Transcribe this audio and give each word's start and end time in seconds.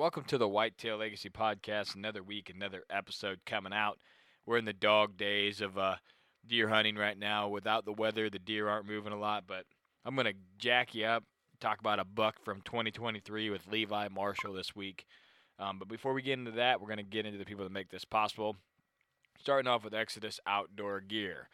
Welcome 0.00 0.24
to 0.28 0.38
the 0.38 0.48
Whitetail 0.48 0.96
Legacy 0.96 1.28
Podcast. 1.28 1.94
Another 1.94 2.22
week, 2.22 2.48
another 2.48 2.84
episode 2.88 3.40
coming 3.44 3.74
out. 3.74 3.98
We're 4.46 4.56
in 4.56 4.64
the 4.64 4.72
dog 4.72 5.18
days 5.18 5.60
of 5.60 5.76
uh, 5.76 5.96
deer 6.48 6.70
hunting 6.70 6.96
right 6.96 7.18
now. 7.18 7.48
Without 7.48 7.84
the 7.84 7.92
weather, 7.92 8.30
the 8.30 8.38
deer 8.38 8.66
aren't 8.66 8.86
moving 8.86 9.12
a 9.12 9.18
lot, 9.18 9.44
but 9.46 9.66
I'm 10.06 10.14
going 10.14 10.24
to 10.24 10.32
jack 10.56 10.94
you 10.94 11.04
up, 11.04 11.24
talk 11.60 11.80
about 11.80 11.98
a 11.98 12.06
buck 12.06 12.42
from 12.42 12.62
2023 12.62 13.50
with 13.50 13.66
Levi 13.66 14.08
Marshall 14.08 14.54
this 14.54 14.74
week. 14.74 15.04
Um, 15.58 15.78
but 15.78 15.88
before 15.88 16.14
we 16.14 16.22
get 16.22 16.38
into 16.38 16.52
that, 16.52 16.80
we're 16.80 16.88
going 16.88 16.96
to 16.96 17.02
get 17.02 17.26
into 17.26 17.38
the 17.38 17.44
people 17.44 17.64
that 17.64 17.70
make 17.70 17.90
this 17.90 18.06
possible. 18.06 18.56
Starting 19.38 19.68
off 19.68 19.84
with 19.84 19.92
Exodus 19.92 20.40
Outdoor 20.46 21.00
Gear. 21.00 21.50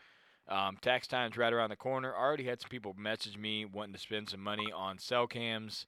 Um, 0.47 0.77
tax 0.81 1.09
time's 1.09 1.37
right 1.37 1.53
around 1.53 1.71
the 1.71 1.77
corner. 1.77 2.15
I 2.15 2.21
already 2.21 2.45
had 2.45 2.61
some 2.61 2.71
people 2.71 2.95
message 2.97 3.37
me 3.37 3.65
wanting 3.65 3.95
to 3.95 4.01
spend 4.01 4.31
some 4.31 4.41
money 4.41 4.71
on 4.73 5.01
cell 5.01 5.27
cams. 5.27 5.87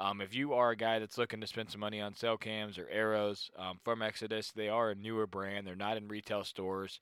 Um, 0.00 0.22
if 0.22 0.34
you 0.34 0.54
are 0.54 0.70
a 0.70 0.76
guy 0.76 0.98
that's 0.98 1.18
looking 1.18 1.42
to 1.42 1.46
spend 1.46 1.70
some 1.70 1.80
money 1.80 2.00
on 2.00 2.14
cell 2.14 2.38
cams 2.38 2.78
or 2.78 2.88
arrows 2.90 3.50
um, 3.58 3.78
from 3.84 4.00
Exodus, 4.00 4.50
they 4.50 4.68
are 4.70 4.90
a 4.90 4.94
newer 4.94 5.26
brand. 5.26 5.66
They're 5.66 5.76
not 5.76 5.98
in 5.98 6.08
retail 6.08 6.42
stores. 6.42 7.00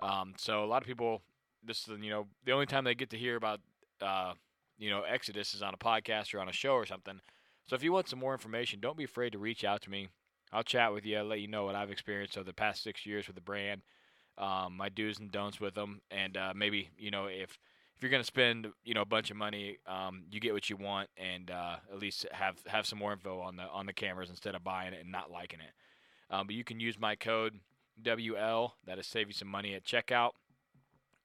Um, 0.00 0.32
so 0.38 0.64
a 0.64 0.66
lot 0.66 0.80
of 0.80 0.88
people, 0.88 1.20
this 1.62 1.86
is 1.86 2.00
you 2.00 2.08
know 2.08 2.26
the 2.46 2.52
only 2.52 2.64
time 2.64 2.84
they 2.84 2.94
get 2.94 3.10
to 3.10 3.18
hear 3.18 3.36
about 3.36 3.60
uh, 4.00 4.32
you 4.78 4.88
know 4.88 5.02
Exodus 5.02 5.52
is 5.52 5.62
on 5.62 5.74
a 5.74 5.76
podcast 5.76 6.34
or 6.34 6.40
on 6.40 6.48
a 6.48 6.52
show 6.52 6.72
or 6.72 6.86
something. 6.86 7.20
So 7.66 7.76
if 7.76 7.82
you 7.82 7.92
want 7.92 8.08
some 8.08 8.18
more 8.18 8.32
information, 8.32 8.80
don't 8.80 8.96
be 8.96 9.04
afraid 9.04 9.32
to 9.32 9.38
reach 9.38 9.62
out 9.62 9.82
to 9.82 9.90
me. 9.90 10.08
I'll 10.50 10.62
chat 10.62 10.94
with 10.94 11.04
you, 11.04 11.20
let 11.20 11.40
you 11.40 11.48
know 11.48 11.66
what 11.66 11.74
I've 11.74 11.90
experienced 11.90 12.38
over 12.38 12.46
the 12.46 12.54
past 12.54 12.82
six 12.82 13.04
years 13.04 13.26
with 13.26 13.36
the 13.36 13.42
brand, 13.42 13.82
um, 14.38 14.74
my 14.74 14.88
do's 14.88 15.18
and 15.18 15.30
don'ts 15.30 15.60
with 15.60 15.74
them, 15.74 16.00
and 16.10 16.34
uh, 16.38 16.54
maybe 16.56 16.88
you 16.96 17.10
know 17.10 17.26
if 17.26 17.58
if 17.98 18.02
you're 18.04 18.10
going 18.10 18.22
to 18.22 18.26
spend 18.26 18.68
you 18.84 18.94
know 18.94 19.02
a 19.02 19.06
bunch 19.06 19.32
of 19.32 19.36
money, 19.36 19.78
um, 19.84 20.22
you 20.30 20.38
get 20.38 20.52
what 20.52 20.70
you 20.70 20.76
want, 20.76 21.10
and 21.16 21.50
uh, 21.50 21.76
at 21.92 21.98
least 21.98 22.26
have 22.30 22.56
have 22.68 22.86
some 22.86 22.96
more 22.96 23.12
info 23.12 23.40
on 23.40 23.56
the 23.56 23.64
on 23.64 23.86
the 23.86 23.92
cameras 23.92 24.30
instead 24.30 24.54
of 24.54 24.62
buying 24.62 24.92
it 24.92 25.00
and 25.00 25.10
not 25.10 25.32
liking 25.32 25.58
it. 25.58 25.72
Um, 26.32 26.46
but 26.46 26.54
you 26.54 26.62
can 26.62 26.78
use 26.78 26.96
my 26.96 27.16
code 27.16 27.54
WL. 28.00 28.70
That'll 28.86 29.02
save 29.02 29.26
you 29.26 29.34
some 29.34 29.48
money 29.48 29.74
at 29.74 29.84
checkout. 29.84 30.30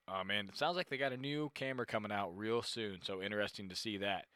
Um, 0.08 0.30
and 0.30 0.48
it 0.48 0.58
sounds 0.58 0.76
like 0.76 0.88
they 0.88 0.96
got 0.96 1.12
a 1.12 1.16
new 1.16 1.50
camera 1.54 1.86
coming 1.86 2.10
out 2.10 2.36
real 2.36 2.60
soon, 2.60 2.98
so 3.02 3.22
interesting 3.22 3.68
to 3.68 3.76
see 3.76 3.98
that. 3.98 4.26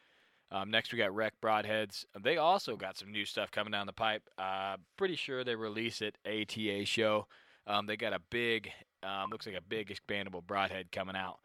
Um, 0.50 0.70
next, 0.70 0.92
we 0.92 0.98
got 0.98 1.14
Rec 1.14 1.34
Broadheads. 1.42 2.06
They 2.22 2.38
also 2.38 2.76
got 2.76 2.96
some 2.96 3.10
new 3.10 3.26
stuff 3.26 3.50
coming 3.50 3.72
down 3.72 3.86
the 3.86 3.92
pipe. 3.92 4.22
Uh, 4.38 4.76
pretty 4.96 5.16
sure 5.16 5.44
they 5.44 5.56
release 5.56 6.00
it 6.00 6.16
ATA 6.24 6.86
show. 6.86 7.26
Um, 7.66 7.86
they 7.86 7.96
got 7.96 8.14
a 8.14 8.20
big, 8.30 8.70
um, 9.02 9.28
looks 9.30 9.44
like 9.44 9.56
a 9.56 9.60
big 9.60 9.92
expandable 9.92 10.46
broadhead 10.46 10.90
coming 10.90 11.16
out. 11.16 11.38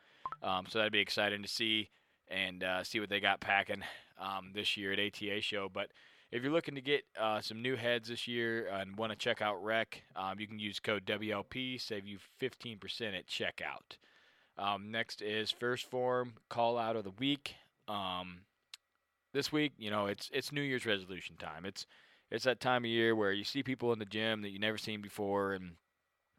Um, 0.44 0.66
so 0.68 0.80
that'd 0.80 0.92
be 0.92 1.00
exciting 1.00 1.42
to 1.42 1.48
see 1.48 1.90
and 2.30 2.64
uh, 2.64 2.84
see 2.84 3.00
what 3.00 3.10
they 3.10 3.20
got 3.20 3.40
packing 3.40 3.84
um, 4.20 4.52
this 4.54 4.78
year 4.78 4.92
at 4.94 5.00
ATA 5.00 5.42
show. 5.42 5.70
But 5.74 5.90
if 6.32 6.44
you're 6.44 6.52
looking 6.52 6.76
to 6.76 6.82
get 6.82 7.04
uh, 7.20 7.42
some 7.42 7.62
new 7.62 7.76
heads 7.76 8.10
this 8.10 8.28
year 8.28 8.68
and 8.68 8.98
want 8.98 9.12
to 9.12 9.18
check 9.18 9.42
out 9.42 9.64
Rec, 9.64 10.02
um, 10.16 10.40
you 10.40 10.48
can 10.48 10.60
use 10.60 10.80
code 10.80 11.06
WLP, 11.06 11.80
save 11.80 12.08
you 12.08 12.18
15% 12.42 12.80
at 13.18 13.28
checkout. 13.28 13.98
Um, 14.58 14.92
next 14.92 15.22
is 15.22 15.52
First 15.52 15.90
Form 15.90 16.34
Call 16.50 16.78
Out 16.78 16.96
of 16.96 17.04
the 17.04 17.14
Week. 17.20 17.56
Um, 17.88 18.42
this 19.34 19.52
week, 19.52 19.74
you 19.78 19.90
know, 19.90 20.06
it's 20.06 20.30
it's 20.32 20.52
New 20.52 20.62
Year's 20.62 20.86
resolution 20.86 21.36
time. 21.38 21.66
It's 21.66 21.88
it's 22.30 22.46
that 22.46 22.60
time 22.60 22.84
of 22.84 22.90
year 22.90 23.16
where 23.16 23.32
you 23.32 23.44
see 23.44 23.64
people 23.64 23.92
in 23.94 24.00
the 24.00 24.06
gym 24.06 24.42
that 24.44 24.50
you 24.50 24.60
never 24.60 24.78
seen 24.78 25.02
before, 25.02 25.54
and 25.54 25.72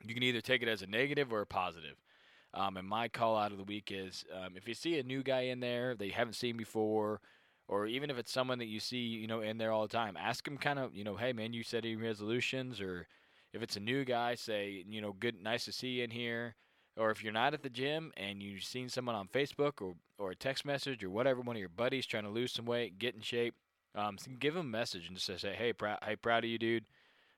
you 0.04 0.15
can 0.15 0.22
either 0.22 0.41
take 0.41 0.62
it 0.62 0.69
as 0.69 0.82
a 0.82 0.86
negative 0.86 1.32
or 1.32 1.41
a 1.41 1.47
positive. 1.47 1.97
Um, 2.54 2.76
and 2.76 2.88
my 2.88 3.09
call 3.09 3.37
out 3.37 3.50
of 3.50 3.59
the 3.59 3.65
week 3.65 3.91
is 3.92 4.25
um, 4.32 4.54
if 4.56 4.69
you 4.69 4.75
see 4.75 4.98
a 4.98 5.03
new 5.03 5.22
guy 5.22 5.42
in 5.42 5.60
there 5.60 5.97
that 5.97 6.06
you 6.06 6.12
haven't 6.12 6.34
seen 6.34 6.56
before, 6.56 7.20
or 7.66 7.87
even 7.87 8.10
if 8.10 8.19
it's 8.19 8.32
someone 8.32 8.59
that 8.59 8.66
you 8.66 8.78
see, 8.78 8.98
you 8.98 9.26
know, 9.26 9.41
in 9.41 9.59
there 9.59 9.72
all 9.72 9.82
the 9.82 9.88
time, 9.88 10.16
ask 10.16 10.47
him 10.47 10.56
kind 10.56 10.78
of, 10.78 10.94
you 10.94 11.03
know, 11.03 11.16
hey 11.16 11.32
man, 11.32 11.53
you 11.53 11.65
set 11.65 11.84
any 11.84 11.97
resolutions, 11.97 12.81
or 12.81 13.09
if 13.53 13.62
it's 13.62 13.76
a 13.76 13.81
new 13.81 14.04
guy, 14.04 14.37
say, 14.37 14.84
you 14.88 15.00
know, 15.00 15.12
good, 15.19 15.42
nice 15.42 15.65
to 15.65 15.72
see 15.72 15.88
you 15.88 16.04
in 16.04 16.10
here. 16.10 16.54
Or 16.97 17.10
if 17.10 17.25
you're 17.25 17.32
not 17.32 17.54
at 17.54 17.65
the 17.65 17.70
gym 17.70 18.12
and 18.16 18.41
you've 18.41 18.62
seen 18.62 18.88
someone 18.88 19.16
on 19.16 19.26
Facebook 19.26 19.81
or, 19.82 19.94
or 20.16 20.31
a 20.31 20.36
text 20.36 20.65
message 20.65 21.03
or 21.03 21.10
whatever, 21.10 21.41
one 21.41 21.56
of 21.56 21.60
your 21.60 21.69
buddies 21.69 22.06
trying 22.06 22.22
to 22.22 22.31
lose 22.31 22.53
some 22.53 22.66
weight, 22.66 23.00
get 23.00 23.16
in 23.16 23.21
shape, 23.21 23.54
um, 23.97 24.16
give 24.38 24.54
them 24.54 24.66
a 24.66 24.69
message 24.71 25.09
and 25.09 25.16
just 25.16 25.41
say, 25.41 25.54
hey, 25.56 25.72
proud, 25.72 25.98
hey, 26.04 26.15
proud 26.15 26.44
of 26.44 26.50
you, 26.50 26.59
dude. 26.59 26.84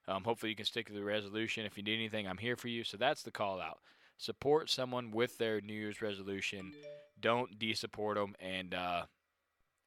Um, 0.08 0.24
hopefully 0.24 0.50
you 0.50 0.56
can 0.56 0.66
stick 0.66 0.88
to 0.88 0.92
the 0.92 1.02
resolution. 1.02 1.64
If 1.64 1.78
you 1.78 1.82
need 1.82 1.94
anything, 1.94 2.28
I'm 2.28 2.36
here 2.36 2.56
for 2.56 2.68
you. 2.68 2.84
So 2.84 2.98
that's 2.98 3.22
the 3.22 3.30
call 3.30 3.58
out 3.58 3.78
support 4.16 4.70
someone 4.70 5.10
with 5.10 5.38
their 5.38 5.60
New 5.60 5.74
Year's 5.74 6.02
resolution. 6.02 6.72
Don't 7.20 7.58
de-support 7.58 8.16
them 8.16 8.34
and 8.40 8.74
uh, 8.74 9.04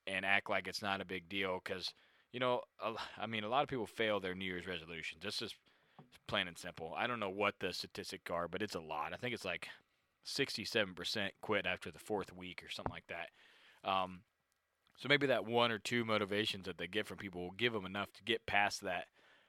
and 0.07 0.25
act 0.25 0.49
like 0.49 0.67
it's 0.67 0.81
not 0.81 1.01
a 1.01 1.05
big 1.05 1.29
deal 1.29 1.59
because 1.63 1.93
you 2.31 2.39
know 2.39 2.61
I 3.19 3.25
mean 3.27 3.43
a 3.43 3.49
lot 3.49 3.63
of 3.63 3.69
people 3.69 3.85
fail 3.87 4.19
their 4.19 4.35
New 4.35 4.45
Year's 4.45 4.67
resolutions. 4.67 5.23
This 5.23 5.41
is 5.41 5.53
plain 6.27 6.47
and 6.47 6.57
simple. 6.57 6.93
I 6.95 7.07
don't 7.07 7.19
know 7.19 7.29
what 7.29 7.55
the 7.59 7.73
statistics 7.73 8.31
are, 8.31 8.47
but 8.47 8.61
it's 8.61 8.75
a 8.75 8.79
lot. 8.79 9.13
I 9.13 9.17
think 9.17 9.33
it's 9.33 9.45
like 9.45 9.67
67% 10.25 11.29
quit 11.41 11.65
after 11.65 11.91
the 11.91 11.99
fourth 11.99 12.35
week 12.35 12.63
or 12.63 12.69
something 12.69 12.93
like 12.93 13.07
that. 13.07 13.89
Um, 13.89 14.21
so 14.97 15.07
maybe 15.07 15.27
that 15.27 15.45
one 15.45 15.71
or 15.71 15.79
two 15.79 16.05
motivations 16.05 16.65
that 16.65 16.77
they 16.77 16.87
get 16.87 17.07
from 17.07 17.17
people 17.17 17.41
will 17.41 17.51
give 17.51 17.73
them 17.73 17.85
enough 17.85 18.11
to 18.13 18.23
get 18.23 18.45
past 18.45 18.81
that 18.81 19.05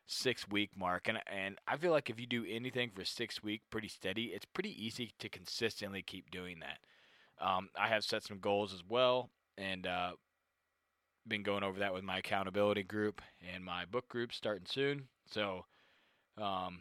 six 0.06 0.48
week 0.48 0.70
mark. 0.76 1.08
And 1.08 1.18
and 1.26 1.58
I 1.66 1.76
feel 1.76 1.92
like 1.92 2.10
if 2.10 2.20
you 2.20 2.26
do 2.26 2.44
anything 2.48 2.90
for 2.94 3.04
six 3.04 3.42
week 3.42 3.62
pretty 3.70 3.88
steady, 3.88 4.26
it's 4.26 4.46
pretty 4.46 4.84
easy 4.84 5.12
to 5.18 5.28
consistently 5.28 6.02
keep 6.02 6.30
doing 6.30 6.60
that. 6.60 6.78
Um, 7.44 7.68
I 7.78 7.88
have 7.88 8.04
set 8.04 8.22
some 8.22 8.38
goals 8.38 8.74
as 8.74 8.82
well, 8.86 9.30
and 9.56 9.86
uh, 9.86 10.12
been 11.26 11.42
going 11.42 11.62
over 11.62 11.78
that 11.78 11.94
with 11.94 12.04
my 12.04 12.18
accountability 12.18 12.82
group 12.82 13.22
and 13.54 13.64
my 13.64 13.84
book 13.86 14.08
group 14.08 14.32
starting 14.32 14.66
soon. 14.68 15.08
So, 15.26 15.64
um, 16.36 16.80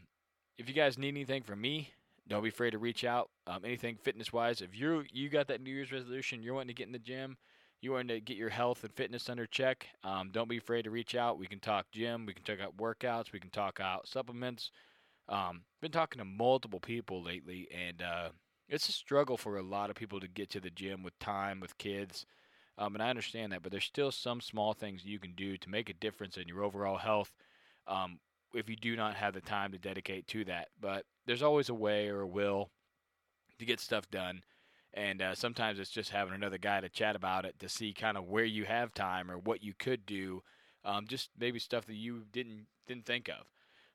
if 0.58 0.68
you 0.68 0.74
guys 0.74 0.98
need 0.98 1.10
anything 1.10 1.44
from 1.44 1.62
me, 1.62 1.94
don't 2.28 2.44
be 2.44 2.50
afraid 2.50 2.72
to 2.72 2.78
reach 2.78 3.06
out. 3.06 3.30
Um, 3.48 3.64
anything 3.64 3.98
fitness 4.04 4.34
wise, 4.34 4.62
if 4.62 4.78
you 4.78 5.04
you 5.12 5.30
got 5.30 5.48
that 5.48 5.62
New 5.62 5.74
Year's 5.74 5.92
resolution, 5.92 6.44
you're 6.44 6.54
wanting 6.54 6.70
to 6.70 6.74
get 6.74 6.88
in 6.88 6.94
the 6.94 7.00
gym, 7.00 7.38
you 7.82 7.92
want 7.92 8.10
to 8.10 8.20
get 8.20 8.38
your 8.38 8.50
health 8.50 8.84
and 8.84 8.94
fitness 8.94 9.30
under 9.30 9.46
check, 9.46 9.88
um, 10.04 10.30
don't 10.32 10.50
be 10.50 10.58
afraid 10.58 10.84
to 10.84 10.92
reach 10.92 11.16
out. 11.16 11.38
We 11.38 11.48
can 11.48 11.60
talk 11.60 11.88
gym, 11.92 12.26
we 12.26 12.34
can 12.34 12.44
talk 12.44 12.60
out 12.60 12.78
workouts, 12.78 13.32
we 13.32 13.40
can 13.40 13.50
talk 13.50 13.80
out 13.80 14.08
supplements. 14.08 14.72
Um, 15.28 15.62
been 15.82 15.92
talking 15.92 16.20
to 16.20 16.26
multiple 16.26 16.80
people 16.80 17.24
lately, 17.24 17.68
and 17.72 18.02
uh, 18.02 18.30
it's 18.68 18.90
a 18.90 18.94
struggle 18.94 19.38
for 19.38 19.58
a 19.58 19.64
lot 19.64 19.90
of 19.90 19.96
people 19.96 20.20
to 20.20 20.28
get 20.28 20.50
to 20.52 20.60
the 20.60 20.72
gym 20.72 21.04
with 21.04 21.18
time, 21.20 21.60
with 21.60 21.78
kids. 21.78 22.26
Um, 22.78 22.96
and 22.96 23.04
I 23.04 23.10
understand 23.10 23.52
that, 23.52 23.62
but 23.62 23.72
there's 23.72 23.84
still 23.84 24.12
some 24.12 24.42
small 24.42 24.74
things 24.74 25.06
you 25.06 25.20
can 25.20 25.34
do 25.34 25.58
to 25.58 25.70
make 25.70 25.90
a 25.90 25.94
difference 25.94 26.38
in 26.38 26.48
your 26.48 26.64
overall 26.64 26.98
health. 26.98 27.34
Um, 27.88 28.20
if 28.54 28.70
you 28.70 28.76
do 28.76 28.96
not 28.96 29.16
have 29.16 29.34
the 29.34 29.42
time 29.42 29.72
to 29.72 29.78
dedicate 29.78 30.28
to 30.28 30.46
that. 30.46 30.70
But 30.80 31.06
there's 31.26 31.44
always 31.44 31.70
a 31.70 31.74
way 31.74 32.08
or 32.08 32.22
a 32.22 32.28
will 32.28 32.72
to 33.60 33.66
get 33.66 33.80
stuff 33.80 34.10
done. 34.10 34.42
And 34.94 35.22
uh, 35.22 35.36
sometimes 35.36 35.80
it's 35.80 35.92
just 35.92 36.10
having 36.10 36.34
another 36.34 36.58
guy 36.58 36.82
to 36.82 36.90
chat 36.90 37.16
about 37.16 37.46
it 37.46 37.60
to 37.60 37.70
see 37.70 37.94
kind 37.94 38.18
of 38.18 38.28
where 38.28 38.46
you 38.46 38.66
have 38.66 38.94
time 38.94 39.30
or 39.30 39.38
what 39.38 39.64
you 39.64 39.74
could 39.78 40.06
do, 40.06 40.42
um, 40.84 41.06
just 41.08 41.30
maybe 41.40 41.60
stuff 41.60 41.86
that 41.86 41.96
you 41.96 42.24
didn't 42.32 42.66
didn't 42.88 43.06
think 43.06 43.30
of. 43.30 43.46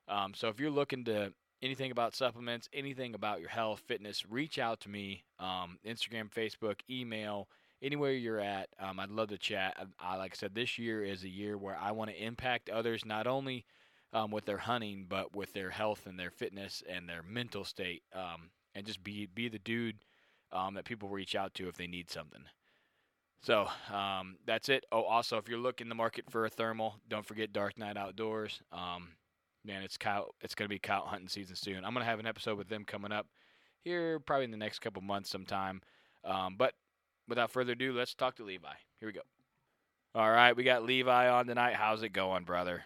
Um, 0.07 0.33
so 0.33 0.47
if 0.47 0.59
you're 0.59 0.69
looking 0.69 1.03
to 1.05 1.33
anything 1.61 1.91
about 1.91 2.15
supplements, 2.15 2.69
anything 2.73 3.13
about 3.13 3.39
your 3.39 3.49
health, 3.49 3.81
fitness, 3.87 4.25
reach 4.29 4.59
out 4.59 4.79
to 4.81 4.89
me. 4.89 5.23
Um, 5.39 5.79
Instagram, 5.85 6.31
Facebook, 6.31 6.79
email, 6.89 7.47
anywhere 7.81 8.11
you're 8.11 8.39
at. 8.39 8.69
Um, 8.79 8.99
I'd 8.99 9.09
love 9.09 9.29
to 9.29 9.37
chat. 9.37 9.75
I, 9.77 10.13
I, 10.13 10.17
like 10.17 10.33
I 10.33 10.35
said, 10.35 10.55
this 10.55 10.77
year 10.77 11.03
is 11.03 11.23
a 11.23 11.29
year 11.29 11.57
where 11.57 11.77
I 11.77 11.91
want 11.91 12.11
to 12.11 12.23
impact 12.23 12.69
others 12.69 13.05
not 13.05 13.27
only 13.27 13.65
um, 14.13 14.31
with 14.31 14.45
their 14.45 14.57
hunting, 14.57 15.05
but 15.09 15.35
with 15.35 15.53
their 15.53 15.71
health 15.71 16.05
and 16.05 16.19
their 16.19 16.31
fitness 16.31 16.83
and 16.87 17.09
their 17.09 17.23
mental 17.23 17.65
state, 17.65 18.03
um, 18.13 18.51
and 18.73 18.85
just 18.85 19.03
be 19.03 19.25
be 19.25 19.49
the 19.49 19.59
dude 19.59 19.97
um, 20.55 20.73
that 20.75 20.85
people 20.85 21.09
reach 21.09 21.35
out 21.35 21.53
to 21.55 21.67
if 21.67 21.75
they 21.75 21.87
need 21.87 22.09
something. 22.09 22.43
So 23.41 23.67
um, 23.93 24.37
that's 24.47 24.69
it. 24.69 24.85
Oh, 24.91 25.03
also, 25.03 25.37
if 25.37 25.47
you're 25.47 25.59
looking 25.59 25.89
the 25.89 25.95
market 25.95 26.25
for 26.31 26.45
a 26.45 26.49
thermal, 26.49 26.95
don't 27.07 27.25
forget 27.25 27.53
Dark 27.53 27.77
Night 27.77 27.97
Outdoors. 27.97 28.59
Um, 28.71 29.09
man, 29.63 29.83
it's 29.83 29.97
cow. 29.97 30.29
It's 30.41 30.55
gonna 30.55 30.69
be 30.69 30.79
cow 30.79 31.03
hunting 31.05 31.27
season 31.27 31.55
soon. 31.55 31.85
I'm 31.85 31.93
gonna 31.93 32.05
have 32.05 32.19
an 32.19 32.25
episode 32.25 32.57
with 32.57 32.69
them 32.69 32.85
coming 32.85 33.11
up 33.11 33.27
here, 33.83 34.19
probably 34.19 34.45
in 34.45 34.51
the 34.51 34.57
next 34.57 34.79
couple 34.79 35.01
months 35.03 35.29
sometime. 35.29 35.81
Um, 36.23 36.55
but 36.57 36.73
without 37.27 37.51
further 37.51 37.73
ado, 37.73 37.93
let's 37.93 38.15
talk 38.15 38.35
to 38.37 38.43
Levi. 38.43 38.73
Here 38.99 39.09
we 39.09 39.13
go. 39.13 39.21
All 40.15 40.31
right, 40.31 40.55
we 40.55 40.63
got 40.63 40.83
Levi 40.83 41.29
on 41.29 41.45
tonight. 41.45 41.75
How's 41.75 42.01
it 42.01 42.09
going, 42.09 42.45
brother? 42.45 42.83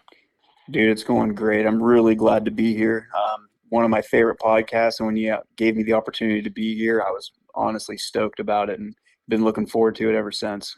Dude, 0.72 0.90
it's 0.90 1.04
going 1.04 1.36
great. 1.36 1.66
I'm 1.66 1.82
really 1.82 2.16
glad 2.16 2.44
to 2.46 2.52
be 2.52 2.76
here. 2.76 3.08
Um, 3.16 3.48
one 3.70 3.86
of 3.86 3.90
my 3.90 4.02
favorite 4.02 4.40
podcasts, 4.40 5.00
and 5.00 5.08
when 5.08 5.16
you 5.16 5.38
gave 5.56 5.78
me 5.78 5.84
the 5.84 5.94
opportunity 5.94 6.42
to 6.42 6.50
be 6.50 6.76
here, 6.76 7.02
I 7.02 7.12
was 7.12 7.32
honestly 7.60 7.98
stoked 7.98 8.40
about 8.40 8.70
it 8.70 8.80
and 8.80 8.96
been 9.28 9.44
looking 9.44 9.68
forward 9.68 9.96
to 9.96 10.10
it 10.10 10.16
ever 10.16 10.32
since. 10.32 10.76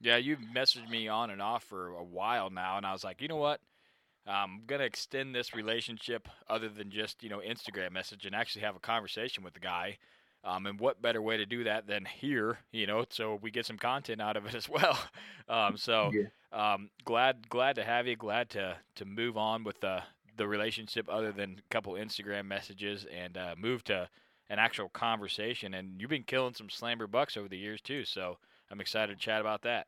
Yeah, 0.00 0.16
you've 0.16 0.40
messaged 0.54 0.88
me 0.88 1.08
on 1.08 1.30
and 1.30 1.40
off 1.40 1.64
for 1.64 1.88
a 1.88 2.04
while 2.04 2.50
now, 2.50 2.76
and 2.76 2.84
I 2.84 2.92
was 2.92 3.04
like, 3.04 3.22
you 3.22 3.28
know 3.28 3.36
what? 3.36 3.60
I'm 4.26 4.62
gonna 4.66 4.84
extend 4.84 5.34
this 5.34 5.54
relationship 5.54 6.28
other 6.48 6.68
than 6.68 6.90
just 6.90 7.22
you 7.22 7.28
know 7.28 7.40
Instagram 7.46 7.92
message 7.92 8.24
and 8.24 8.34
actually 8.34 8.62
have 8.62 8.76
a 8.76 8.80
conversation 8.80 9.44
with 9.44 9.54
the 9.54 9.60
guy. 9.60 9.98
Um, 10.42 10.66
and 10.66 10.78
what 10.78 11.00
better 11.00 11.22
way 11.22 11.38
to 11.38 11.46
do 11.46 11.64
that 11.64 11.86
than 11.86 12.04
here, 12.04 12.58
you 12.70 12.86
know, 12.86 13.06
so 13.08 13.38
we 13.40 13.50
get 13.50 13.64
some 13.64 13.78
content 13.78 14.20
out 14.20 14.36
of 14.36 14.44
it 14.46 14.54
as 14.54 14.68
well. 14.68 14.98
Um, 15.46 15.76
so 15.76 16.10
yeah. 16.10 16.72
um, 16.72 16.88
glad 17.04 17.50
glad 17.50 17.76
to 17.76 17.84
have 17.84 18.06
you. 18.06 18.16
Glad 18.16 18.48
to 18.50 18.78
to 18.94 19.04
move 19.04 19.36
on 19.36 19.62
with 19.62 19.78
the 19.80 20.02
the 20.38 20.48
relationship 20.48 21.06
other 21.10 21.32
than 21.32 21.56
a 21.58 21.68
couple 21.68 21.92
Instagram 21.94 22.46
messages 22.46 23.04
and 23.14 23.36
uh, 23.36 23.54
move 23.58 23.84
to 23.84 24.08
an 24.50 24.58
actual 24.58 24.88
conversation. 24.90 25.74
And 25.74 26.00
you've 26.00 26.10
been 26.10 26.24
killing 26.24 26.54
some 26.54 26.70
slammer 26.70 27.06
bucks 27.06 27.36
over 27.36 27.48
the 27.48 27.58
years 27.58 27.80
too, 27.80 28.04
so 28.04 28.38
I'm 28.70 28.80
excited 28.80 29.18
to 29.18 29.24
chat 29.24 29.40
about 29.40 29.62
that. 29.62 29.86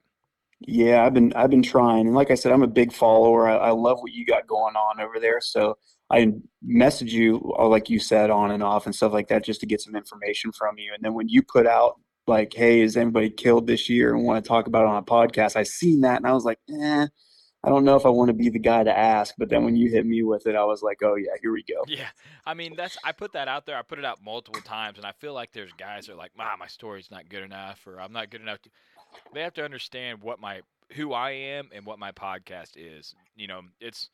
Yeah, 0.61 1.05
I've 1.05 1.13
been 1.13 1.33
I've 1.35 1.51
been 1.51 1.63
trying, 1.63 2.07
and 2.07 2.15
like 2.15 2.31
I 2.31 2.35
said, 2.35 2.53
I'm 2.53 2.63
a 2.63 2.69
big 2.69 2.93
follower. 2.93 3.47
I, 3.49 3.57
I 3.57 3.71
love 3.73 3.99
what 4.01 4.13
you 4.13 4.25
got 4.25 4.47
going 4.47 4.75
on 4.75 5.01
over 5.01 5.21
there. 5.21 5.39
So 5.41 5.77
I 6.11 6.33
message 6.63 7.13
you, 7.13 7.55
uh, 7.59 7.69
like 7.69 7.91
you 7.91 7.99
said, 7.99 8.31
on 8.31 8.51
and 8.51 8.63
off 8.63 8.87
and 8.87 8.95
stuff 8.95 9.13
like 9.13 9.29
that, 9.29 9.45
just 9.45 9.61
to 9.61 9.67
get 9.67 9.83
some 9.83 9.95
information 9.95 10.53
from 10.53 10.79
you. 10.79 10.93
And 10.95 11.05
then 11.05 11.13
when 11.13 11.29
you 11.29 11.43
put 11.43 11.67
out 11.67 12.01
like, 12.27 12.55
"Hey, 12.55 12.81
is 12.81 12.97
anybody 12.97 13.29
killed 13.29 13.67
this 13.67 13.91
year?" 13.91 14.15
and 14.15 14.25
want 14.25 14.43
to 14.43 14.49
talk 14.49 14.67
about 14.67 14.85
it 14.85 14.89
on 14.89 14.97
a 14.97 15.03
podcast, 15.03 15.57
I 15.57 15.63
seen 15.65 16.01
that 16.03 16.17
and 16.17 16.27
I 16.27 16.33
was 16.33 16.45
like, 16.45 16.59
"Eh, 16.71 17.07
I 17.67 17.71
don't 17.71 17.85
know 17.85 17.97
if 17.97 18.07
I 18.07 18.11
want 18.11 18.29
to 18.29 18.35
be 18.35 18.49
the 18.49 18.59
guy 18.59 18.85
to 18.85 18.97
ask." 18.97 19.35
But 19.37 19.51
then 19.51 19.65
when 19.65 19.77
you 19.77 19.91
hit 19.91 20.07
me 20.07 20.23
with 20.23 20.47
it, 20.47 20.55
I 20.55 20.65
was 20.65 20.83
like, 20.83 21.03
"Oh 21.03 21.17
yeah, 21.17 21.33
here 21.43 21.53
we 21.53 21.63
go." 21.65 21.85
Yeah, 21.87 22.09
I 22.47 22.55
mean 22.55 22.75
that's 22.77 22.97
I 23.05 23.13
put 23.13 23.33
that 23.33 23.49
out 23.49 23.67
there. 23.67 23.77
I 23.77 23.83
put 23.83 23.99
it 23.99 24.05
out 24.05 24.23
multiple 24.25 24.63
times, 24.63 24.97
and 24.97 25.07
I 25.07 25.13
feel 25.13 25.35
like 25.35 25.53
there's 25.53 25.73
guys 25.73 26.07
that 26.07 26.15
are 26.15 26.17
like, 26.17 26.33
"Ah, 26.39 26.57
my 26.59 26.69
story's 26.69 27.11
not 27.11 27.29
good 27.29 27.43
enough," 27.43 27.87
or 27.87 28.01
"I'm 28.01 28.13
not 28.13 28.31
good 28.31 28.41
enough 28.41 28.63
to." 28.63 28.71
they 29.33 29.43
have 29.43 29.55
to 29.55 29.65
understand 29.65 30.23
what 30.23 30.41
my 30.41 30.61
who 30.93 31.13
I 31.13 31.31
am 31.33 31.71
and 31.75 31.85
what 31.85 31.99
my 31.99 32.13
podcast 32.13 32.73
is. 32.77 33.15
You 33.35 33.49
know, 33.49 33.63
it's 33.81 34.11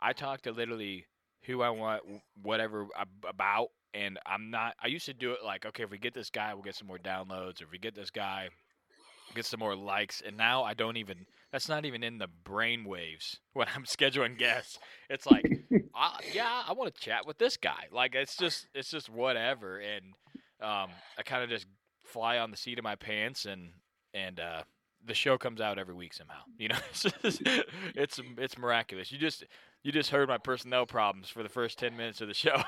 I 0.00 0.12
talk 0.12 0.42
to 0.42 0.52
literally 0.52 1.06
who 1.44 1.62
I 1.62 1.70
want, 1.70 2.02
whatever 2.42 2.86
about, 3.26 3.68
and 3.94 4.18
I'm 4.26 4.50
not. 4.50 4.74
I 4.82 4.88
used 4.88 5.06
to 5.06 5.14
do 5.14 5.32
it 5.32 5.38
like, 5.44 5.64
okay, 5.66 5.84
if 5.84 5.90
we 5.90 5.98
get 5.98 6.14
this 6.14 6.30
guy, 6.30 6.52
we'll 6.54 6.62
get 6.62 6.74
some 6.76 6.88
more 6.88 6.98
downloads. 6.98 7.60
Or 7.60 7.64
if 7.64 7.72
we 7.72 7.78
get 7.78 7.94
this 7.94 8.10
guy, 8.10 8.48
get 9.34 9.46
some 9.46 9.60
more 9.60 9.74
likes. 9.74 10.22
And 10.24 10.36
now 10.36 10.62
I 10.64 10.74
don't 10.74 10.96
even. 10.96 11.26
That's 11.52 11.68
not 11.68 11.84
even 11.84 12.02
in 12.04 12.18
the 12.18 12.28
brain 12.44 12.84
waves 12.84 13.38
when 13.52 13.66
I'm 13.74 13.84
scheduling 13.84 14.38
guests. 14.38 14.78
It's 15.08 15.26
like, 15.26 15.44
I, 15.94 16.18
yeah, 16.32 16.62
I 16.66 16.72
want 16.72 16.94
to 16.94 17.00
chat 17.00 17.26
with 17.26 17.38
this 17.38 17.56
guy. 17.56 17.86
Like 17.92 18.14
it's 18.14 18.36
just, 18.36 18.68
it's 18.74 18.90
just 18.90 19.08
whatever. 19.08 19.78
And 19.78 20.14
um, 20.62 20.90
I 21.18 21.22
kind 21.24 21.42
of 21.42 21.50
just 21.50 21.66
fly 22.04 22.38
on 22.38 22.50
the 22.50 22.56
seat 22.56 22.78
of 22.78 22.84
my 22.84 22.96
pants 22.96 23.46
and 23.46 23.70
and 24.12 24.40
uh, 24.40 24.62
the 25.04 25.14
show 25.14 25.38
comes 25.38 25.60
out 25.60 25.78
every 25.78 25.94
week 25.94 26.12
somehow. 26.12 26.40
You 26.58 26.68
know, 26.68 26.78
it's 26.90 27.02
just, 27.22 27.42
it's 27.94 28.20
it's 28.38 28.58
miraculous. 28.58 29.10
You 29.12 29.18
just 29.18 29.44
you 29.82 29.92
just 29.92 30.10
heard 30.10 30.28
my 30.28 30.38
personnel 30.38 30.86
problems 30.86 31.28
for 31.28 31.42
the 31.42 31.48
first 31.48 31.78
ten 31.78 31.96
minutes 31.96 32.20
of 32.20 32.28
the 32.28 32.34
show. 32.34 32.62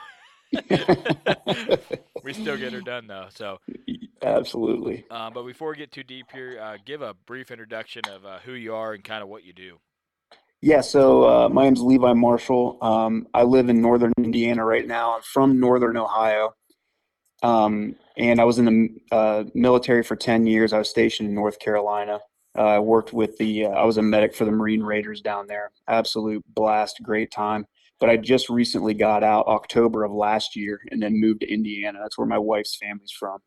we 2.22 2.32
still 2.32 2.56
get 2.56 2.72
her 2.72 2.80
done 2.80 3.06
though. 3.06 3.26
So 3.30 3.58
absolutely. 4.22 5.04
Uh, 5.10 5.30
but 5.30 5.44
before 5.44 5.70
we 5.70 5.76
get 5.76 5.92
too 5.92 6.02
deep 6.02 6.26
here, 6.32 6.58
uh, 6.60 6.76
give 6.84 7.02
a 7.02 7.14
brief 7.26 7.50
introduction 7.50 8.02
of 8.10 8.24
uh, 8.24 8.38
who 8.40 8.52
you 8.52 8.74
are 8.74 8.94
and 8.94 9.04
kind 9.04 9.22
of 9.22 9.28
what 9.28 9.44
you 9.44 9.52
do. 9.52 9.78
Yeah, 10.60 10.80
so 10.80 11.24
uh, 11.24 11.48
my 11.48 11.64
name's 11.64 11.80
Levi 11.80 12.12
Marshall. 12.12 12.78
Um, 12.80 13.26
I 13.34 13.42
live 13.42 13.68
in 13.68 13.82
northern 13.82 14.12
Indiana 14.16 14.64
right 14.64 14.86
now. 14.86 15.16
I'm 15.16 15.22
from 15.22 15.58
northern 15.58 15.96
Ohio. 15.96 16.54
Um, 17.42 17.96
and 18.16 18.40
I 18.40 18.44
was 18.44 18.60
in 18.60 18.64
the 18.66 18.88
uh, 19.10 19.44
military 19.54 20.04
for 20.04 20.14
10 20.14 20.46
years. 20.46 20.72
I 20.72 20.78
was 20.78 20.88
stationed 20.88 21.28
in 21.28 21.34
North 21.34 21.58
Carolina. 21.58 22.20
Uh, 22.56 22.62
I 22.62 22.78
worked 22.78 23.12
with 23.12 23.36
the, 23.38 23.66
uh, 23.66 23.70
I 23.70 23.84
was 23.84 23.96
a 23.96 24.02
medic 24.02 24.36
for 24.36 24.44
the 24.44 24.52
Marine 24.52 24.82
Raiders 24.82 25.20
down 25.20 25.48
there. 25.48 25.72
Absolute 25.88 26.44
blast, 26.54 27.00
great 27.02 27.32
time. 27.32 27.66
But 27.98 28.10
I 28.10 28.16
just 28.16 28.48
recently 28.48 28.94
got 28.94 29.24
out 29.24 29.46
October 29.46 30.04
of 30.04 30.12
last 30.12 30.54
year 30.54 30.80
and 30.90 31.02
then 31.02 31.20
moved 31.20 31.40
to 31.40 31.52
Indiana. 31.52 31.98
That's 32.00 32.18
where 32.18 32.26
my 32.26 32.38
wife's 32.38 32.76
family's 32.76 33.12
from. 33.12 33.38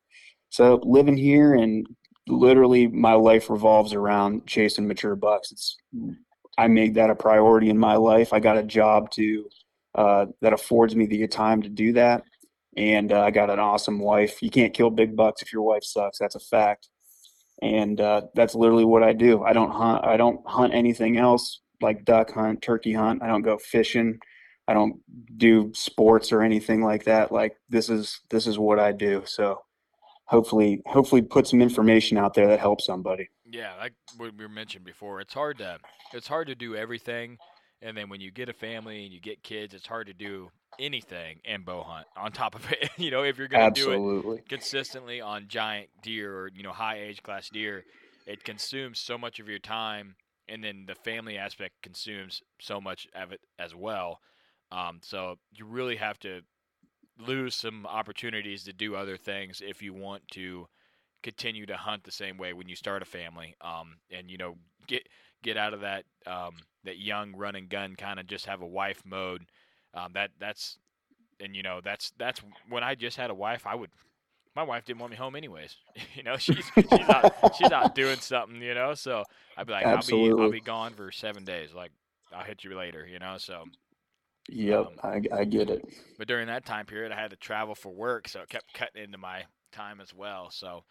So 0.56 0.80
living 0.84 1.18
here 1.18 1.54
and 1.54 1.86
literally 2.28 2.88
my 2.88 3.14
life 3.14 3.50
revolves 3.50 3.94
around 3.94 4.48
chasing 4.48 4.88
mature 4.88 5.16
bucks. 5.16 5.52
It's, 5.52 5.78
I 6.58 6.68
made 6.68 6.96
that 6.96 7.10
a 7.10 7.16
priority 7.16 7.70
in 7.70 7.78
my 7.78 7.96
life. 7.96 8.34
I 8.34 8.40
got 8.40 8.58
a 8.58 8.64
job 8.64 9.12
to, 9.12 9.50
uh, 9.96 10.26
that 10.42 10.54
affords 10.54 10.96
me 10.96 11.06
the 11.06 11.28
time 11.28 11.62
to 11.62 11.70
do 11.70 11.94
that 11.94 12.24
and 12.78 13.12
uh, 13.12 13.22
I 13.22 13.32
got 13.32 13.50
an 13.50 13.60
awesome 13.60 14.00
wife. 14.00 14.42
You 14.42 14.50
can't 14.50 14.74
kill 14.74 14.90
big 14.90 15.16
bucks 15.16 15.42
if 15.42 15.54
your 15.54 15.62
wife 15.62 15.84
sucks. 15.84 16.20
That's 16.20 16.36
a 16.36 16.40
fact, 16.40 16.90
and 17.62 18.00
uh, 18.02 18.24
that's 18.36 18.56
literally 18.56 18.86
what 18.86 19.04
I 19.04 19.14
do. 19.14 19.44
I 19.44 19.54
don't 19.54 19.72
hunt. 19.72 20.06
I 20.06 20.18
don't 20.18 20.46
hunt 20.46 20.74
anything 20.74 21.18
else 21.18 21.62
like 21.82 22.06
duck 22.06 22.32
hunt, 22.32 22.62
turkey 22.62 22.94
hunt. 22.94 23.22
I 23.22 23.28
don't 23.28 23.42
go 23.42 23.58
fishing. 23.58 24.20
I 24.68 24.74
don't 24.74 25.00
do 25.38 25.72
sports 25.76 26.32
or 26.32 26.42
anything 26.42 26.82
like 26.82 27.04
that. 27.06 27.32
Like 27.32 27.56
this 27.70 27.90
is 27.90 28.22
this 28.30 28.48
is 28.48 28.58
what 28.58 28.80
I 28.80 28.92
do. 28.92 29.24
So 29.26 29.62
hopefully 30.26 30.82
hopefully 30.86 31.22
put 31.22 31.48
some 31.48 31.62
information 31.62 32.18
out 32.18 32.34
there 32.34 32.48
that 32.48 32.60
helps 32.60 32.86
somebody. 32.86 33.30
Yeah, 33.50 33.74
like 33.80 33.94
we 34.20 34.48
mentioned 34.48 34.86
before, 34.86 35.22
it's 35.22 35.34
hard 35.34 35.58
to 35.60 35.80
it's 36.14 36.28
hard 36.28 36.48
to 36.48 36.56
do 36.56 36.76
everything, 36.76 37.38
and 37.82 37.96
then 37.96 38.10
when 38.10 38.22
you 38.22 38.32
get 38.32 38.50
a 38.50 38.54
family 38.54 39.06
and 39.06 39.14
you 39.14 39.22
get 39.22 39.44
kids, 39.44 39.74
it's 39.74 39.88
hard 39.88 40.08
to 40.08 40.14
do 40.14 40.50
anything 40.80 41.40
and 41.46 41.64
bow 41.66 41.84
hunt 41.84 42.08
on 42.18 42.32
top 42.32 42.56
of 42.56 42.70
it. 42.72 42.90
you 42.98 43.12
know, 43.12 43.24
if 43.24 43.38
you're 43.38 43.48
going 43.48 43.74
to 43.74 43.82
do 43.82 44.34
it 44.34 44.50
consistently 44.50 45.22
on 45.22 45.48
giant 45.48 45.90
deer 46.02 46.34
or 46.34 46.50
you 46.54 46.64
know 46.64 46.72
high 46.72 47.00
age 47.00 47.22
class 47.22 47.50
deer, 47.50 47.84
it 48.26 48.44
consumes 48.44 49.00
so 49.00 49.18
much 49.18 49.40
of 49.40 49.48
your 49.48 49.60
time, 49.60 50.16
and 50.48 50.64
then 50.64 50.86
the 50.88 50.96
family 50.96 51.38
aspect 51.38 51.76
consumes 51.82 52.42
so 52.60 52.82
much 52.82 53.08
of 53.16 53.32
it 53.32 53.42
as 53.60 53.76
well. 53.76 54.20
Um, 54.72 55.00
so 55.04 55.36
you 55.52 55.66
really 55.66 55.96
have 55.98 56.20
to 56.20 56.42
lose 57.20 57.56
some 57.56 57.86
opportunities 57.86 58.64
to 58.64 58.74
do 58.74 58.96
other 58.96 59.18
things 59.18 59.62
if 59.66 59.82
you 59.82 59.94
want 59.94 60.28
to 60.30 60.68
continue 61.24 61.66
to 61.66 61.78
hunt 61.78 62.04
the 62.04 62.12
same 62.12 62.38
way 62.38 62.54
when 62.54 62.68
you 62.68 62.76
start 62.76 63.02
a 63.02 63.06
family. 63.06 63.56
Um, 63.62 63.98
and 64.12 64.30
you 64.30 64.38
know 64.38 64.56
get 64.88 65.08
get 65.44 65.58
out 65.58 65.74
of 65.74 65.82
that 65.82 66.06
um, 66.26 66.56
that 66.84 67.00
young 67.00 67.36
run 67.36 67.56
and 67.56 67.70
gun 67.70 67.96
kind 67.96 68.20
of 68.20 68.28
just 68.28 68.46
have 68.46 68.62
a 68.62 68.68
wife 68.68 69.02
mode 69.06 69.42
um, 69.94 70.12
that 70.14 70.32
that's 70.40 70.78
and 71.40 71.56
you 71.56 71.64
know 71.64 71.82
that's 71.84 72.12
that's 72.18 72.42
when 72.70 72.84
I 72.84 72.96
just 72.96 73.18
had 73.18 73.30
a 73.30 73.36
wife. 73.36 73.66
I 73.66 73.76
would 73.76 73.90
my 74.56 74.64
wife 74.64 74.86
didn't 74.86 75.00
want 75.00 75.12
me 75.12 75.18
home 75.18 75.36
anyways. 75.36 75.76
you 76.16 76.24
know, 76.24 76.38
she's 76.38 76.66
she's 76.76 77.10
out 77.10 77.56
she's 77.58 77.72
out 77.72 77.96
doing 77.96 78.18
something. 78.18 78.62
You 78.62 78.74
know, 78.74 78.94
so 78.94 79.24
I'd 79.58 79.68
be 79.68 79.74
like, 79.74 79.86
Absolutely. 79.86 80.32
I'll 80.32 80.38
be 80.38 80.44
I'll 80.44 80.52
be 80.52 80.62
gone 80.62 80.94
for 80.94 81.12
seven 81.12 81.44
days. 81.44 81.74
Like 81.74 81.92
I'll 82.34 82.44
hit 82.44 82.64
you 82.64 82.76
later. 82.78 83.08
You 83.08 83.20
know, 83.20 83.38
so. 83.38 83.64
Yep, 84.50 84.80
um, 84.80 84.94
I, 85.04 85.22
I 85.40 85.44
get 85.46 85.70
it. 85.70 85.84
But 86.18 86.28
during 86.28 86.48
that 86.48 86.66
time 86.66 86.86
period, 86.86 87.12
I 87.12 87.20
had 87.20 87.32
to 87.32 87.38
travel 87.38 87.76
for 87.76 87.90
work, 87.92 88.28
so 88.28 88.42
it 88.42 88.50
kept 88.50 88.74
cutting 88.74 89.04
into 89.04 89.18
my 89.18 89.44
time 89.72 90.00
as 90.02 90.14
well. 90.14 90.50
So. 90.52 90.84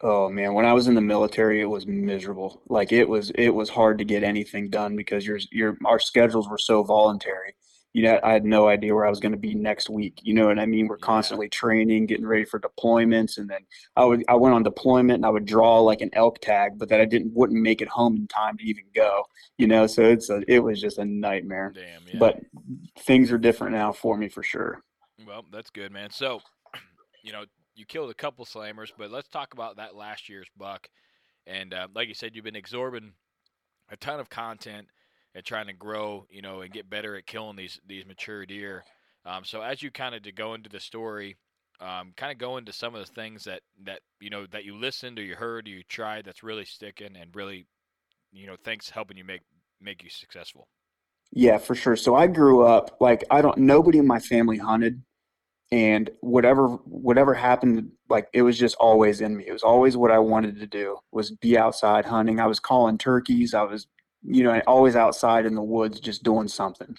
Oh 0.00 0.28
man, 0.28 0.54
when 0.54 0.66
I 0.66 0.72
was 0.72 0.88
in 0.88 0.94
the 0.94 1.00
military, 1.00 1.60
it 1.60 1.66
was 1.66 1.86
miserable. 1.86 2.62
Like 2.68 2.92
it 2.92 3.08
was, 3.08 3.30
it 3.36 3.50
was 3.50 3.70
hard 3.70 3.98
to 3.98 4.04
get 4.04 4.24
anything 4.24 4.68
done 4.68 4.96
because 4.96 5.26
your 5.26 5.38
your 5.52 5.78
our 5.84 6.00
schedules 6.00 6.48
were 6.48 6.58
so 6.58 6.82
voluntary 6.82 7.54
you 7.94 8.02
know, 8.02 8.18
I 8.24 8.32
had 8.32 8.44
no 8.44 8.66
idea 8.66 8.92
where 8.92 9.06
I 9.06 9.08
was 9.08 9.20
going 9.20 9.32
to 9.32 9.38
be 9.38 9.54
next 9.54 9.88
week. 9.88 10.18
You 10.20 10.34
know 10.34 10.48
what 10.48 10.58
I 10.58 10.66
mean? 10.66 10.88
We're 10.88 10.98
constantly 10.98 11.48
training, 11.48 12.06
getting 12.06 12.26
ready 12.26 12.44
for 12.44 12.58
deployments, 12.58 13.38
and 13.38 13.48
then 13.48 13.60
I 13.94 14.04
would 14.04 14.24
I 14.28 14.34
went 14.34 14.52
on 14.52 14.64
deployment 14.64 15.18
and 15.18 15.24
I 15.24 15.30
would 15.30 15.46
draw 15.46 15.78
like 15.78 16.00
an 16.00 16.10
elk 16.12 16.40
tag, 16.40 16.72
but 16.76 16.88
that 16.88 17.00
I 17.00 17.04
didn't 17.04 17.32
wouldn't 17.32 17.62
make 17.62 17.80
it 17.80 17.88
home 17.88 18.16
in 18.16 18.26
time 18.26 18.58
to 18.58 18.64
even 18.64 18.82
go. 18.96 19.22
You 19.58 19.68
know, 19.68 19.86
so 19.86 20.02
it's 20.02 20.28
a, 20.28 20.42
it 20.48 20.58
was 20.58 20.80
just 20.80 20.98
a 20.98 21.04
nightmare. 21.04 21.72
Damn, 21.72 22.02
yeah. 22.12 22.18
But 22.18 22.40
things 22.98 23.30
are 23.30 23.38
different 23.38 23.74
now 23.74 23.92
for 23.92 24.18
me 24.18 24.28
for 24.28 24.42
sure. 24.42 24.82
Well, 25.24 25.44
that's 25.52 25.70
good, 25.70 25.92
man. 25.92 26.10
So, 26.10 26.40
you 27.22 27.32
know, 27.32 27.44
you 27.76 27.86
killed 27.86 28.10
a 28.10 28.14
couple 28.14 28.44
slammers, 28.44 28.90
but 28.98 29.12
let's 29.12 29.28
talk 29.28 29.54
about 29.54 29.76
that 29.76 29.94
last 29.94 30.28
year's 30.28 30.48
buck. 30.56 30.88
And 31.46 31.72
uh, 31.72 31.86
like 31.94 32.08
you 32.08 32.14
said, 32.14 32.34
you've 32.34 32.44
been 32.44 32.56
absorbing 32.56 33.12
a 33.88 33.96
ton 33.96 34.18
of 34.18 34.28
content 34.30 34.88
and 35.34 35.44
trying 35.44 35.66
to 35.66 35.72
grow, 35.72 36.26
you 36.30 36.42
know, 36.42 36.60
and 36.60 36.72
get 36.72 36.88
better 36.88 37.16
at 37.16 37.26
killing 37.26 37.56
these 37.56 37.80
these 37.86 38.06
mature 38.06 38.46
deer. 38.46 38.84
Um, 39.26 39.44
so 39.44 39.62
as 39.62 39.82
you 39.82 39.90
kind 39.90 40.14
of 40.14 40.22
to 40.22 40.32
go 40.32 40.54
into 40.54 40.68
the 40.68 40.80
story, 40.80 41.36
um, 41.80 42.12
kind 42.16 42.32
of 42.32 42.38
go 42.38 42.56
into 42.56 42.72
some 42.72 42.94
of 42.94 43.04
the 43.04 43.12
things 43.12 43.44
that 43.44 43.60
that 43.84 44.00
you 44.20 44.30
know 44.30 44.46
that 44.46 44.64
you 44.64 44.76
listened 44.76 45.18
or 45.18 45.22
you 45.22 45.34
heard 45.34 45.66
or 45.66 45.70
you 45.70 45.82
tried 45.88 46.24
that's 46.24 46.42
really 46.42 46.64
sticking 46.64 47.16
and 47.16 47.34
really, 47.34 47.66
you 48.32 48.46
know, 48.46 48.56
thanks 48.64 48.90
helping 48.90 49.16
you 49.16 49.24
make 49.24 49.42
make 49.80 50.02
you 50.02 50.10
successful. 50.10 50.68
Yeah, 51.32 51.58
for 51.58 51.74
sure. 51.74 51.96
So 51.96 52.14
I 52.14 52.26
grew 52.26 52.62
up 52.62 52.96
like 53.00 53.24
I 53.30 53.42
don't 53.42 53.58
nobody 53.58 53.98
in 53.98 54.06
my 54.06 54.20
family 54.20 54.58
hunted 54.58 55.02
and 55.72 56.10
whatever 56.20 56.68
whatever 56.68 57.34
happened 57.34 57.90
like 58.08 58.28
it 58.32 58.42
was 58.42 58.58
just 58.58 58.76
always 58.76 59.20
in 59.20 59.36
me. 59.36 59.44
It 59.46 59.52
was 59.52 59.62
always 59.62 59.96
what 59.96 60.12
I 60.12 60.18
wanted 60.18 60.60
to 60.60 60.66
do 60.66 60.98
was 61.10 61.32
be 61.32 61.58
outside 61.58 62.04
hunting. 62.04 62.38
I 62.38 62.46
was 62.46 62.60
calling 62.60 62.98
turkeys. 62.98 63.54
I 63.54 63.62
was 63.62 63.88
you 64.24 64.42
know 64.42 64.60
always 64.66 64.96
outside 64.96 65.46
in 65.46 65.54
the 65.54 65.62
woods 65.62 66.00
just 66.00 66.22
doing 66.22 66.48
something. 66.48 66.96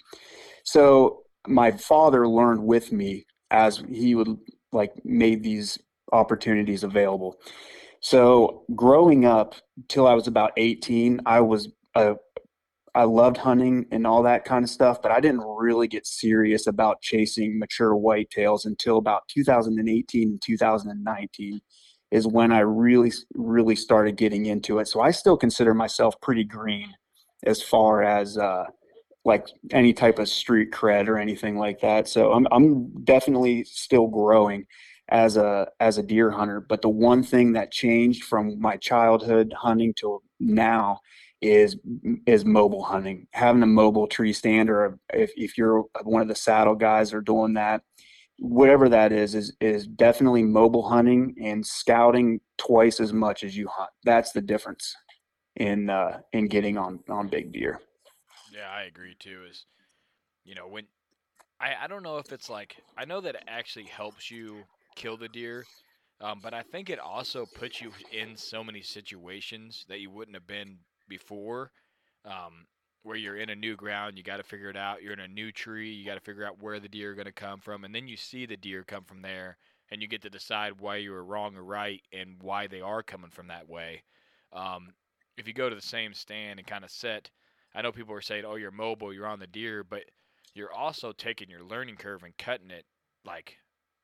So 0.64 1.22
my 1.46 1.70
father 1.70 2.28
learned 2.28 2.62
with 2.64 2.92
me 2.92 3.26
as 3.50 3.82
he 3.90 4.14
would 4.14 4.36
like 4.72 4.92
made 5.04 5.42
these 5.42 5.78
opportunities 6.12 6.84
available. 6.84 7.36
So 8.00 8.64
growing 8.74 9.24
up 9.24 9.54
till 9.88 10.06
I 10.06 10.14
was 10.14 10.26
about 10.26 10.52
18, 10.56 11.20
I 11.26 11.40
was 11.40 11.68
a 11.94 12.16
I 12.94 13.04
loved 13.04 13.36
hunting 13.36 13.84
and 13.90 14.06
all 14.06 14.22
that 14.22 14.46
kind 14.46 14.64
of 14.64 14.70
stuff, 14.70 15.02
but 15.02 15.12
I 15.12 15.20
didn't 15.20 15.44
really 15.44 15.86
get 15.86 16.06
serious 16.06 16.66
about 16.66 17.02
chasing 17.02 17.58
mature 17.58 17.94
whitetails 17.94 18.64
until 18.64 18.96
about 18.96 19.28
2018 19.28 20.28
and 20.30 20.40
2019 20.42 21.60
is 22.10 22.26
when 22.26 22.52
I 22.52 22.60
really, 22.60 23.12
really 23.34 23.76
started 23.76 24.16
getting 24.16 24.46
into 24.46 24.78
it. 24.78 24.88
So 24.88 25.00
I 25.02 25.10
still 25.10 25.36
consider 25.36 25.74
myself 25.74 26.18
pretty 26.22 26.44
green 26.44 26.94
as 27.44 27.62
far 27.62 28.02
as 28.02 28.38
uh, 28.38 28.64
like 29.24 29.48
any 29.72 29.92
type 29.92 30.18
of 30.18 30.28
street 30.28 30.70
cred 30.70 31.08
or 31.08 31.18
anything 31.18 31.58
like 31.58 31.80
that. 31.80 32.08
So 32.08 32.32
I'm, 32.32 32.46
I'm 32.52 33.04
definitely 33.04 33.64
still 33.64 34.06
growing 34.06 34.66
as 35.08 35.36
a 35.36 35.68
as 35.80 35.98
a 35.98 36.02
deer 36.02 36.30
hunter. 36.30 36.60
But 36.60 36.82
the 36.82 36.88
one 36.88 37.22
thing 37.22 37.52
that 37.52 37.72
changed 37.72 38.24
from 38.24 38.58
my 38.60 38.76
childhood 38.76 39.52
hunting 39.56 39.94
to 39.98 40.22
now 40.40 41.00
is 41.42 41.76
is 42.26 42.44
mobile 42.44 42.84
hunting. 42.84 43.26
Having 43.32 43.62
a 43.62 43.66
mobile 43.66 44.06
tree 44.06 44.32
stand, 44.32 44.70
or 44.70 44.98
if 45.12 45.32
if 45.36 45.58
you're 45.58 45.84
one 46.02 46.22
of 46.22 46.28
the 46.28 46.34
saddle 46.34 46.74
guys 46.74 47.12
or 47.12 47.20
doing 47.20 47.54
that, 47.54 47.82
whatever 48.38 48.88
that 48.88 49.12
is, 49.12 49.34
is 49.34 49.54
is 49.60 49.86
definitely 49.86 50.42
mobile 50.44 50.88
hunting 50.88 51.34
and 51.42 51.66
scouting 51.66 52.40
twice 52.58 53.00
as 53.00 53.12
much 53.12 53.44
as 53.44 53.56
you 53.56 53.68
hunt. 53.68 53.90
That's 54.04 54.32
the 54.32 54.40
difference 54.40 54.94
in 55.56 55.90
uh, 55.90 56.20
in 56.32 56.48
getting 56.48 56.76
on 56.78 57.00
on 57.08 57.28
big 57.28 57.52
deer. 57.52 57.80
Yeah, 58.52 58.70
I 58.74 58.82
agree 58.82 59.16
too. 59.18 59.42
Is 59.48 59.66
you 60.44 60.54
know 60.54 60.66
when 60.68 60.86
I 61.60 61.74
I 61.82 61.86
don't 61.86 62.02
know 62.02 62.18
if 62.18 62.32
it's 62.32 62.50
like 62.50 62.76
I 62.96 63.04
know 63.04 63.20
that 63.20 63.34
it 63.34 63.44
actually 63.48 63.86
helps 63.86 64.30
you 64.30 64.62
kill 64.94 65.16
the 65.16 65.28
deer, 65.28 65.64
um, 66.20 66.40
but 66.42 66.54
I 66.54 66.62
think 66.62 66.90
it 66.90 66.98
also 66.98 67.46
puts 67.46 67.80
you 67.80 67.92
in 68.12 68.36
so 68.36 68.62
many 68.62 68.82
situations 68.82 69.84
that 69.88 70.00
you 70.00 70.10
wouldn't 70.10 70.36
have 70.36 70.46
been 70.46 70.78
before. 71.08 71.70
Um, 72.24 72.66
where 73.06 73.16
you're 73.16 73.36
in 73.36 73.50
a 73.50 73.54
new 73.54 73.76
ground, 73.76 74.18
you 74.18 74.24
got 74.24 74.38
to 74.38 74.42
figure 74.42 74.68
it 74.68 74.76
out. 74.76 75.00
You're 75.00 75.12
in 75.12 75.20
a 75.20 75.28
new 75.28 75.52
tree, 75.52 75.92
you 75.92 76.04
got 76.04 76.14
to 76.14 76.20
figure 76.20 76.44
out 76.44 76.60
where 76.60 76.80
the 76.80 76.88
deer 76.88 77.12
are 77.12 77.14
going 77.14 77.26
to 77.26 77.32
come 77.32 77.60
from, 77.60 77.84
and 77.84 77.94
then 77.94 78.08
you 78.08 78.16
see 78.16 78.46
the 78.46 78.56
deer 78.56 78.82
come 78.82 79.04
from 79.04 79.22
there, 79.22 79.56
and 79.92 80.02
you 80.02 80.08
get 80.08 80.22
to 80.22 80.30
decide 80.30 80.80
why 80.80 80.96
you 80.96 81.12
were 81.12 81.24
wrong 81.24 81.56
or 81.56 81.62
right, 81.62 82.02
and 82.12 82.34
why 82.42 82.66
they 82.66 82.80
are 82.80 83.04
coming 83.04 83.30
from 83.30 83.46
that 83.46 83.68
way. 83.68 84.02
Um, 84.52 84.88
if 85.36 85.46
you 85.46 85.54
go 85.54 85.68
to 85.68 85.76
the 85.76 85.82
same 85.82 86.14
stand 86.14 86.58
and 86.58 86.66
kind 86.66 86.84
of 86.84 86.90
set 86.90 87.30
I 87.76 87.82
know 87.82 87.92
people 87.92 88.14
are 88.14 88.22
saying, 88.22 88.46
"Oh, 88.46 88.54
you're 88.54 88.70
mobile, 88.70 89.12
you're 89.12 89.26
on 89.26 89.38
the 89.38 89.46
deer," 89.46 89.84
but 89.84 90.04
you're 90.54 90.72
also 90.72 91.12
taking 91.12 91.50
your 91.50 91.62
learning 91.62 91.96
curve 91.96 92.22
and 92.22 92.36
cutting 92.38 92.70
it 92.70 92.86
like 93.22 93.58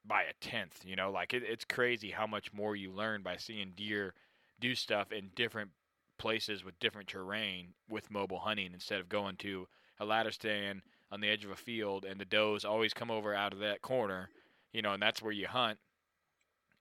by 0.05 0.25
a 0.25 0.35
tenth. 0.41 0.85
You 0.85 0.95
know, 0.95 1.11
like 1.11 1.33
it, 1.33 1.43
it's 1.43 1.65
crazy 1.65 2.11
how 2.11 2.27
much 2.27 2.53
more 2.53 2.77
you 2.77 2.93
learn 2.93 3.23
by 3.23 3.39
seeing 3.39 3.73
deer 3.75 4.15
do 4.61 4.75
stuff 4.75 5.11
in 5.11 5.31
different 5.35 5.71
places 6.19 6.63
with 6.63 6.79
different 6.81 7.09
terrain 7.09 7.73
with 7.89 8.11
mobile 8.11 8.41
hunting 8.41 8.75
instead 8.75 9.01
of 9.01 9.09
going 9.09 9.37
to 9.37 9.67
a 9.99 10.05
ladder 10.05 10.31
stand 10.31 10.83
on 11.11 11.21
the 11.21 11.29
edge 11.29 11.45
of 11.45 11.51
a 11.51 11.57
field 11.57 12.05
and 12.05 12.21
the 12.21 12.25
does 12.27 12.65
always 12.65 12.93
come 12.93 13.11
over 13.11 13.35
out 13.35 13.55
of 13.55 13.61
that 13.61 13.81
corner. 13.81 14.29
You 14.73 14.83
know, 14.83 14.93
and 14.93 15.03
that's 15.03 15.23
where 15.23 15.33
you 15.33 15.47
hunt. 15.49 15.79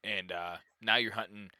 And 0.03 0.31
uh, 0.31 0.57
now 0.81 0.97
you're 0.97 1.13
hunting 1.13 1.51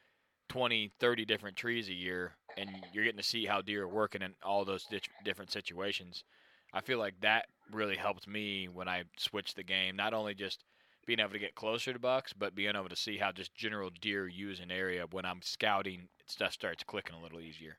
20, 0.50 0.92
30 1.00 1.24
different 1.24 1.56
trees 1.56 1.88
a 1.88 1.94
year, 1.94 2.36
and 2.56 2.70
you're 2.92 3.04
getting 3.04 3.20
to 3.20 3.24
see 3.24 3.46
how 3.46 3.60
deer 3.60 3.84
are 3.84 3.88
working 3.88 4.22
in 4.22 4.34
all 4.42 4.64
those 4.64 4.84
di- 4.84 5.00
different 5.24 5.50
situations. 5.50 6.24
I 6.72 6.80
feel 6.80 6.98
like 6.98 7.14
that 7.20 7.46
really 7.70 7.96
helped 7.96 8.26
me 8.26 8.68
when 8.68 8.88
I 8.88 9.04
switched 9.18 9.56
the 9.56 9.62
game. 9.62 9.96
Not 9.96 10.14
only 10.14 10.34
just 10.34 10.64
being 11.06 11.20
able 11.20 11.30
to 11.30 11.38
get 11.38 11.54
closer 11.54 11.92
to 11.92 11.98
bucks, 11.98 12.32
but 12.32 12.54
being 12.54 12.76
able 12.76 12.88
to 12.88 12.96
see 12.96 13.18
how 13.18 13.32
just 13.32 13.54
general 13.54 13.90
deer 14.00 14.28
use 14.28 14.60
an 14.60 14.70
area 14.70 15.04
when 15.10 15.24
I'm 15.24 15.42
scouting, 15.42 16.08
stuff 16.26 16.52
starts 16.52 16.84
clicking 16.84 17.16
a 17.16 17.22
little 17.22 17.40
easier. 17.40 17.78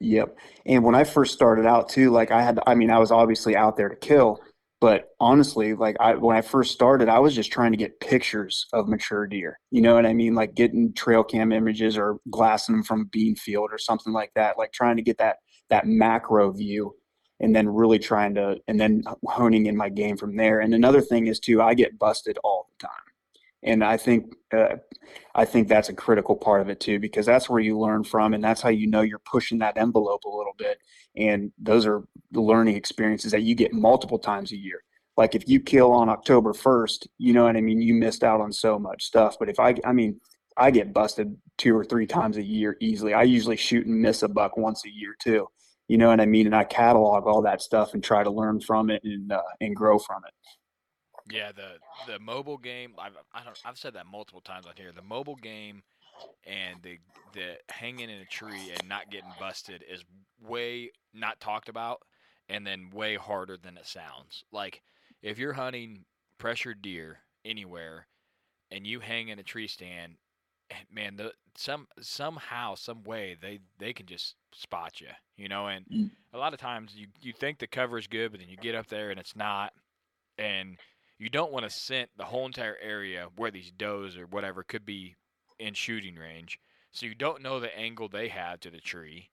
Yep. 0.00 0.36
And 0.66 0.82
when 0.82 0.94
I 0.94 1.04
first 1.04 1.34
started 1.34 1.66
out 1.66 1.88
too, 1.88 2.10
like 2.10 2.30
I 2.30 2.42
had, 2.42 2.58
I 2.66 2.74
mean, 2.74 2.90
I 2.90 2.98
was 2.98 3.12
obviously 3.12 3.54
out 3.54 3.76
there 3.76 3.88
to 3.88 3.96
kill, 3.96 4.40
but 4.82 5.10
honestly, 5.20 5.74
like 5.74 5.96
I, 6.00 6.16
when 6.16 6.36
I 6.36 6.40
first 6.40 6.72
started, 6.72 7.08
I 7.08 7.20
was 7.20 7.36
just 7.36 7.52
trying 7.52 7.70
to 7.70 7.76
get 7.76 8.00
pictures 8.00 8.66
of 8.72 8.88
mature 8.88 9.28
deer. 9.28 9.60
You 9.70 9.80
know 9.80 9.94
what 9.94 10.04
I 10.04 10.12
mean? 10.12 10.34
Like 10.34 10.56
getting 10.56 10.92
trail 10.92 11.22
cam 11.22 11.52
images 11.52 11.96
or 11.96 12.16
glassing 12.30 12.74
them 12.74 12.82
from 12.82 13.04
bean 13.12 13.36
field 13.36 13.70
or 13.70 13.78
something 13.78 14.12
like 14.12 14.32
that. 14.34 14.58
Like 14.58 14.72
trying 14.72 14.96
to 14.96 15.02
get 15.02 15.18
that 15.18 15.36
that 15.70 15.86
macro 15.86 16.50
view, 16.50 16.96
and 17.38 17.54
then 17.54 17.68
really 17.68 18.00
trying 18.00 18.34
to, 18.34 18.56
and 18.66 18.80
then 18.80 19.04
honing 19.26 19.66
in 19.66 19.76
my 19.76 19.88
game 19.88 20.16
from 20.16 20.36
there. 20.36 20.58
And 20.58 20.74
another 20.74 21.00
thing 21.00 21.28
is 21.28 21.38
too, 21.38 21.62
I 21.62 21.74
get 21.74 21.96
busted 21.96 22.36
all 22.42 22.66
the 22.68 22.88
time, 22.88 23.11
and 23.62 23.84
I 23.84 23.96
think 23.96 24.34
uh, 24.52 24.76
I 25.34 25.44
think 25.44 25.68
that's 25.68 25.88
a 25.88 25.94
critical 25.94 26.36
part 26.36 26.60
of 26.60 26.68
it 26.68 26.80
too, 26.80 26.98
because 26.98 27.26
that's 27.26 27.48
where 27.48 27.60
you 27.60 27.78
learn 27.78 28.04
from, 28.04 28.34
and 28.34 28.42
that's 28.42 28.60
how 28.60 28.68
you 28.70 28.86
know 28.86 29.02
you're 29.02 29.20
pushing 29.20 29.58
that 29.58 29.76
envelope 29.76 30.24
a 30.24 30.28
little 30.28 30.54
bit. 30.58 30.78
And 31.16 31.52
those 31.58 31.86
are 31.86 32.02
the 32.30 32.40
learning 32.40 32.76
experiences 32.76 33.32
that 33.32 33.42
you 33.42 33.54
get 33.54 33.72
multiple 33.72 34.18
times 34.18 34.52
a 34.52 34.56
year. 34.56 34.82
Like 35.16 35.34
if 35.34 35.48
you 35.48 35.60
kill 35.60 35.92
on 35.92 36.08
October 36.08 36.52
1st, 36.52 37.06
you 37.18 37.32
know 37.34 37.44
what 37.44 37.56
I 37.56 37.60
mean? 37.60 37.82
You 37.82 37.94
missed 37.94 38.24
out 38.24 38.40
on 38.40 38.50
so 38.52 38.78
much 38.78 39.04
stuff. 39.04 39.36
But 39.38 39.50
if 39.50 39.60
I, 39.60 39.74
I 39.84 39.92
mean, 39.92 40.18
I 40.56 40.70
get 40.70 40.92
busted 40.92 41.36
two 41.58 41.76
or 41.76 41.84
three 41.84 42.06
times 42.06 42.36
a 42.36 42.42
year 42.42 42.76
easily. 42.80 43.14
I 43.14 43.22
usually 43.22 43.56
shoot 43.56 43.86
and 43.86 44.00
miss 44.00 44.22
a 44.22 44.28
buck 44.28 44.56
once 44.56 44.84
a 44.84 44.90
year 44.90 45.14
too. 45.22 45.48
You 45.88 45.98
know 45.98 46.08
what 46.08 46.20
I 46.20 46.26
mean? 46.26 46.46
And 46.46 46.56
I 46.56 46.64
catalog 46.64 47.26
all 47.26 47.42
that 47.42 47.60
stuff 47.60 47.94
and 47.94 48.02
try 48.02 48.22
to 48.22 48.30
learn 48.30 48.60
from 48.60 48.90
it 48.90 49.02
and 49.04 49.30
uh, 49.32 49.42
and 49.60 49.76
grow 49.76 49.98
from 49.98 50.22
it. 50.26 50.32
Yeah, 51.32 51.52
the 51.52 51.78
the 52.04 52.18
mobile 52.18 52.58
game. 52.58 52.94
I've 52.98 53.16
I 53.32 53.42
don't, 53.42 53.56
I've 53.64 53.78
said 53.78 53.94
that 53.94 54.06
multiple 54.06 54.42
times 54.42 54.66
on 54.66 54.74
here. 54.76 54.92
The 54.92 55.02
mobile 55.02 55.36
game 55.36 55.82
and 56.44 56.82
the 56.82 56.98
the 57.32 57.58
hanging 57.70 58.10
in 58.10 58.20
a 58.20 58.26
tree 58.26 58.70
and 58.70 58.88
not 58.88 59.10
getting 59.10 59.32
busted 59.32 59.82
is 59.88 60.04
way 60.40 60.92
not 61.14 61.40
talked 61.40 61.68
about, 61.70 62.02
and 62.48 62.66
then 62.66 62.90
way 62.90 63.16
harder 63.16 63.56
than 63.56 63.78
it 63.78 63.86
sounds. 63.86 64.44
Like 64.52 64.82
if 65.22 65.38
you're 65.38 65.54
hunting 65.54 66.04
pressured 66.38 66.82
deer 66.82 67.20
anywhere, 67.44 68.08
and 68.70 68.86
you 68.86 69.00
hang 69.00 69.28
in 69.28 69.38
a 69.38 69.44
tree 69.44 69.68
stand, 69.68 70.18
man, 70.90 71.16
the 71.16 71.34
some 71.56 71.88
somehow 72.00 72.74
some 72.74 73.04
way 73.04 73.36
they 73.40 73.60
they 73.78 73.92
can 73.94 74.06
just 74.06 74.36
spot 74.52 75.00
you, 75.00 75.08
you 75.36 75.48
know. 75.48 75.68
And 75.68 75.86
Mm. 75.90 76.10
a 76.32 76.38
lot 76.38 76.54
of 76.54 76.60
times 76.60 76.94
you 76.96 77.08
you 77.20 77.32
think 77.32 77.58
the 77.58 77.66
cover 77.66 77.98
is 77.98 78.06
good, 78.06 78.32
but 78.32 78.40
then 78.40 78.50
you 78.50 78.58
get 78.58 78.74
up 78.74 78.88
there 78.88 79.10
and 79.10 79.20
it's 79.20 79.36
not, 79.36 79.72
and 80.38 80.78
you 81.22 81.30
don't 81.30 81.52
want 81.52 81.64
to 81.64 81.70
scent 81.70 82.10
the 82.16 82.24
whole 82.24 82.46
entire 82.46 82.76
area 82.82 83.28
where 83.36 83.52
these 83.52 83.70
does 83.70 84.16
or 84.16 84.26
whatever 84.26 84.64
could 84.64 84.84
be 84.84 85.14
in 85.60 85.72
shooting 85.72 86.16
range. 86.16 86.58
So 86.90 87.06
you 87.06 87.14
don't 87.14 87.42
know 87.42 87.60
the 87.60 87.78
angle 87.78 88.08
they 88.08 88.26
have 88.26 88.58
to 88.60 88.70
the 88.70 88.80
tree, 88.80 89.30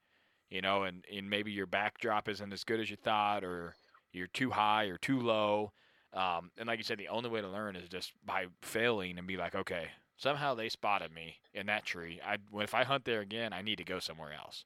you 0.51 0.62
know, 0.62 0.84
and, 0.84 1.03
and 1.12 1.27
maybe 1.27 1.51
your 1.51 1.65
backdrop 1.65 2.29
isn't 2.29 2.53
as 2.53 2.63
good 2.63 2.79
as 2.79 2.91
you 2.91 2.96
thought, 2.96 3.43
or 3.43 3.74
you're 4.13 4.27
too 4.27 4.51
high 4.51 4.84
or 4.86 4.98
too 4.98 5.19
low. 5.19 5.72
Um, 6.13 6.51
and 6.60 6.67
like 6.67 6.77
you 6.77 6.84
said, 6.84 7.00
the 7.00 7.08
only 7.08 7.31
way 7.31 7.41
to 7.41 7.50
learn 7.50 7.75
is 7.75 7.89
just 7.89 8.13
by 8.24 8.46
failing 8.62 9.17
and 9.17 9.25
be 9.25 9.38
like, 9.38 9.55
okay, 9.55 9.88
somehow 10.15 10.53
they 10.53 10.69
spotted 10.69 11.12
me 11.12 11.38
in 11.55 11.65
that 11.65 11.86
tree. 11.86 12.19
I 12.24 12.38
if 12.62 12.75
I 12.75 12.84
hunt 12.84 13.03
there 13.03 13.22
again, 13.22 13.51
I 13.51 13.63
need 13.63 13.79
to 13.79 13.84
go 13.84 13.98
somewhere 13.98 14.34
else. 14.39 14.63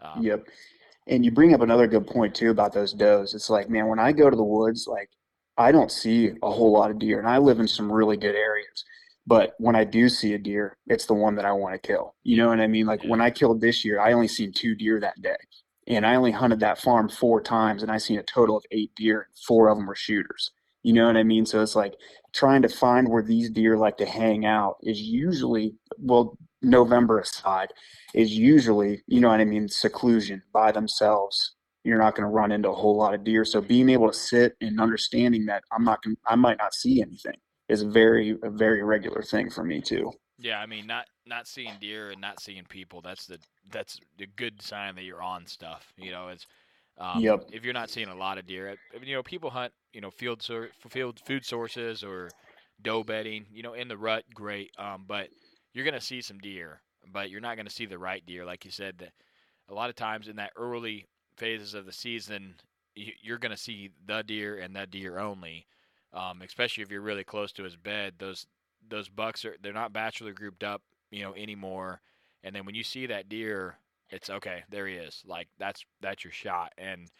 Um, 0.00 0.22
Yep. 0.22 0.46
And 1.08 1.24
you 1.24 1.32
bring 1.32 1.52
up 1.52 1.62
another 1.62 1.88
good 1.88 2.06
point 2.06 2.32
too 2.32 2.50
about 2.50 2.72
those 2.72 2.92
does. 2.92 3.34
It's 3.34 3.50
like, 3.50 3.68
man, 3.68 3.88
when 3.88 3.98
I 3.98 4.12
go 4.12 4.30
to 4.30 4.36
the 4.36 4.44
woods, 4.44 4.86
like 4.86 5.10
I 5.58 5.72
don't 5.72 5.92
see 5.92 6.32
a 6.42 6.50
whole 6.50 6.72
lot 6.72 6.90
of 6.90 6.98
deer, 6.98 7.18
and 7.18 7.28
I 7.28 7.38
live 7.38 7.60
in 7.60 7.68
some 7.68 7.92
really 7.92 8.16
good 8.16 8.34
areas. 8.34 8.84
But 9.26 9.54
when 9.58 9.76
I 9.76 9.84
do 9.84 10.08
see 10.08 10.34
a 10.34 10.38
deer, 10.38 10.76
it's 10.86 11.06
the 11.06 11.14
one 11.14 11.36
that 11.36 11.44
I 11.44 11.52
want 11.52 11.74
to 11.74 11.86
kill. 11.86 12.14
You 12.24 12.38
know 12.38 12.48
what 12.48 12.60
I 12.60 12.66
mean? 12.66 12.86
Like 12.86 13.02
when 13.04 13.20
I 13.20 13.30
killed 13.30 13.60
this 13.60 13.84
year, 13.84 14.00
I 14.00 14.12
only 14.12 14.28
seen 14.28 14.52
two 14.52 14.74
deer 14.74 14.98
that 15.00 15.20
day. 15.22 15.36
And 15.86 16.06
I 16.06 16.14
only 16.14 16.32
hunted 16.32 16.60
that 16.60 16.80
farm 16.80 17.08
four 17.08 17.40
times 17.40 17.82
and 17.82 17.92
I 17.92 17.98
seen 17.98 18.18
a 18.18 18.22
total 18.22 18.56
of 18.56 18.64
eight 18.70 18.92
deer. 18.96 19.28
Four 19.46 19.68
of 19.68 19.76
them 19.76 19.86
were 19.86 19.94
shooters. 19.94 20.50
You 20.82 20.94
know 20.94 21.06
what 21.06 21.16
I 21.16 21.22
mean? 21.22 21.44
So 21.46 21.62
it's 21.62 21.76
like 21.76 21.94
trying 22.32 22.62
to 22.62 22.68
find 22.68 23.08
where 23.08 23.22
these 23.22 23.50
deer 23.50 23.76
like 23.76 23.98
to 23.98 24.06
hang 24.06 24.46
out 24.46 24.76
is 24.82 25.00
usually, 25.00 25.74
well, 25.98 26.38
November 26.62 27.20
aside, 27.20 27.68
is 28.14 28.32
usually, 28.32 29.02
you 29.06 29.20
know 29.20 29.28
what 29.28 29.40
I 29.40 29.44
mean, 29.44 29.68
seclusion 29.68 30.42
by 30.52 30.72
themselves. 30.72 31.54
You're 31.84 31.98
not 31.98 32.14
going 32.14 32.24
to 32.28 32.30
run 32.30 32.52
into 32.52 32.70
a 32.70 32.74
whole 32.74 32.96
lot 32.96 33.14
of 33.14 33.24
deer. 33.24 33.44
So 33.44 33.60
being 33.60 33.88
able 33.88 34.08
to 34.08 34.16
sit 34.16 34.54
and 34.60 34.80
understanding 34.80 35.46
that 35.46 35.64
I'm 35.72 35.84
not 35.84 36.02
going 36.02 36.16
I 36.26 36.36
might 36.36 36.58
not 36.58 36.74
see 36.74 37.00
anything 37.00 37.36
is 37.68 37.82
a 37.82 37.88
very, 37.88 38.36
a 38.42 38.50
very 38.50 38.82
regular 38.82 39.22
thing 39.22 39.50
for 39.50 39.64
me 39.64 39.80
too. 39.80 40.12
Yeah, 40.38 40.58
I 40.58 40.66
mean, 40.66 40.86
not 40.86 41.06
not 41.26 41.46
seeing 41.46 41.78
deer 41.78 42.10
and 42.10 42.20
not 42.20 42.40
seeing 42.40 42.64
people. 42.64 43.02
That's 43.02 43.26
the 43.26 43.38
that's 43.70 44.00
the 44.16 44.26
good 44.26 44.62
sign 44.62 44.94
that 44.94 45.04
you're 45.04 45.22
on 45.22 45.46
stuff. 45.46 45.92
You 45.96 46.10
know, 46.10 46.28
it's 46.28 46.46
um, 46.98 47.22
Yep. 47.22 47.50
if 47.50 47.64
you're 47.64 47.74
not 47.74 47.90
seeing 47.90 48.08
a 48.08 48.14
lot 48.14 48.38
of 48.38 48.46
deer. 48.46 48.76
I 48.94 48.98
mean, 48.98 49.08
you 49.08 49.16
know, 49.16 49.22
people 49.22 49.50
hunt, 49.50 49.72
you 49.92 50.00
know, 50.00 50.10
field 50.10 50.42
sor- 50.42 50.70
field 50.88 51.20
food 51.20 51.44
sources 51.44 52.02
or 52.02 52.34
doe 52.80 53.04
bedding. 53.04 53.46
You 53.52 53.62
know, 53.62 53.74
in 53.74 53.88
the 53.88 53.98
rut, 53.98 54.24
great. 54.34 54.70
Um, 54.78 55.04
but 55.06 55.28
you're 55.74 55.84
gonna 55.84 56.00
see 56.00 56.22
some 56.22 56.38
deer, 56.38 56.80
but 57.12 57.28
you're 57.30 57.40
not 57.42 57.56
gonna 57.58 57.68
see 57.70 57.84
the 57.86 57.98
right 57.98 58.24
deer, 58.24 58.46
like 58.46 58.64
you 58.64 58.70
said. 58.70 58.98
That 58.98 59.12
a 59.68 59.74
lot 59.74 59.90
of 59.90 59.96
times 59.96 60.26
in 60.26 60.36
that 60.36 60.52
early 60.56 61.06
phases 61.40 61.74
of 61.74 61.86
the 61.86 61.92
season, 61.92 62.60
you- 62.94 63.16
you're 63.20 63.38
gonna 63.38 63.56
see 63.56 63.90
the 64.04 64.22
deer 64.22 64.58
and 64.60 64.76
the 64.76 64.86
deer 64.86 65.18
only. 65.18 65.66
Um, 66.12 66.42
especially 66.42 66.82
if 66.82 66.90
you're 66.90 67.00
really 67.00 67.24
close 67.24 67.52
to 67.54 67.64
his 67.64 67.76
bed, 67.76 68.18
those 68.18 68.46
those 68.82 69.08
bucks 69.08 69.44
are 69.44 69.56
they're 69.60 69.72
not 69.72 69.92
bachelor 69.92 70.32
grouped 70.32 70.64
up, 70.64 70.82
you 71.10 71.22
know, 71.22 71.34
anymore. 71.34 72.02
And 72.42 72.54
then 72.54 72.64
when 72.66 72.74
you 72.74 72.82
see 72.84 73.06
that 73.06 73.28
deer, 73.28 73.78
it's 74.10 74.30
okay, 74.30 74.64
there 74.68 74.86
he 74.86 74.96
is. 74.96 75.22
Like 75.24 75.48
that's 75.58 75.84
that's 76.00 76.24
your 76.24 76.32
shot. 76.32 76.72
And 76.78 77.10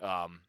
um 0.00 0.42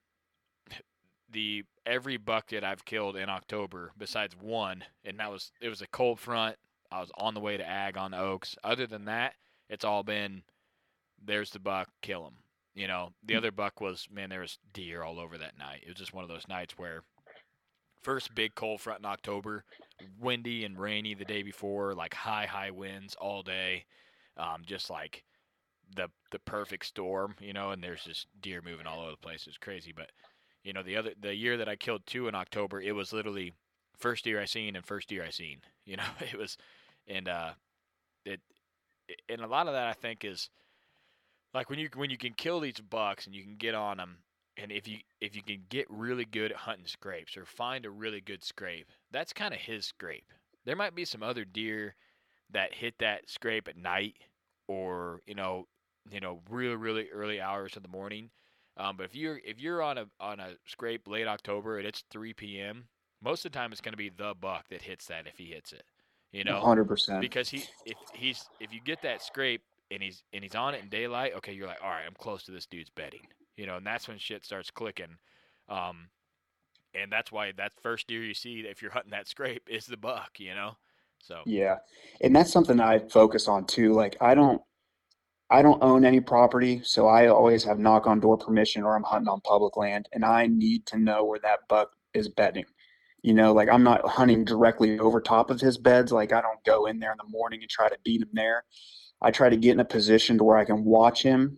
the 1.30 1.66
every 1.86 2.18
buck 2.18 2.48
that 2.50 2.64
I've 2.64 2.86
killed 2.86 3.16
in 3.16 3.30
October, 3.30 3.94
besides 3.98 4.36
one, 4.36 4.84
and 5.04 5.20
that 5.20 5.32
was 5.32 5.52
it 5.62 5.70
was 5.70 5.82
a 5.82 5.88
cold 5.88 6.20
front. 6.20 6.58
I 6.92 7.00
was 7.02 7.12
on 7.18 7.34
the 7.34 7.42
way 7.42 7.58
to 7.58 7.68
ag 7.68 7.98
on 7.98 8.14
oaks. 8.14 8.56
Other 8.64 8.88
than 8.88 9.06
that, 9.06 9.36
it's 9.70 9.86
all 9.86 10.04
been 10.04 10.44
there's 11.24 11.52
the 11.52 11.60
buck, 11.60 11.90
kill 12.02 12.28
him. 12.28 12.38
You 12.78 12.88
know, 12.88 13.10
the 13.26 13.36
other 13.36 13.52
buck 13.52 13.82
was 13.82 14.08
man, 14.12 14.30
there 14.30 14.42
was 14.42 14.60
deer 14.72 15.02
all 15.02 15.20
over 15.20 15.36
that 15.40 15.58
night. 15.58 15.82
It 15.82 15.88
was 15.88 15.98
just 15.98 16.14
one 16.14 16.24
of 16.24 16.30
those 16.30 16.48
nights 16.48 16.78
where 16.78 17.02
first 18.04 18.36
big 18.36 18.54
cold 18.54 18.82
front 18.82 19.00
in 19.00 19.06
October, 19.06 19.64
windy 20.20 20.64
and 20.64 20.78
rainy 20.78 21.16
the 21.16 21.26
day 21.26 21.42
before, 21.42 21.96
like 21.96 22.14
high 22.14 22.46
high 22.46 22.70
winds 22.70 23.16
all 23.16 23.42
day, 23.42 23.86
um, 24.38 24.62
just 24.64 24.92
like 24.92 25.24
the 25.96 26.08
the 26.30 26.38
perfect 26.38 26.86
storm, 26.86 27.34
you 27.40 27.52
know. 27.52 27.72
And 27.72 27.84
there's 27.84 28.04
just 28.04 28.28
deer 28.42 28.62
moving 28.64 28.86
all 28.86 29.02
over 29.02 29.10
the 29.12 29.18
place. 29.18 29.48
It's 29.48 29.58
crazy, 29.58 29.92
but 29.92 30.12
you 30.64 30.72
know 30.72 30.84
the 30.84 30.98
other 30.98 31.14
the 31.20 31.34
year 31.34 31.58
that 31.58 31.68
I 31.68 31.78
killed 31.78 32.04
two 32.06 32.28
in 32.28 32.36
October, 32.36 32.80
it 32.80 32.92
was 32.94 33.12
literally 33.12 33.54
first 33.98 34.24
deer 34.24 34.40
I 34.40 34.46
seen 34.46 34.76
and 34.76 34.86
first 34.86 35.10
deer 35.10 35.24
I 35.26 35.32
seen. 35.32 35.62
You 35.88 35.96
know, 35.96 36.04
it 36.20 36.38
was 36.38 36.58
and 37.08 37.30
uh, 37.30 37.52
it 38.26 38.42
and 39.30 39.42
a 39.42 39.48
lot 39.48 39.68
of 39.68 39.74
that 39.74 39.88
I 39.88 39.94
think 39.94 40.26
is 40.26 40.50
like 41.58 41.72
when 41.72 41.80
you 41.80 41.90
when 41.96 42.12
you 42.12 42.20
can 42.20 42.34
kill 42.34 42.60
these 42.60 42.80
bucks 42.80 43.26
and 43.26 43.34
you 43.34 43.42
can 43.42 43.56
get 43.56 43.74
on 43.74 43.98
them 43.98 44.18
and 44.58 44.72
if 44.72 44.88
you 44.88 44.98
if 45.20 45.36
you 45.36 45.42
can 45.42 45.64
get 45.70 45.88
really 45.90 46.24
good 46.24 46.52
at 46.52 46.58
hunting 46.58 46.86
scrapes 46.86 47.36
or 47.36 47.46
find 47.46 47.84
a 47.84 47.90
really 47.90 48.22
good 48.22 48.44
scrape, 48.44 48.88
that's 49.12 49.34
kind 49.34 49.54
of 49.54 49.60
his 49.60 49.86
scrape. 49.86 50.32
There 50.66 50.76
might 50.76 50.96
be 50.96 51.04
some 51.04 51.24
other 51.24 51.46
deer 51.46 51.96
that 52.52 52.76
hit 52.76 52.96
that 53.00 53.28
scrape 53.28 53.68
at 53.68 53.76
night 53.76 54.16
or 54.68 55.22
you 55.26 55.34
know 55.34 55.68
you 56.12 56.20
know 56.20 56.42
really 56.48 56.76
really 56.76 57.10
early 57.10 57.42
hours 57.42 57.76
of 57.76 57.82
the 57.82 57.90
morning. 57.90 58.30
Um, 58.78 58.96
but 58.96 59.06
if 59.06 59.16
you're 59.16 59.40
if 59.44 59.60
you're 59.60 59.82
on 59.82 59.98
a 59.98 60.06
on 60.20 60.40
a 60.40 60.52
scrape 60.68 61.08
late 61.08 61.28
October 61.28 61.80
and 61.80 61.88
it's 61.88 62.04
3 62.12 62.34
p.m., 62.34 62.86
most 63.20 63.46
of 63.46 63.52
the 63.52 63.58
time 63.58 63.72
it's 63.72 63.82
going 63.82 63.94
to 63.94 63.98
be 63.98 64.10
the 64.10 64.36
buck 64.40 64.66
that 64.70 64.84
hits 64.84 65.08
that 65.08 65.26
if 65.26 65.40
he 65.40 65.46
hits 65.46 65.74
it. 65.74 65.84
You 66.32 66.44
know, 66.44 66.60
hundred 66.60 66.86
percent. 66.86 67.22
because 67.22 67.50
he 67.50 67.64
if 67.84 67.98
he's 68.14 68.48
if 68.60 68.72
you 68.72 68.80
get 68.80 69.02
that 69.02 69.24
scrape 69.24 69.64
and 69.92 70.02
he's 70.02 70.24
and 70.34 70.44
he's 70.44 70.56
on 70.56 70.76
it 70.76 70.84
in 70.84 70.90
daylight, 70.90 71.34
okay, 71.38 71.54
you're 71.54 71.68
like, 71.68 71.84
all 71.84 71.90
right, 71.90 72.04
I'm 72.06 72.16
close 72.18 72.44
to 72.44 72.52
this 72.52 72.66
dude's 72.66 72.90
bedding, 72.90 73.28
you 73.56 73.66
know, 73.66 73.78
and 73.78 73.86
that's 73.86 74.08
when 74.08 74.18
shit 74.18 74.46
starts 74.46 74.72
clicking. 74.72 75.18
Um, 75.70 76.10
and 76.94 77.12
that's 77.12 77.32
why 77.32 77.52
that 77.58 77.74
first 77.82 78.08
deer 78.08 78.24
you 78.24 78.34
see 78.34 78.62
if 78.62 78.82
you're 78.82 78.92
hunting 78.92 79.12
that 79.12 79.28
scrape 79.28 79.68
is 79.70 79.86
the 79.86 79.98
buck, 79.98 80.32
you 80.40 80.56
know. 80.56 80.78
So 81.20 81.42
Yeah. 81.46 81.78
And 82.22 82.36
that's 82.36 82.52
something 82.52 82.80
I 82.80 83.00
focus 83.00 83.48
on 83.48 83.66
too. 83.66 83.94
Like 83.94 84.18
I 84.22 84.36
don't 84.36 84.62
I 85.50 85.62
don't 85.62 85.82
own 85.82 86.04
any 86.04 86.20
property, 86.20 86.82
so 86.84 87.08
I 87.08 87.28
always 87.28 87.64
have 87.64 87.80
knock 87.80 88.06
on 88.06 88.20
door 88.20 88.38
permission 88.38 88.84
or 88.84 88.96
I'm 88.96 89.04
hunting 89.04 89.30
on 89.30 89.42
public 89.42 89.78
land 89.78 90.10
and 90.12 90.26
I 90.26 90.48
need 90.48 90.86
to 90.88 90.98
know 90.98 91.24
where 91.24 91.40
that 91.40 91.68
buck 91.70 91.92
is 92.14 92.28
bedding. 92.30 92.66
You 93.22 93.34
know, 93.34 93.54
like 93.54 93.70
I'm 93.70 93.84
not 93.84 94.08
hunting 94.08 94.46
directly 94.46 95.00
over 95.00 95.20
top 95.20 95.50
of 95.50 95.60
his 95.60 95.78
beds. 95.78 96.12
Like 96.12 96.34
I 96.34 96.42
don't 96.42 96.64
go 96.66 96.86
in 96.86 97.00
there 97.00 97.12
in 97.12 97.18
the 97.18 97.30
morning 97.30 97.62
and 97.62 97.70
try 97.70 97.90
to 97.90 97.98
beat 98.04 98.22
him 98.22 98.30
there. 98.34 98.64
I 99.22 99.32
try 99.32 99.50
to 99.50 99.58
get 99.58 99.72
in 99.72 99.80
a 99.80 99.86
position 99.86 100.38
to 100.38 100.44
where 100.44 100.58
I 100.58 100.66
can 100.66 100.84
watch 100.84 101.24
him 101.24 101.58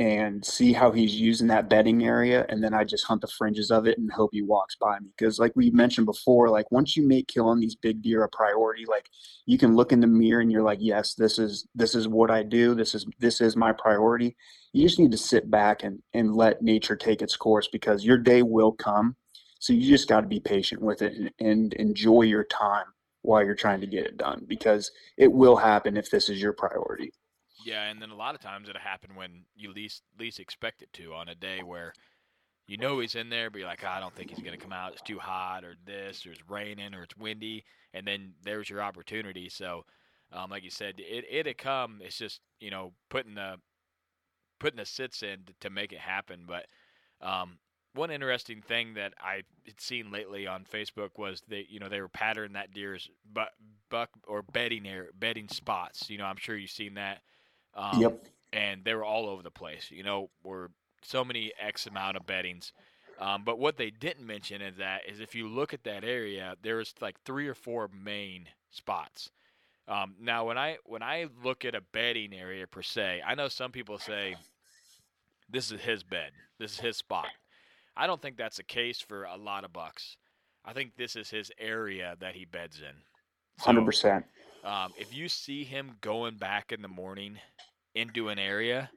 and 0.00 0.42
see 0.42 0.72
how 0.72 0.90
he's 0.90 1.14
using 1.14 1.48
that 1.48 1.68
bedding 1.68 2.06
area 2.06 2.46
and 2.48 2.64
then 2.64 2.72
I 2.72 2.84
just 2.84 3.04
hunt 3.04 3.20
the 3.20 3.26
fringes 3.26 3.70
of 3.70 3.86
it 3.86 3.98
and 3.98 4.10
hope 4.10 4.30
he 4.32 4.40
walks 4.40 4.74
by 4.74 4.98
me. 4.98 5.10
Because 5.14 5.38
like 5.38 5.52
we 5.54 5.70
mentioned 5.70 6.06
before, 6.06 6.48
like 6.48 6.70
once 6.72 6.96
you 6.96 7.06
make 7.06 7.28
killing 7.28 7.60
these 7.60 7.74
big 7.74 8.00
deer 8.00 8.24
a 8.24 8.28
priority, 8.30 8.86
like 8.86 9.10
you 9.44 9.58
can 9.58 9.76
look 9.76 9.92
in 9.92 10.00
the 10.00 10.06
mirror 10.06 10.40
and 10.40 10.50
you're 10.50 10.62
like, 10.62 10.78
yes, 10.80 11.14
this 11.14 11.38
is 11.38 11.66
this 11.74 11.94
is 11.94 12.08
what 12.08 12.30
I 12.30 12.42
do. 12.42 12.74
This 12.74 12.94
is 12.94 13.04
this 13.18 13.42
is 13.42 13.56
my 13.56 13.72
priority. 13.72 14.36
You 14.72 14.86
just 14.86 14.98
need 14.98 15.10
to 15.10 15.18
sit 15.18 15.50
back 15.50 15.82
and 15.82 16.00
and 16.14 16.34
let 16.34 16.62
nature 16.62 16.96
take 16.96 17.20
its 17.20 17.36
course 17.36 17.68
because 17.68 18.02
your 18.02 18.16
day 18.16 18.42
will 18.42 18.72
come. 18.72 19.16
So 19.58 19.74
you 19.74 19.86
just 19.86 20.08
got 20.08 20.22
to 20.22 20.26
be 20.26 20.40
patient 20.40 20.80
with 20.80 21.02
it 21.02 21.12
and, 21.12 21.30
and 21.40 21.74
enjoy 21.74 22.22
your 22.22 22.44
time 22.44 22.86
while 23.22 23.44
you're 23.44 23.54
trying 23.54 23.80
to 23.80 23.86
get 23.86 24.06
it 24.06 24.16
done 24.16 24.44
because 24.48 24.90
it 25.16 25.32
will 25.32 25.56
happen 25.56 25.96
if 25.96 26.10
this 26.10 26.28
is 26.28 26.40
your 26.40 26.52
priority. 26.52 27.12
yeah, 27.58 27.90
and 27.90 28.00
then 28.00 28.10
a 28.10 28.16
lot 28.16 28.34
of 28.34 28.40
times 28.40 28.68
it'll 28.68 28.80
happen 28.80 29.14
when 29.14 29.44
you 29.54 29.72
least 29.72 30.02
least 30.18 30.40
expect 30.40 30.82
it 30.82 30.92
to 30.94 31.12
on 31.14 31.28
a 31.28 31.34
day 31.34 31.62
where 31.62 31.92
you 32.66 32.76
know 32.78 33.00
he's 33.00 33.16
in 33.16 33.30
there, 33.30 33.50
but 33.50 33.58
you're 33.58 33.68
like, 33.68 33.82
"Ah, 33.84 33.96
I 33.96 34.00
don't 34.00 34.14
think 34.14 34.30
he's 34.30 34.42
gonna 34.42 34.56
come 34.58 34.72
out. 34.72 34.92
It's 34.92 35.02
too 35.02 35.18
hot, 35.18 35.64
or 35.64 35.76
this, 35.84 36.26
or 36.26 36.32
it's 36.32 36.48
raining, 36.48 36.94
or 36.94 37.02
it's 37.04 37.16
windy, 37.16 37.64
and 37.94 38.06
then 38.06 38.34
there's 38.42 38.70
your 38.70 38.82
opportunity. 38.82 39.48
So, 39.48 39.84
um, 40.32 40.50
like 40.50 40.64
you 40.64 40.70
said, 40.70 41.00
it 41.00 41.24
it'll 41.30 41.54
come. 41.54 42.00
It's 42.02 42.18
just 42.18 42.40
you 42.60 42.70
know 42.70 42.94
putting 43.10 43.34
the 43.34 43.56
putting 44.60 44.78
the 44.78 44.86
sits 44.86 45.22
in 45.22 45.44
to, 45.46 45.54
to 45.60 45.70
make 45.70 45.92
it 45.92 46.00
happen. 46.00 46.44
But 46.46 46.66
um, 47.20 47.58
one 47.94 48.10
interesting 48.10 48.62
thing 48.62 48.94
that 48.94 49.14
I 49.20 49.42
had 49.66 49.80
seen 49.80 50.10
lately 50.10 50.46
on 50.46 50.64
Facebook 50.64 51.10
was 51.16 51.42
they 51.48 51.66
you 51.68 51.80
know 51.80 51.88
they 51.88 52.00
were 52.00 52.08
patterning 52.08 52.52
that 52.54 52.72
deer's 52.72 53.10
buck, 53.32 53.50
buck 53.88 54.10
or 54.26 54.42
bedding 54.42 54.86
air 54.86 55.08
bedding 55.18 55.48
spots. 55.48 56.08
You 56.10 56.18
know, 56.18 56.24
I'm 56.24 56.36
sure 56.36 56.56
you've 56.56 56.70
seen 56.70 56.94
that. 56.94 57.20
Um, 57.74 58.00
Yep. 58.00 58.26
and 58.52 58.84
they 58.84 58.94
were 58.94 59.04
all 59.04 59.28
over 59.28 59.42
the 59.42 59.50
place. 59.50 59.90
You 59.90 60.02
know, 60.02 60.30
were 60.42 60.70
so 61.02 61.24
many 61.24 61.52
X 61.60 61.86
amount 61.86 62.16
of 62.16 62.26
beddings. 62.26 62.72
Um, 63.18 63.42
but 63.44 63.58
what 63.58 63.76
they 63.76 63.90
didn't 63.90 64.26
mention 64.26 64.62
is 64.62 64.76
that 64.76 65.02
is 65.08 65.20
if 65.20 65.34
you 65.34 65.46
look 65.48 65.74
at 65.74 65.84
that 65.84 66.04
area, 66.04 66.56
there's 66.62 66.94
like 67.00 67.16
three 67.24 67.46
or 67.48 67.54
four 67.54 67.88
main 67.92 68.48
spots. 68.70 69.30
Um, 69.88 70.14
now, 70.20 70.46
when 70.46 70.56
I 70.56 70.78
when 70.84 71.02
I 71.02 71.26
look 71.44 71.64
at 71.64 71.74
a 71.74 71.80
bedding 71.80 72.32
area 72.32 72.66
per 72.66 72.82
se, 72.82 73.22
I 73.26 73.34
know 73.34 73.48
some 73.48 73.72
people 73.72 73.98
say 73.98 74.36
this 75.48 75.70
is 75.70 75.80
his 75.80 76.02
bed, 76.02 76.30
this 76.58 76.72
is 76.74 76.80
his 76.80 76.96
spot. 76.96 77.26
I 78.00 78.06
don't 78.06 78.20
think 78.22 78.38
that's 78.38 78.56
the 78.56 78.62
case 78.62 78.98
for 78.98 79.24
a 79.24 79.36
lot 79.36 79.62
of 79.64 79.74
bucks. 79.74 80.16
I 80.64 80.72
think 80.72 80.96
this 80.96 81.16
is 81.16 81.28
his 81.28 81.52
area 81.58 82.16
that 82.20 82.34
he 82.34 82.46
beds 82.46 82.78
in. 82.80 82.94
So, 83.58 83.64
Hundred 83.66 83.84
percent. 83.84 84.24
um, 84.64 84.92
if 84.98 85.14
you 85.14 85.28
see 85.28 85.64
him 85.64 85.92
going 86.00 86.38
back 86.38 86.72
in 86.72 86.80
the 86.80 86.88
morning 86.88 87.36
into 87.94 88.30
an 88.30 88.38
area, 88.38 88.90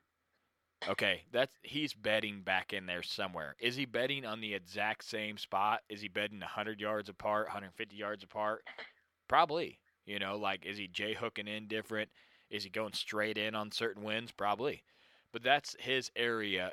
okay, 0.87 1.23
that's 1.33 1.53
he's 1.63 1.93
bedding 1.93 2.43
back 2.43 2.71
in 2.71 2.85
there 2.85 3.03
somewhere. 3.03 3.55
Is 3.59 3.75
he 3.75 3.83
bedding 3.83 4.25
on 4.25 4.39
the 4.39 4.53
exact 4.53 5.03
same 5.03 5.37
spot? 5.37 5.81
Is 5.89 5.99
he 5.99 6.07
bedding 6.07 6.39
100 6.39 6.79
yards 6.79 7.09
apart, 7.09 7.47
150 7.47 7.95
yards 7.97 8.23
apart? 8.23 8.63
Probably. 9.27 9.79
You 10.05 10.19
know, 10.19 10.37
like 10.37 10.65
is 10.65 10.77
he 10.77 10.87
J 10.87 11.13
hooking 11.13 11.49
in 11.49 11.67
different? 11.67 12.09
Is 12.49 12.63
he 12.63 12.69
going 12.69 12.93
straight 12.93 13.37
in 13.37 13.53
on 13.53 13.69
certain 13.71 14.03
winds? 14.03 14.31
Probably. 14.31 14.81
But 15.33 15.43
that's 15.43 15.75
his 15.77 16.09
area. 16.15 16.71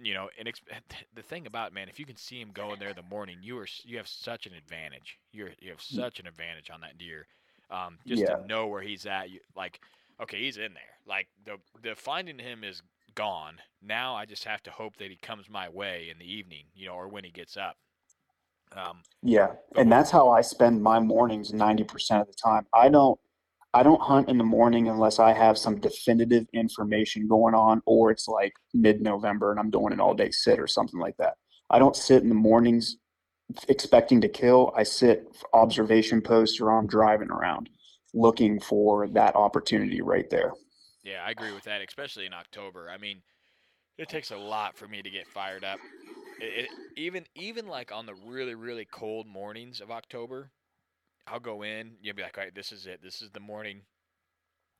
You 0.00 0.14
know, 0.14 0.28
and 0.38 0.48
the 1.14 1.22
thing 1.22 1.46
about 1.46 1.72
man, 1.72 1.88
if 1.88 1.98
you 1.98 2.06
can 2.06 2.16
see 2.16 2.40
him 2.40 2.50
going 2.52 2.78
there 2.78 2.90
in 2.90 2.96
the 2.96 3.02
morning, 3.02 3.38
you 3.42 3.58
are 3.58 3.66
you 3.84 3.96
have 3.96 4.08
such 4.08 4.46
an 4.46 4.54
advantage. 4.54 5.18
You're 5.32 5.50
you 5.60 5.70
have 5.70 5.82
such 5.82 6.20
an 6.20 6.26
advantage 6.26 6.70
on 6.70 6.80
that 6.82 6.98
deer 6.98 7.26
um, 7.70 7.98
just 8.06 8.20
Yeah. 8.20 8.26
to 8.26 8.36
know 8.46 8.66
where 8.66 8.82
he's 8.82 9.06
at. 9.06 9.30
You, 9.30 9.40
like, 9.56 9.80
okay, 10.22 10.38
he's 10.42 10.56
in 10.58 10.74
there. 10.74 10.82
Like 11.06 11.28
the 11.44 11.56
the 11.82 11.94
finding 11.96 12.38
him 12.38 12.64
is 12.64 12.82
gone. 13.14 13.58
Now 13.82 14.14
I 14.14 14.26
just 14.26 14.44
have 14.44 14.62
to 14.64 14.70
hope 14.70 14.96
that 14.98 15.10
he 15.10 15.16
comes 15.16 15.48
my 15.48 15.68
way 15.68 16.08
in 16.10 16.18
the 16.18 16.30
evening, 16.30 16.66
you 16.74 16.86
know, 16.86 16.94
or 16.94 17.08
when 17.08 17.24
he 17.24 17.30
gets 17.30 17.56
up. 17.56 17.76
Um, 18.72 19.04
Yeah, 19.22 19.54
and 19.76 19.90
that's 19.90 20.10
how 20.10 20.28
I 20.30 20.42
spend 20.42 20.82
my 20.82 21.00
mornings 21.00 21.52
90% 21.52 22.20
of 22.22 22.28
the 22.28 22.34
time. 22.34 22.66
I 22.72 22.88
don't 22.88 23.18
I 23.74 23.82
don't 23.82 24.00
hunt 24.00 24.28
in 24.28 24.38
the 24.38 24.44
morning 24.44 24.88
unless 24.88 25.18
I 25.18 25.32
have 25.32 25.58
some 25.58 25.78
definitive 25.78 26.46
information 26.54 27.28
going 27.28 27.54
on 27.54 27.82
or 27.84 28.10
it's 28.10 28.26
like 28.26 28.54
mid-November 28.72 29.50
and 29.50 29.60
I'm 29.60 29.70
doing 29.70 29.92
an 29.92 30.00
all-day 30.00 30.30
sit 30.30 30.58
or 30.58 30.66
something 30.66 30.98
like 30.98 31.16
that. 31.18 31.34
I 31.70 31.78
don't 31.78 31.94
sit 31.96 32.22
in 32.22 32.30
the 32.30 32.34
mornings 32.34 32.96
expecting 33.68 34.20
to 34.22 34.28
kill. 34.28 34.72
I 34.76 34.82
sit 34.84 35.26
observation 35.52 36.22
posts 36.22 36.60
or 36.60 36.70
I'm 36.70 36.86
driving 36.86 37.30
around 37.30 37.68
looking 38.14 38.58
for 38.58 39.06
that 39.08 39.36
opportunity 39.36 40.00
right 40.00 40.28
there. 40.30 40.52
yeah, 41.04 41.22
I 41.26 41.30
agree 41.30 41.52
with 41.52 41.64
that, 41.64 41.82
especially 41.86 42.26
in 42.26 42.32
October. 42.32 42.88
I 42.90 42.96
mean, 42.98 43.22
it 43.98 44.08
takes 44.08 44.30
a 44.30 44.36
lot 44.36 44.76
for 44.76 44.88
me 44.88 45.02
to 45.02 45.10
get 45.10 45.26
fired 45.26 45.64
up. 45.64 45.78
It, 46.40 46.64
it, 46.64 46.68
even 46.96 47.24
even 47.34 47.66
like 47.66 47.92
on 47.92 48.06
the 48.06 48.14
really 48.14 48.54
really 48.54 48.86
cold 48.86 49.26
mornings 49.26 49.80
of 49.80 49.90
October, 49.90 50.50
I'll 51.30 51.40
go 51.40 51.62
in. 51.62 51.92
You'll 52.00 52.16
be 52.16 52.22
like, 52.22 52.38
all 52.38 52.44
right, 52.44 52.54
this 52.54 52.72
is 52.72 52.86
it. 52.86 53.00
This 53.02 53.22
is 53.22 53.30
the 53.30 53.40
morning, 53.40 53.82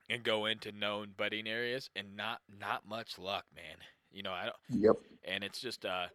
and 0.08 0.22
go 0.22 0.46
into 0.46 0.72
known 0.72 1.12
budding 1.16 1.46
areas, 1.46 1.90
and 1.96 2.16
not 2.16 2.40
not 2.60 2.86
much 2.88 3.18
luck, 3.18 3.44
man. 3.54 3.76
You 4.10 4.22
know, 4.22 4.32
I 4.32 4.44
don't, 4.44 4.56
Yep. 4.68 4.96
and 5.24 5.44
it's 5.44 5.60
just 5.60 5.84
uh, 5.84 6.06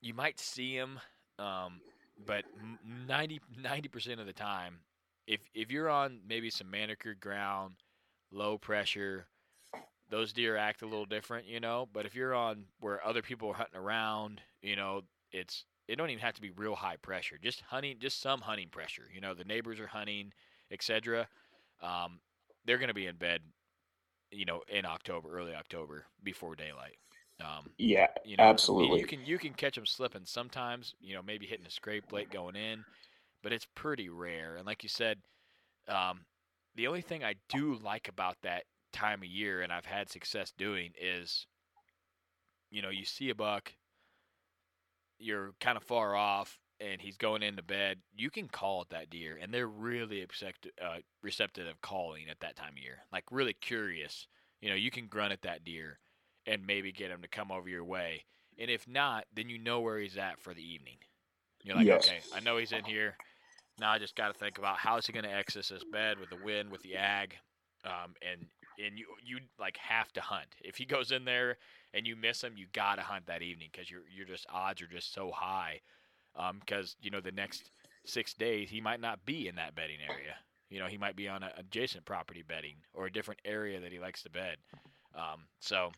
you 0.00 0.14
might 0.14 0.38
see 0.40 0.76
them, 0.78 1.00
um, 1.38 1.80
but 2.24 2.44
m- 2.58 2.78
90 3.06 3.40
percent 3.88 4.20
of 4.20 4.26
the 4.26 4.32
time, 4.32 4.80
if 5.26 5.40
if 5.54 5.70
you're 5.70 5.90
on 5.90 6.20
maybe 6.26 6.50
some 6.50 6.70
manicured 6.70 7.20
ground, 7.20 7.74
low 8.30 8.58
pressure, 8.58 9.26
those 10.10 10.32
deer 10.32 10.56
act 10.56 10.82
a 10.82 10.86
little 10.86 11.06
different, 11.06 11.46
you 11.46 11.60
know. 11.60 11.88
But 11.92 12.06
if 12.06 12.14
you're 12.14 12.34
on 12.34 12.64
where 12.80 13.04
other 13.06 13.22
people 13.22 13.50
are 13.50 13.54
hunting 13.54 13.80
around, 13.80 14.40
you 14.62 14.76
know, 14.76 15.02
it's 15.32 15.64
it 15.88 15.96
don't 15.96 16.10
even 16.10 16.22
have 16.22 16.34
to 16.34 16.40
be 16.42 16.50
real 16.50 16.74
high 16.74 16.96
pressure. 16.96 17.38
Just 17.42 17.60
hunting, 17.62 17.96
just 18.00 18.20
some 18.20 18.40
hunting 18.40 18.68
pressure. 18.68 19.08
You 19.12 19.20
know, 19.20 19.34
the 19.34 19.44
neighbors 19.44 19.80
are 19.80 19.86
hunting, 19.86 20.32
etc. 20.70 21.28
Um, 21.82 22.20
they're 22.64 22.78
going 22.78 22.88
to 22.88 22.94
be 22.94 23.06
in 23.06 23.16
bed, 23.16 23.42
you 24.30 24.44
know, 24.44 24.62
in 24.68 24.84
October, 24.84 25.30
early 25.38 25.54
October, 25.54 26.06
before 26.22 26.56
daylight. 26.56 26.96
Um, 27.40 27.70
Yeah, 27.78 28.08
you 28.24 28.36
know, 28.36 28.44
absolutely. 28.44 29.00
you 29.00 29.06
can 29.06 29.24
you 29.24 29.38
can 29.38 29.54
catch 29.54 29.76
them 29.76 29.86
slipping 29.86 30.24
sometimes. 30.26 30.94
You 31.00 31.14
know, 31.14 31.22
maybe 31.22 31.46
hitting 31.46 31.66
a 31.66 31.70
scrape 31.70 32.12
late 32.12 32.30
going 32.30 32.56
in, 32.56 32.84
but 33.42 33.52
it's 33.52 33.66
pretty 33.74 34.08
rare. 34.08 34.56
And 34.56 34.66
like 34.66 34.82
you 34.82 34.88
said, 34.88 35.18
um, 35.88 36.26
the 36.76 36.86
only 36.88 37.02
thing 37.02 37.24
I 37.24 37.36
do 37.48 37.76
like 37.76 38.08
about 38.08 38.36
that 38.42 38.64
time 38.92 39.22
of 39.22 39.28
year, 39.28 39.62
and 39.62 39.72
I've 39.72 39.86
had 39.86 40.10
success 40.10 40.52
doing, 40.56 40.92
is 41.00 41.46
you 42.70 42.82
know 42.82 42.90
you 42.90 43.04
see 43.04 43.30
a 43.30 43.34
buck, 43.34 43.72
you're 45.18 45.52
kind 45.60 45.76
of 45.76 45.82
far 45.82 46.14
off, 46.14 46.58
and 46.80 47.00
he's 47.00 47.16
going 47.16 47.42
into 47.42 47.62
bed. 47.62 47.98
You 48.14 48.30
can 48.30 48.48
call 48.48 48.82
at 48.82 48.90
that 48.90 49.10
deer, 49.10 49.38
and 49.40 49.52
they're 49.52 49.66
really 49.66 50.24
receptive, 50.24 50.72
uh, 50.82 50.98
receptive 51.22 51.66
of 51.66 51.80
calling 51.80 52.28
at 52.30 52.40
that 52.40 52.56
time 52.56 52.72
of 52.76 52.82
year. 52.82 52.98
Like 53.12 53.24
really 53.30 53.54
curious. 53.54 54.26
You 54.60 54.70
know, 54.70 54.76
you 54.76 54.90
can 54.90 55.06
grunt 55.06 55.32
at 55.32 55.42
that 55.42 55.64
deer 55.64 55.98
and 56.46 56.66
maybe 56.66 56.92
get 56.92 57.10
him 57.10 57.22
to 57.22 57.28
come 57.28 57.50
over 57.50 57.68
your 57.68 57.84
way. 57.84 58.24
And 58.58 58.70
if 58.70 58.88
not, 58.88 59.24
then 59.34 59.48
you 59.48 59.58
know 59.58 59.80
where 59.80 59.98
he's 59.98 60.16
at 60.16 60.40
for 60.40 60.54
the 60.54 60.62
evening. 60.62 60.96
You're 61.62 61.76
like, 61.76 61.86
Yes. 61.86 62.06
okay, 62.08 62.20
I 62.34 62.40
know 62.40 62.56
he's 62.56 62.72
in 62.72 62.84
here. 62.84 63.16
Now 63.78 63.90
I 63.90 63.98
just 63.98 64.16
got 64.16 64.28
to 64.28 64.34
think 64.38 64.56
about 64.58 64.78
how 64.78 64.96
is 64.96 65.06
he 65.06 65.12
going 65.12 65.24
to 65.24 65.30
access 65.30 65.68
this 65.68 65.84
bed 65.84 66.18
with 66.18 66.30
the 66.30 66.42
wind, 66.42 66.70
with 66.70 66.82
the 66.82 66.96
ag, 66.96 67.36
um, 67.84 68.14
and 68.22 68.46
and 68.78 68.98
you 68.98 69.06
you 69.24 69.38
like 69.58 69.76
have 69.76 70.10
to 70.14 70.20
hunt. 70.20 70.46
If 70.60 70.76
he 70.76 70.84
goes 70.86 71.12
in 71.12 71.24
there 71.24 71.58
and 71.96 72.06
you 72.06 72.14
miss 72.14 72.42
him, 72.42 72.54
you 72.56 72.66
got 72.72 72.96
to 72.96 73.02
hunt 73.02 73.26
that 73.26 73.42
evening 73.42 73.68
because 73.72 73.90
your 73.90 74.02
your 74.14 74.26
just 74.26 74.46
odds 74.52 74.82
are 74.82 74.86
just 74.86 75.12
so 75.14 75.30
high. 75.32 75.80
Because 76.60 76.96
you 77.00 77.10
know 77.10 77.20
the 77.20 77.32
next 77.32 77.70
six 78.04 78.34
days 78.34 78.68
he 78.68 78.80
might 78.80 79.00
not 79.00 79.24
be 79.24 79.48
in 79.48 79.56
that 79.56 79.74
bedding 79.74 79.98
area. 80.06 80.36
You 80.68 80.78
know 80.78 80.86
he 80.86 80.98
might 80.98 81.16
be 81.16 81.28
on 81.28 81.42
an 81.42 81.50
adjacent 81.56 82.04
property 82.04 82.44
bedding 82.46 82.76
or 82.92 83.06
a 83.06 83.12
different 83.12 83.40
area 83.44 83.80
that 83.80 83.92
he 83.92 83.98
likes 83.98 84.22
to 84.24 84.30
bed. 84.30 84.56
Um, 85.14 85.44
so 85.60 85.92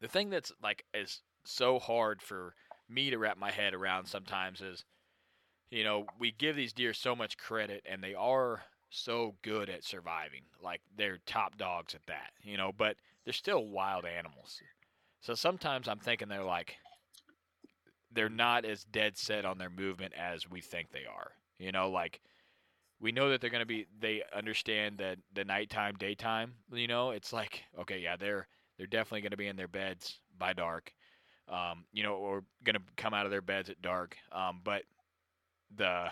the 0.00 0.08
thing 0.08 0.30
that's 0.30 0.52
like 0.62 0.84
is 0.92 1.22
so 1.44 1.78
hard 1.78 2.20
for 2.20 2.54
me 2.88 3.10
to 3.10 3.18
wrap 3.18 3.38
my 3.38 3.50
head 3.50 3.74
around 3.74 4.06
sometimes 4.06 4.60
is 4.60 4.84
you 5.70 5.84
know 5.84 6.06
we 6.18 6.32
give 6.32 6.56
these 6.56 6.72
deer 6.72 6.92
so 6.92 7.14
much 7.14 7.38
credit 7.38 7.82
and 7.88 8.02
they 8.02 8.14
are 8.14 8.62
so 8.90 9.34
good 9.42 9.68
at 9.68 9.84
surviving 9.84 10.42
like 10.62 10.80
they're 10.96 11.18
top 11.26 11.56
dogs 11.56 11.94
at 11.94 12.06
that 12.06 12.30
you 12.42 12.56
know 12.56 12.70
but 12.76 12.96
they're 13.24 13.32
still 13.32 13.66
wild 13.66 14.04
animals 14.04 14.60
so 15.24 15.34
sometimes 15.34 15.88
i'm 15.88 15.98
thinking 15.98 16.28
they're 16.28 16.44
like 16.44 16.76
they're 18.12 18.28
not 18.28 18.64
as 18.64 18.84
dead 18.84 19.16
set 19.16 19.44
on 19.44 19.58
their 19.58 19.70
movement 19.70 20.12
as 20.14 20.48
we 20.48 20.60
think 20.60 20.90
they 20.90 21.04
are 21.04 21.32
you 21.58 21.72
know 21.72 21.90
like 21.90 22.20
we 23.00 23.10
know 23.12 23.30
that 23.30 23.40
they're 23.40 23.50
going 23.50 23.60
to 23.60 23.66
be 23.66 23.86
they 23.98 24.22
understand 24.34 24.98
that 24.98 25.18
the 25.34 25.44
nighttime 25.44 25.94
daytime 25.98 26.52
you 26.72 26.86
know 26.86 27.10
it's 27.10 27.32
like 27.32 27.62
okay 27.78 27.98
yeah 27.98 28.16
they're 28.16 28.46
they're 28.76 28.86
definitely 28.86 29.20
going 29.22 29.30
to 29.30 29.36
be 29.36 29.46
in 29.46 29.56
their 29.56 29.68
beds 29.68 30.18
by 30.38 30.52
dark, 30.52 30.92
um, 31.48 31.84
you 31.92 32.02
know, 32.02 32.14
or 32.14 32.44
going 32.64 32.74
to 32.74 32.82
come 32.96 33.14
out 33.14 33.24
of 33.24 33.30
their 33.30 33.42
beds 33.42 33.70
at 33.70 33.82
dark. 33.82 34.16
Um, 34.32 34.60
but 34.64 34.82
the 35.74 36.06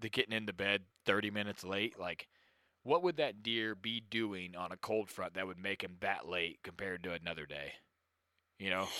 the 0.00 0.10
getting 0.10 0.36
into 0.36 0.52
bed 0.52 0.82
30 1.06 1.30
minutes 1.30 1.64
late, 1.64 1.98
like, 1.98 2.28
what 2.82 3.02
would 3.02 3.16
that 3.16 3.42
deer 3.42 3.74
be 3.74 4.02
doing 4.10 4.54
on 4.54 4.72
a 4.72 4.76
cold 4.76 5.10
front 5.10 5.34
that 5.34 5.46
would 5.46 5.58
make 5.58 5.82
him 5.82 5.96
that 6.00 6.28
late 6.28 6.58
compared 6.62 7.02
to 7.04 7.12
another 7.12 7.46
day? 7.46 7.72
You 8.58 8.70
know, 8.70 8.90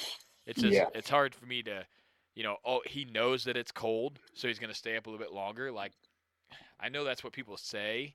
it's 0.46 0.60
just 0.60 0.72
Yeah. 0.72 0.90
it's 0.94 1.08
hard 1.10 1.34
for 1.34 1.46
me 1.46 1.62
to, 1.64 1.86
you 2.34 2.42
know, 2.42 2.56
oh 2.64 2.82
he 2.86 3.04
knows 3.04 3.44
that 3.44 3.56
it's 3.56 3.72
cold, 3.72 4.20
so 4.34 4.48
he's 4.48 4.58
going 4.58 4.72
to 4.72 4.78
stay 4.78 4.96
up 4.96 5.06
a 5.06 5.10
little 5.10 5.24
bit 5.24 5.32
longer. 5.32 5.72
Like, 5.72 5.92
I 6.80 6.88
know 6.88 7.04
that's 7.04 7.24
what 7.24 7.32
people 7.32 7.56
say, 7.56 8.14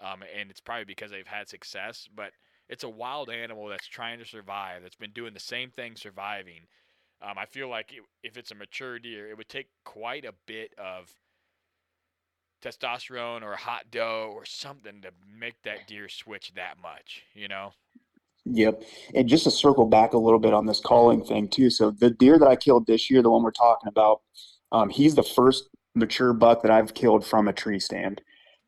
um, 0.00 0.22
and 0.22 0.50
it's 0.50 0.60
probably 0.60 0.84
because 0.84 1.10
they've 1.10 1.26
had 1.26 1.48
success, 1.48 2.08
but 2.14 2.32
it's 2.68 2.84
a 2.84 2.88
wild 2.88 3.30
animal 3.30 3.68
that's 3.68 3.86
trying 3.86 4.18
to 4.18 4.24
survive, 4.26 4.82
that's 4.82 4.96
been 4.96 5.12
doing 5.12 5.34
the 5.34 5.40
same 5.40 5.70
thing 5.70 5.96
surviving. 5.96 6.66
Um, 7.22 7.38
I 7.38 7.46
feel 7.46 7.68
like 7.68 7.92
it, 7.92 8.02
if 8.22 8.36
it's 8.36 8.50
a 8.50 8.54
mature 8.54 8.98
deer, 8.98 9.28
it 9.30 9.36
would 9.36 9.48
take 9.48 9.68
quite 9.84 10.24
a 10.24 10.34
bit 10.46 10.72
of 10.78 11.12
testosterone 12.62 13.42
or 13.42 13.56
hot 13.56 13.90
doe 13.90 14.30
or 14.34 14.44
something 14.44 15.00
to 15.02 15.10
make 15.38 15.62
that 15.62 15.86
deer 15.86 16.08
switch 16.08 16.52
that 16.54 16.78
much, 16.80 17.24
you 17.34 17.48
know? 17.48 17.72
Yep. 18.52 18.82
And 19.14 19.28
just 19.28 19.44
to 19.44 19.50
circle 19.50 19.86
back 19.86 20.12
a 20.12 20.18
little 20.18 20.38
bit 20.38 20.54
on 20.54 20.66
this 20.66 20.80
calling 20.80 21.24
thing 21.24 21.48
too. 21.48 21.70
So 21.70 21.90
the 21.90 22.10
deer 22.10 22.38
that 22.38 22.48
I 22.48 22.56
killed 22.56 22.86
this 22.86 23.10
year, 23.10 23.22
the 23.22 23.30
one 23.30 23.42
we're 23.42 23.50
talking 23.50 23.88
about, 23.88 24.22
um, 24.72 24.88
he's 24.88 25.14
the 25.14 25.22
first 25.22 25.68
mature 25.94 26.32
buck 26.32 26.62
that 26.62 26.70
I've 26.70 26.94
killed 26.94 27.26
from 27.26 27.48
a 27.48 27.52
tree 27.52 27.80
stand. 27.80 28.20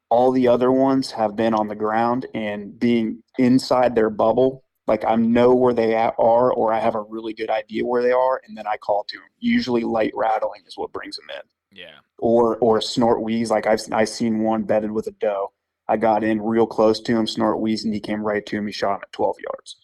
All 0.09 0.33
the 0.33 0.49
other 0.49 0.73
ones 0.73 1.13
have 1.13 1.37
been 1.37 1.55
on 1.55 1.69
the 1.69 1.75
ground 1.77 2.27
and 2.35 2.79
being 2.79 3.23
inside 3.39 3.95
their 3.95 4.11
bubble. 4.11 4.65
Like 4.87 5.05
I 5.05 5.15
know 5.15 5.55
where 5.55 5.75
they 5.75 5.95
at 5.95 6.15
are, 6.19 6.53
or 6.53 6.73
I 6.73 6.81
have 6.81 6.97
a 6.97 7.03
really 7.03 7.33
good 7.33 7.51
idea 7.51 7.87
where 7.87 8.03
they 8.03 8.11
are, 8.11 8.41
and 8.47 8.57
then 8.59 8.67
I 8.67 8.77
call 8.77 9.05
to 9.05 9.17
them. 9.19 9.27
Usually, 9.39 9.85
light 9.85 10.11
rattling 10.17 10.63
is 10.67 10.77
what 10.77 10.91
brings 10.93 11.15
them 11.17 11.27
in, 11.31 11.79
Yeah. 11.79 11.99
or 12.19 12.57
or 12.57 12.79
a 12.79 12.83
snort 12.83 13.23
wheeze. 13.23 13.53
Like 13.53 13.69
I've 13.69 13.81
I 13.93 14.05
seen 14.05 14.41
one 14.41 14.65
bedded 14.65 14.91
with 14.91 15.07
a 15.07 15.13
doe. 15.13 15.53
I 15.91 15.97
got 15.97 16.23
in 16.23 16.41
real 16.41 16.69
close 16.69 17.01
to 17.01 17.19
him, 17.19 17.27
snort 17.27 17.61
wheeze, 17.61 17.85
and 17.85 17.93
he 17.93 17.99
came 17.99 18.23
right 18.23 18.47
to 18.47 18.63
me, 18.63 18.71
shot 18.71 18.95
him 18.95 19.01
at 19.03 19.13
12 19.13 19.37
yards. 19.45 19.77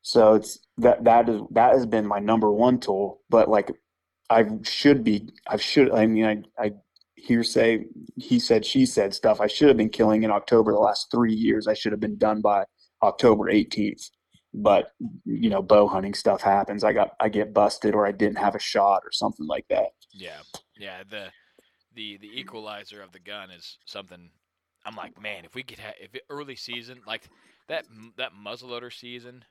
So 0.00 0.34
it's 0.34 0.58
that 0.78 1.04
that 1.04 1.28
is 1.28 1.42
that 1.50 1.74
has 1.74 1.84
been 1.84 2.06
my 2.06 2.20
number 2.20 2.50
one 2.50 2.80
tool. 2.80 3.20
But 3.28 3.50
like 3.50 3.70
I 4.30 4.46
should 4.62 5.04
be, 5.04 5.28
I 5.46 5.58
should. 5.58 5.92
I 5.92 6.06
mean, 6.06 6.24
I 6.24 6.64
I 6.64 6.72
hear 7.16 7.42
say 7.42 7.84
he 8.16 8.38
said 8.38 8.64
she 8.64 8.86
said 8.86 9.12
stuff. 9.12 9.40
I 9.42 9.46
should 9.46 9.68
have 9.68 9.76
been 9.76 9.90
killing 9.90 10.22
in 10.22 10.30
October 10.30 10.72
the 10.72 10.78
last 10.78 11.10
three 11.10 11.34
years. 11.34 11.66
I 11.66 11.74
should 11.74 11.92
have 11.92 12.00
been 12.00 12.16
done 12.16 12.40
by 12.40 12.64
October 13.02 13.44
18th. 13.52 14.08
But 14.54 14.92
you 15.26 15.50
know, 15.50 15.60
bow 15.60 15.86
hunting 15.86 16.14
stuff 16.14 16.40
happens. 16.40 16.82
I 16.82 16.94
got 16.94 17.10
I 17.20 17.28
get 17.28 17.52
busted, 17.52 17.94
or 17.94 18.06
I 18.06 18.12
didn't 18.12 18.38
have 18.38 18.54
a 18.54 18.60
shot, 18.60 19.02
or 19.04 19.12
something 19.12 19.46
like 19.46 19.66
that. 19.68 19.88
Yeah. 20.14 20.40
Yeah. 20.78 21.02
The 21.10 21.26
the 21.94 22.16
the 22.22 22.40
equalizer 22.40 23.02
of 23.02 23.12
the 23.12 23.18
gun 23.18 23.50
is 23.50 23.76
something 23.84 24.30
I'm 24.86 24.96
like, 24.96 25.20
man, 25.20 25.44
if 25.46 25.54
we 25.56 25.64
could 25.64 25.80
have 25.80 25.94
if 26.00 26.14
it 26.16 26.22
early 26.30 26.56
season 26.56 27.02
like 27.06 27.30
that 27.68 27.86
that 28.18 28.32
muzzleloader 28.34 28.92
season, 28.92 29.44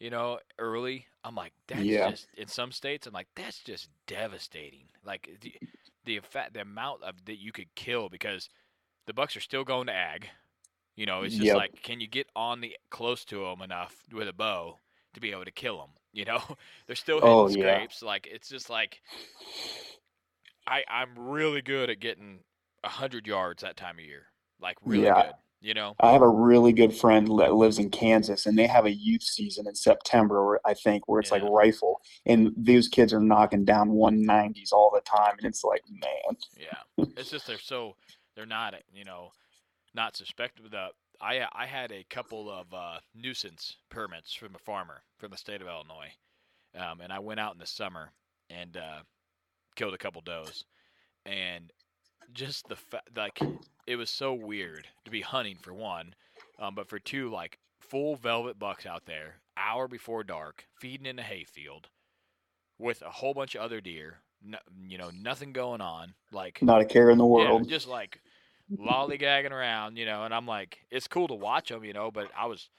you 0.00 0.10
know, 0.10 0.40
early, 0.58 1.06
I'm 1.24 1.36
like, 1.36 1.54
that's 1.68 1.96
Yeah. 1.96 1.98
just 1.98 2.28
in 2.36 2.48
some 2.48 2.72
states, 2.72 3.06
I'm 3.06 3.14
like, 3.14 3.28
that's 3.36 3.60
just 3.62 3.90
devastating. 4.06 4.88
Like 5.04 5.30
the 5.42 5.54
the 6.04 6.16
effect, 6.18 6.54
the 6.54 6.62
amount 6.62 7.04
of 7.04 7.24
that 7.26 7.40
you 7.40 7.52
could 7.52 7.74
kill 7.76 8.08
because 8.08 8.50
the 9.06 9.14
bucks 9.14 9.36
are 9.36 9.40
still 9.40 9.64
going 9.64 9.88
to 9.88 9.94
ag. 9.94 10.28
You 10.96 11.06
know, 11.06 11.22
it's 11.24 11.36
just 11.36 11.54
Yep. 11.54 11.56
like, 11.56 11.82
can 11.82 12.00
you 12.00 12.08
get 12.08 12.28
on 12.36 12.60
the 12.60 12.76
close 12.90 13.24
to 13.26 13.44
them 13.44 13.62
enough 13.62 14.04
with 14.12 14.28
a 14.28 14.32
bow 14.34 14.78
to 15.14 15.20
be 15.20 15.32
able 15.32 15.44
to 15.46 15.52
kill 15.52 15.78
them? 15.78 15.90
You 16.12 16.26
know, 16.26 16.42
they're 16.86 16.96
still 16.96 17.20
hitting 17.22 17.46
Oh, 17.46 17.48
yeah. 17.48 17.86
scrapes. 17.86 18.02
Like 18.02 18.28
it's 18.30 18.48
just 18.48 18.70
like 18.70 19.02
I 20.66 20.84
I'm 20.88 21.18
really 21.18 21.60
good 21.60 21.90
at 21.90 22.00
getting 22.00 22.44
a 22.82 22.88
hundred 22.88 23.26
yards 23.26 23.60
that 23.62 23.76
time 23.76 23.98
of 23.98 24.04
year. 24.06 24.29
Like 24.60 24.76
really 24.82 25.10
Yeah. 25.10 25.12
good. 25.12 25.34
You 25.60 25.74
know, 25.74 25.96
I 26.00 26.12
have 26.12 26.22
a 26.22 26.28
really 26.28 26.72
good 26.72 26.94
friend 26.94 27.28
that 27.40 27.54
lives 27.54 27.78
in 27.78 27.90
Kansas, 27.90 28.46
and 28.46 28.58
they 28.58 28.66
have 28.66 28.86
a 28.86 28.92
youth 28.92 29.22
season 29.22 29.66
in 29.68 29.74
September, 29.74 30.60
I 30.64 30.74
think, 30.74 31.08
where 31.08 31.20
it's 31.20 31.30
like 31.30 31.42
rifle, 31.44 32.00
and 32.26 32.52
these 32.56 32.88
kids 32.88 33.12
are 33.12 33.20
knocking 33.20 33.64
down 33.66 33.90
190s 33.92 34.72
all 34.72 34.90
the 34.94 35.02
time, 35.02 35.34
and 35.38 35.46
it's 35.46 35.64
like, 35.64 35.82
man, 35.90 36.36
Yeah, 36.56 36.82
it's 37.16 37.30
just 37.30 37.46
they're 37.46 37.58
so 37.58 37.96
they're 38.34 38.46
not 38.46 38.74
you 38.92 39.04
know 39.04 39.32
not 39.94 40.16
suspected. 40.16 40.70
The 40.70 40.88
I 41.20 41.46
I 41.52 41.66
had 41.66 41.92
a 41.92 42.04
couple 42.10 42.50
of 42.50 42.72
uh, 42.72 43.00
nuisance 43.14 43.76
permits 43.90 44.34
from 44.34 44.54
a 44.54 44.58
farmer 44.58 45.02
from 45.18 45.30
the 45.30 45.36
state 45.36 45.62
of 45.62 45.68
Illinois, 45.68 46.12
um, 46.76 47.00
and 47.00 47.12
I 47.12 47.18
went 47.18 47.40
out 47.40 47.54
in 47.54 47.58
the 47.60 47.66
summer 47.66 48.12
and 48.50 48.76
uh, 48.76 49.00
killed 49.76 49.94
a 49.94 49.98
couple 49.98 50.22
does, 50.22 50.64
and 51.26 51.72
just 52.32 52.68
the 52.68 52.76
fa- 52.76 53.02
like 53.16 53.40
it 53.86 53.96
was 53.96 54.10
so 54.10 54.34
weird 54.34 54.88
to 55.04 55.10
be 55.10 55.20
hunting 55.20 55.56
for 55.60 55.74
one, 55.74 56.14
um, 56.58 56.74
but 56.74 56.88
for 56.88 56.98
two 56.98 57.30
like 57.30 57.58
full 57.78 58.16
velvet 58.16 58.58
bucks 58.58 58.86
out 58.86 59.06
there, 59.06 59.36
hour 59.56 59.88
before 59.88 60.22
dark, 60.22 60.66
feeding 60.78 61.06
in 61.06 61.18
a 61.18 61.22
hayfield, 61.22 61.88
with 62.78 63.02
a 63.02 63.10
whole 63.10 63.34
bunch 63.34 63.54
of 63.54 63.62
other 63.62 63.80
deer. 63.80 64.18
No, 64.42 64.58
you 64.88 64.96
know, 64.96 65.10
nothing 65.14 65.52
going 65.52 65.80
on. 65.80 66.14
Like 66.32 66.62
not 66.62 66.80
a 66.80 66.84
care 66.84 67.10
in 67.10 67.18
the 67.18 67.24
yeah, 67.24 67.50
world. 67.50 67.68
just 67.68 67.88
like 67.88 68.20
lollygagging 68.72 69.50
around, 69.50 69.96
you 69.96 70.06
know. 70.06 70.24
And 70.24 70.32
I'm 70.32 70.46
like, 70.46 70.78
it's 70.90 71.08
cool 71.08 71.28
to 71.28 71.34
watch 71.34 71.68
them, 71.68 71.84
you 71.84 71.92
know. 71.92 72.10
But 72.10 72.30
I 72.36 72.46
was, 72.46 72.70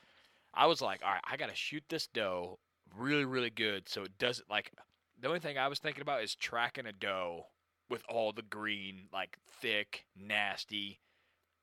I 0.54 0.66
was 0.66 0.82
like, 0.82 1.02
all 1.04 1.12
right, 1.12 1.24
I 1.30 1.38
gotta 1.38 1.56
shoot 1.56 1.84
this 1.90 2.08
doe 2.08 2.58
really, 2.98 3.26
really 3.26 3.50
good, 3.50 3.88
so 3.88 4.04
it 4.04 4.18
doesn't 4.18 4.50
like. 4.50 4.72
The 5.20 5.28
only 5.28 5.40
thing 5.40 5.58
I 5.58 5.68
was 5.68 5.78
thinking 5.78 6.02
about 6.02 6.24
is 6.24 6.34
tracking 6.34 6.88
a 6.88 6.92
doe 6.92 7.46
with 7.92 8.04
all 8.10 8.34
the 8.34 8.44
green, 8.44 9.10
like 9.14 9.38
thick, 9.62 10.08
nasty, 10.18 11.02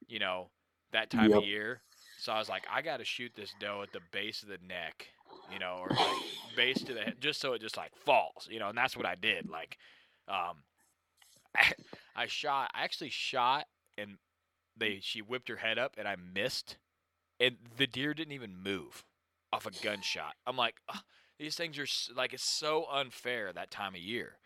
you 0.08 0.20
know, 0.20 0.50
that 0.92 1.10
time 1.10 1.32
Yep. 1.32 1.34
of 1.34 1.38
year. 1.40 1.82
So 2.18 2.32
I 2.32 2.38
was 2.38 2.48
like, 2.48 2.66
I 2.70 2.82
gotta 2.82 3.04
shoot 3.04 3.32
this 3.36 3.52
doe 3.54 3.82
at 3.82 3.92
the 3.92 4.00
base 4.00 4.42
of 4.42 4.48
the 4.48 4.58
neck, 4.66 5.08
you 5.46 5.58
know, 5.58 5.78
or 5.80 5.98
like 5.98 6.20
base 6.54 6.84
to 6.84 6.94
the 6.94 7.02
head, 7.02 7.16
just 7.20 7.40
so 7.40 7.54
it 7.54 7.60
just 7.60 7.76
like 7.78 7.92
falls, 7.96 8.48
you 8.50 8.60
know. 8.60 8.68
And 8.70 8.78
that's 8.78 8.96
what 8.96 9.06
I 9.06 9.16
did. 9.16 9.48
Like, 9.48 9.78
um, 10.28 10.64
I 12.16 12.26
shot. 12.26 12.70
I 12.74 12.84
actually 12.84 13.10
shot, 13.10 13.66
and 13.98 14.18
they 14.76 15.00
she 15.02 15.22
whipped 15.22 15.48
her 15.48 15.56
head 15.56 15.78
up, 15.78 15.94
and 15.98 16.08
I 16.08 16.16
missed, 16.16 16.78
and 17.40 17.56
the 17.76 17.86
deer 17.86 18.14
didn't 18.14 18.34
even 18.34 18.56
move 18.56 19.04
off 19.52 19.66
a 19.66 19.70
gunshot. 19.70 20.34
I'm 20.46 20.56
like, 20.56 20.76
"Ugh, 20.88 21.02
these 21.38 21.56
things 21.56 21.78
are 21.78 21.86
like 22.14 22.32
it's 22.34 22.44
so 22.44 22.86
unfair 22.90 23.52
that 23.52 23.70
time 23.70 23.94
of 23.94 24.00
year, 24.00 24.38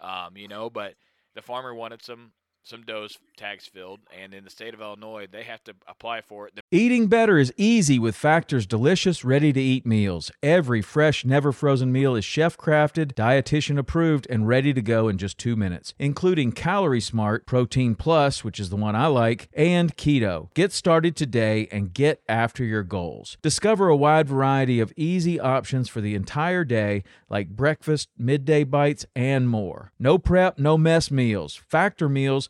um, 0.00 0.36
you 0.36 0.48
know. 0.48 0.70
But 0.70 0.94
the 1.34 1.42
farmer 1.42 1.74
wanted 1.74 2.02
some 2.02 2.32
some 2.62 2.82
does 2.82 3.18
tags 3.36 3.66
filled, 3.66 4.00
and 4.16 4.34
in 4.34 4.44
the 4.44 4.50
state 4.50 4.74
of 4.74 4.80
Illinois, 4.80 5.26
they 5.30 5.42
have 5.44 5.64
to 5.64 5.74
apply 5.88 6.20
for 6.20 6.46
it. 6.46 6.60
Eating 6.70 7.06
better 7.06 7.38
is 7.38 7.52
easy 7.56 7.98
with 7.98 8.14
Factor's 8.14 8.66
delicious, 8.66 9.24
ready 9.24 9.52
to 9.52 9.60
eat 9.60 9.86
meals. 9.86 10.30
Every 10.42 10.82
fresh, 10.82 11.24
never 11.24 11.52
frozen 11.52 11.90
meal 11.90 12.14
is 12.14 12.24
chef 12.24 12.58
crafted, 12.58 13.14
dietitian 13.14 13.78
approved, 13.78 14.26
and 14.28 14.46
ready 14.46 14.74
to 14.74 14.82
go 14.82 15.08
in 15.08 15.16
just 15.16 15.38
two 15.38 15.56
minutes, 15.56 15.94
including 15.98 16.52
Calorie 16.52 17.00
Smart, 17.00 17.46
Protein 17.46 17.94
Plus, 17.94 18.44
which 18.44 18.60
is 18.60 18.68
the 18.68 18.76
one 18.76 18.94
I 18.94 19.06
like, 19.06 19.48
and 19.54 19.96
Keto. 19.96 20.52
Get 20.54 20.72
started 20.72 21.16
today 21.16 21.66
and 21.72 21.94
get 21.94 22.22
after 22.28 22.62
your 22.62 22.82
goals. 22.82 23.38
Discover 23.42 23.88
a 23.88 23.96
wide 23.96 24.28
variety 24.28 24.80
of 24.80 24.92
easy 24.96 25.40
options 25.40 25.88
for 25.88 26.02
the 26.02 26.14
entire 26.14 26.64
day, 26.64 27.04
like 27.30 27.48
breakfast, 27.48 28.10
midday 28.18 28.64
bites, 28.64 29.06
and 29.16 29.48
more. 29.48 29.92
No 29.98 30.18
prep, 30.18 30.58
no 30.58 30.76
mess 30.76 31.10
meals. 31.10 31.54
Factor 31.54 32.08
meals 32.08 32.49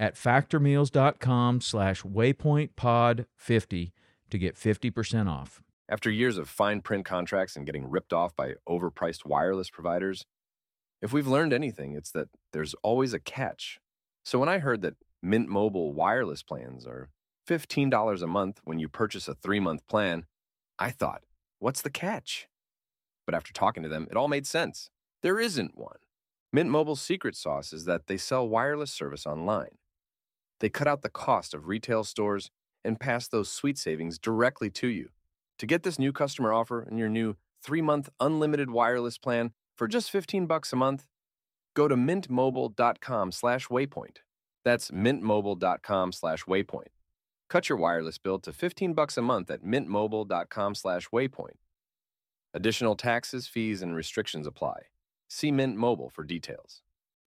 at 0.00 0.14
factormeals.com 0.16 1.60
slash 1.60 2.02
waypointpod50 2.02 3.92
to 4.30 4.38
get 4.38 4.56
50% 4.56 5.28
off. 5.28 5.62
After 5.88 6.10
years 6.10 6.38
of 6.38 6.48
fine 6.48 6.80
print 6.80 7.04
contracts 7.04 7.54
and 7.54 7.66
getting 7.66 7.88
ripped 7.88 8.12
off 8.12 8.34
by 8.34 8.54
overpriced 8.68 9.26
wireless 9.26 9.68
providers, 9.68 10.24
if 11.02 11.12
we've 11.12 11.26
learned 11.26 11.52
anything, 11.52 11.94
it's 11.94 12.10
that 12.12 12.28
there's 12.52 12.74
always 12.82 13.12
a 13.12 13.20
catch. 13.20 13.78
So 14.24 14.38
when 14.38 14.48
I 14.48 14.58
heard 14.58 14.82
that 14.82 14.96
Mint 15.22 15.48
Mobile 15.48 15.92
wireless 15.92 16.42
plans 16.42 16.86
are 16.86 17.10
$15 17.46 18.22
a 18.22 18.26
month 18.26 18.60
when 18.64 18.78
you 18.78 18.88
purchase 18.88 19.28
a 19.28 19.34
three 19.34 19.60
month 19.60 19.86
plan, 19.86 20.24
I 20.78 20.90
thought, 20.90 21.22
what's 21.58 21.82
the 21.82 21.90
catch? 21.90 22.48
But 23.26 23.34
after 23.34 23.52
talking 23.52 23.82
to 23.82 23.88
them, 23.88 24.06
it 24.10 24.16
all 24.16 24.28
made 24.28 24.46
sense. 24.46 24.90
There 25.22 25.38
isn't 25.38 25.76
one. 25.76 25.98
Mint 26.52 26.70
Mobile's 26.70 27.02
secret 27.02 27.36
sauce 27.36 27.72
is 27.72 27.84
that 27.84 28.06
they 28.06 28.16
sell 28.16 28.48
wireless 28.48 28.90
service 28.90 29.26
online. 29.26 29.78
They 30.60 30.68
cut 30.68 30.86
out 30.86 31.02
the 31.02 31.10
cost 31.10 31.54
of 31.54 31.66
retail 31.66 32.04
stores 32.04 32.52
and 32.84 33.00
pass 33.00 33.26
those 33.26 33.50
sweet 33.50 33.76
savings 33.76 34.16
directly 34.18 34.70
to 34.70 34.86
you. 34.86 35.08
To 35.58 35.66
get 35.66 35.82
this 35.82 35.98
new 35.98 36.12
customer 36.12 36.52
offer 36.52 36.80
and 36.80 36.96
your 36.98 37.08
new 37.08 37.34
3-month 37.66 38.08
unlimited 38.20 38.70
wireless 38.70 39.18
plan 39.18 39.50
for 39.76 39.88
just 39.88 40.10
15 40.10 40.46
bucks 40.46 40.72
a 40.72 40.76
month, 40.76 41.08
go 41.74 41.88
to 41.88 41.96
mintmobile.com/waypoint. 41.96 44.16
That's 44.64 44.90
mintmobile.com/waypoint. 44.90 46.88
Cut 47.48 47.68
your 47.68 47.78
wireless 47.78 48.18
bill 48.18 48.38
to 48.38 48.52
15 48.52 48.94
bucks 48.94 49.18
a 49.18 49.22
month 49.22 49.50
at 49.50 49.64
mintmobile.com/waypoint. 49.64 51.56
Additional 52.52 52.96
taxes, 52.96 53.46
fees, 53.46 53.80
and 53.82 53.94
restrictions 53.94 54.44
apply. 54.46 54.88
See 55.28 55.52
Mint 55.52 55.76
Mobile 55.76 56.10
for 56.10 56.24
details. 56.24 56.82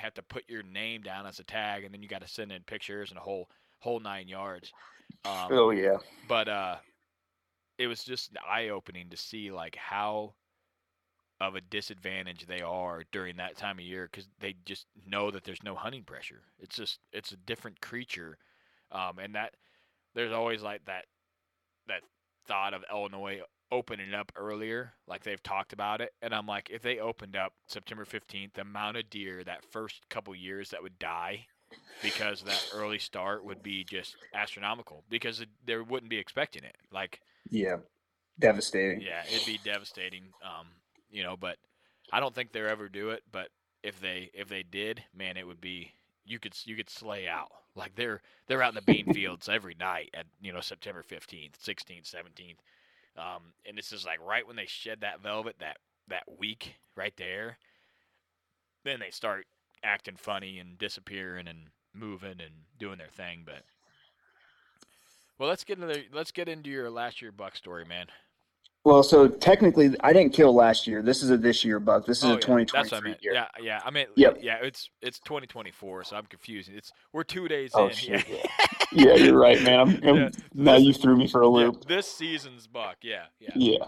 they 0.00 0.04
have 0.04 0.14
to 0.14 0.22
put 0.22 0.48
your 0.48 0.62
name 0.62 1.02
down 1.02 1.26
as 1.26 1.38
a 1.38 1.44
tag, 1.44 1.84
and 1.84 1.92
then 1.92 2.02
you 2.02 2.08
got 2.08 2.22
to 2.22 2.28
send 2.28 2.52
in 2.52 2.62
pictures 2.62 3.10
and 3.10 3.18
a 3.18 3.22
whole 3.22 3.48
whole 3.78 4.00
nine 4.00 4.28
yards. 4.28 4.72
Um, 5.24 5.48
Oh 5.50 5.70
yeah, 5.70 5.98
but 6.28 6.48
uh, 6.48 6.76
it 7.78 7.86
was 7.86 8.04
just 8.04 8.30
eye 8.48 8.68
opening 8.68 9.10
to 9.10 9.16
see 9.16 9.50
like 9.50 9.76
how 9.76 10.34
of 11.40 11.54
a 11.54 11.60
disadvantage 11.62 12.46
they 12.46 12.60
are 12.60 13.02
during 13.12 13.36
that 13.36 13.56
time 13.56 13.78
of 13.78 13.84
year 13.84 14.08
because 14.10 14.28
they 14.40 14.54
just 14.66 14.86
know 15.06 15.30
that 15.30 15.44
there's 15.44 15.62
no 15.62 15.74
hunting 15.74 16.04
pressure. 16.04 16.42
It's 16.58 16.76
just 16.76 16.98
it's 17.12 17.32
a 17.32 17.36
different 17.36 17.80
creature, 17.80 18.38
um, 18.92 19.18
and 19.18 19.34
that 19.34 19.54
there's 20.14 20.32
always 20.32 20.62
like 20.62 20.84
that 20.86 21.04
that 21.88 22.02
thought 22.46 22.74
of 22.74 22.84
Illinois 22.90 23.40
opening 23.72 24.14
up 24.14 24.32
earlier, 24.36 24.92
like 25.06 25.22
they've 25.22 25.42
talked 25.42 25.72
about 25.72 26.00
it, 26.00 26.12
and 26.22 26.34
I'm 26.34 26.46
like, 26.46 26.70
if 26.70 26.82
they 26.82 26.98
opened 26.98 27.36
up 27.36 27.52
September 27.66 28.04
15th, 28.04 28.54
the 28.54 28.62
amount 28.62 28.96
of 28.96 29.10
deer 29.10 29.42
that 29.44 29.64
first 29.64 30.08
couple 30.08 30.34
years 30.34 30.70
that 30.70 30.82
would 30.82 30.98
die 30.98 31.46
because 32.02 32.42
that 32.42 32.66
early 32.74 32.98
start 32.98 33.44
would 33.44 33.62
be 33.62 33.84
just 33.84 34.16
astronomical 34.34 35.04
because 35.08 35.40
it, 35.40 35.48
they 35.64 35.76
wouldn't 35.76 36.10
be 36.10 36.18
expecting 36.18 36.64
it. 36.64 36.76
Like, 36.92 37.20
yeah, 37.48 37.76
devastating. 38.38 39.00
yeah, 39.00 39.22
it'd 39.32 39.46
be 39.46 39.60
devastating. 39.64 40.24
Um, 40.42 40.66
you 41.10 41.22
know, 41.22 41.36
but 41.36 41.56
I 42.12 42.20
don't 42.20 42.34
think 42.34 42.52
they'll 42.52 42.66
ever 42.66 42.88
do 42.88 43.10
it. 43.10 43.22
But 43.30 43.48
if 43.82 44.00
they 44.00 44.30
if 44.34 44.48
they 44.48 44.62
did, 44.62 45.02
man, 45.14 45.36
it 45.36 45.46
would 45.46 45.60
be 45.60 45.92
you 46.24 46.38
could 46.38 46.54
you 46.64 46.76
could 46.76 46.90
slay 46.90 47.28
out 47.28 47.50
like 47.74 47.94
they're 47.94 48.20
they're 48.46 48.62
out 48.62 48.70
in 48.70 48.74
the 48.74 48.82
bean 48.82 49.12
fields 49.14 49.48
every 49.48 49.74
night 49.78 50.10
at 50.14 50.26
you 50.40 50.52
know 50.52 50.60
September 50.60 51.02
15th, 51.08 51.58
16th, 51.58 52.14
17th. 52.14 52.56
Um, 53.18 53.52
and 53.66 53.76
this 53.76 53.92
is 53.92 54.04
like 54.04 54.20
right 54.26 54.46
when 54.46 54.56
they 54.56 54.66
shed 54.66 55.00
that 55.00 55.20
velvet 55.22 55.56
that 55.60 55.76
that 56.08 56.24
week 56.38 56.74
right 56.96 57.14
there. 57.16 57.58
Then 58.84 59.00
they 59.00 59.10
start 59.10 59.46
acting 59.82 60.16
funny 60.16 60.58
and 60.58 60.78
disappearing 60.78 61.46
and 61.48 61.58
moving 61.94 62.40
and 62.40 62.52
doing 62.78 62.98
their 62.98 63.08
thing. 63.08 63.42
But 63.44 63.62
well, 65.38 65.48
let's 65.48 65.64
get 65.64 65.78
into 65.78 65.92
the, 65.94 66.04
let's 66.12 66.32
get 66.32 66.48
into 66.48 66.70
your 66.70 66.90
last 66.90 67.20
year 67.22 67.32
buck 67.32 67.56
story, 67.56 67.84
man. 67.84 68.06
Well, 68.84 69.02
so 69.02 69.28
technically, 69.28 69.94
I 70.00 70.14
didn't 70.14 70.32
kill 70.32 70.54
last 70.54 70.86
year. 70.86 71.02
This 71.02 71.22
is 71.22 71.30
a 71.30 71.36
this 71.36 71.64
year 71.64 71.78
buck. 71.78 72.06
This 72.06 72.18
is 72.18 72.24
Oh, 72.24 72.28
a 72.28 72.34
yeah, 72.34 72.40
2023 72.40 72.78
That's 72.80 72.92
what 72.92 73.02
I 73.02 73.04
meant. 73.08 73.22
year. 73.22 73.34
Yeah, 73.34 73.46
yeah. 73.60 73.80
I 73.84 73.90
mean, 73.90 74.06
Yep. 74.16 74.38
yeah. 74.40 74.56
It's 74.62 74.88
it's 75.02 75.18
2024, 75.20 76.04
so 76.04 76.16
I'm 76.16 76.24
confused. 76.26 76.70
It's 76.72 76.90
we're 77.12 77.24
two 77.24 77.46
days 77.46 77.72
Oh, 77.74 77.88
in. 77.88 77.94
shit, 77.94 78.26
yeah. 78.26 78.46
Yeah, 78.92 79.14
you're 79.14 79.38
right, 79.38 79.60
man. 79.62 79.78
I'm, 79.80 79.88
I'm- 80.04 80.16
Yeah, 80.16 80.28
now 80.54 80.74
this- 80.74 80.84
you 80.84 80.92
threw 80.92 81.16
me 81.16 81.28
for 81.28 81.42
a 81.42 81.46
Yeah, 81.46 81.50
loop. 81.66 81.84
this 81.86 82.06
season's 82.10 82.66
buck. 82.66 82.96
Yeah, 83.02 83.26
yeah. 83.38 83.50
Yeah. 83.54 83.84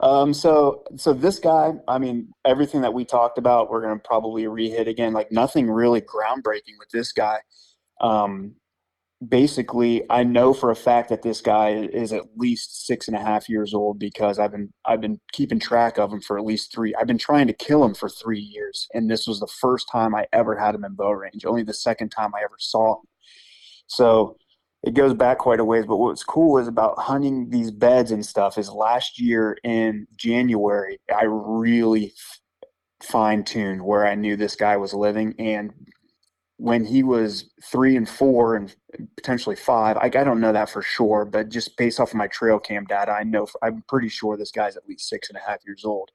Um, 0.00 0.34
so 0.34 0.82
so 0.96 1.12
this 1.12 1.38
guy, 1.38 1.72
I 1.86 1.98
mean, 1.98 2.32
everything 2.44 2.80
that 2.80 2.92
we 2.92 3.04
talked 3.04 3.38
about, 3.38 3.70
we're 3.70 3.82
gonna 3.82 4.00
probably 4.00 4.48
re-hit 4.48 4.88
again. 4.88 5.12
Like 5.12 5.30
nothing 5.30 5.70
really 5.70 6.00
groundbreaking 6.00 6.78
with 6.80 6.88
this 6.92 7.12
guy. 7.12 7.38
Um, 8.00 8.56
basically, 9.28 10.02
I 10.10 10.24
know 10.24 10.52
for 10.52 10.72
a 10.72 10.76
fact 10.76 11.10
that 11.10 11.22
this 11.22 11.40
guy 11.40 11.70
is 11.70 12.12
at 12.12 12.24
least 12.36 12.86
six 12.88 13.06
and 13.06 13.16
a 13.16 13.20
half 13.20 13.48
years 13.48 13.72
old 13.72 14.00
because 14.00 14.40
I've 14.40 14.50
been 14.50 14.72
I've 14.84 15.00
been 15.00 15.20
keeping 15.32 15.60
track 15.60 15.96
of 15.96 16.12
him 16.12 16.20
for 16.20 16.38
at 16.38 16.44
least 16.44 16.72
three. 16.72 16.92
I've 16.96 17.06
been 17.06 17.16
trying 17.18 17.46
to 17.46 17.52
kill 17.52 17.84
him 17.84 17.94
for 17.94 18.08
three 18.08 18.40
years, 18.40 18.88
and 18.94 19.08
this 19.08 19.28
was 19.28 19.38
the 19.38 19.46
first 19.46 19.88
time 19.92 20.12
I 20.14 20.26
ever 20.32 20.56
had 20.56 20.74
him 20.74 20.84
in 20.84 20.94
bow 20.94 21.12
range. 21.12 21.44
Only 21.46 21.62
the 21.62 21.72
second 21.72 22.08
time 22.08 22.34
I 22.34 22.40
ever 22.42 22.56
saw 22.58 22.96
him. 22.96 23.06
So 23.86 24.36
it 24.82 24.94
goes 24.94 25.14
back 25.14 25.38
quite 25.38 25.60
a 25.60 25.64
ways. 25.64 25.86
But 25.86 25.96
what's 25.96 26.24
cool 26.24 26.58
is 26.58 26.68
about 26.68 26.98
hunting 26.98 27.50
these 27.50 27.70
beds 27.70 28.10
and 28.10 28.24
stuff 28.24 28.58
is 28.58 28.70
last 28.70 29.20
year 29.20 29.56
in 29.64 30.06
January, 30.16 31.00
I 31.14 31.24
really 31.24 32.12
fine 33.02 33.44
tuned 33.44 33.82
where 33.82 34.06
I 34.06 34.14
knew 34.14 34.36
this 34.36 34.56
guy 34.56 34.76
was 34.76 34.94
living. 34.94 35.34
And 35.38 35.72
when 36.58 36.84
he 36.84 37.02
was 37.02 37.50
three 37.64 37.96
and 37.96 38.08
four 38.08 38.56
and 38.56 38.74
potentially 39.16 39.56
five, 39.56 39.96
I, 39.96 40.04
I 40.04 40.08
don't 40.08 40.40
know 40.40 40.52
that 40.52 40.70
for 40.70 40.82
sure, 40.82 41.24
but 41.24 41.48
just 41.48 41.76
based 41.76 41.98
off 41.98 42.10
of 42.10 42.16
my 42.16 42.28
trail 42.28 42.58
cam 42.58 42.84
data, 42.84 43.12
I 43.12 43.24
know 43.24 43.46
I'm 43.62 43.82
pretty 43.88 44.08
sure 44.08 44.36
this 44.36 44.52
guy's 44.52 44.76
at 44.76 44.86
least 44.86 45.08
six 45.08 45.28
and 45.28 45.38
a 45.38 45.50
half 45.50 45.58
years 45.66 45.84
old. 45.84 46.10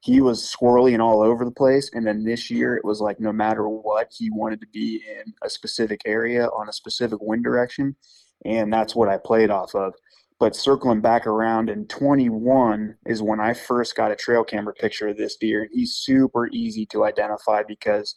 He 0.00 0.20
was 0.20 0.54
squirrely 0.54 0.92
and 0.92 1.02
all 1.02 1.22
over 1.22 1.44
the 1.44 1.50
place. 1.50 1.90
And 1.92 2.06
then 2.06 2.24
this 2.24 2.50
year, 2.50 2.76
it 2.76 2.84
was 2.84 3.00
like 3.00 3.18
no 3.18 3.32
matter 3.32 3.68
what, 3.68 4.12
he 4.16 4.30
wanted 4.30 4.60
to 4.60 4.66
be 4.72 5.02
in 5.08 5.32
a 5.42 5.50
specific 5.50 6.02
area 6.06 6.46
on 6.46 6.68
a 6.68 6.72
specific 6.72 7.18
wind 7.20 7.44
direction. 7.44 7.96
And 8.44 8.72
that's 8.72 8.94
what 8.94 9.08
I 9.08 9.18
played 9.18 9.50
off 9.50 9.74
of. 9.74 9.94
But 10.38 10.54
circling 10.54 11.00
back 11.00 11.26
around 11.26 11.68
in 11.68 11.86
21 11.88 12.96
is 13.06 13.20
when 13.22 13.40
I 13.40 13.54
first 13.54 13.96
got 13.96 14.12
a 14.12 14.16
trail 14.16 14.44
camera 14.44 14.72
picture 14.72 15.08
of 15.08 15.16
this 15.16 15.36
deer. 15.36 15.62
And 15.62 15.70
he's 15.72 15.94
super 15.94 16.48
easy 16.52 16.86
to 16.86 17.04
identify 17.04 17.64
because 17.66 18.16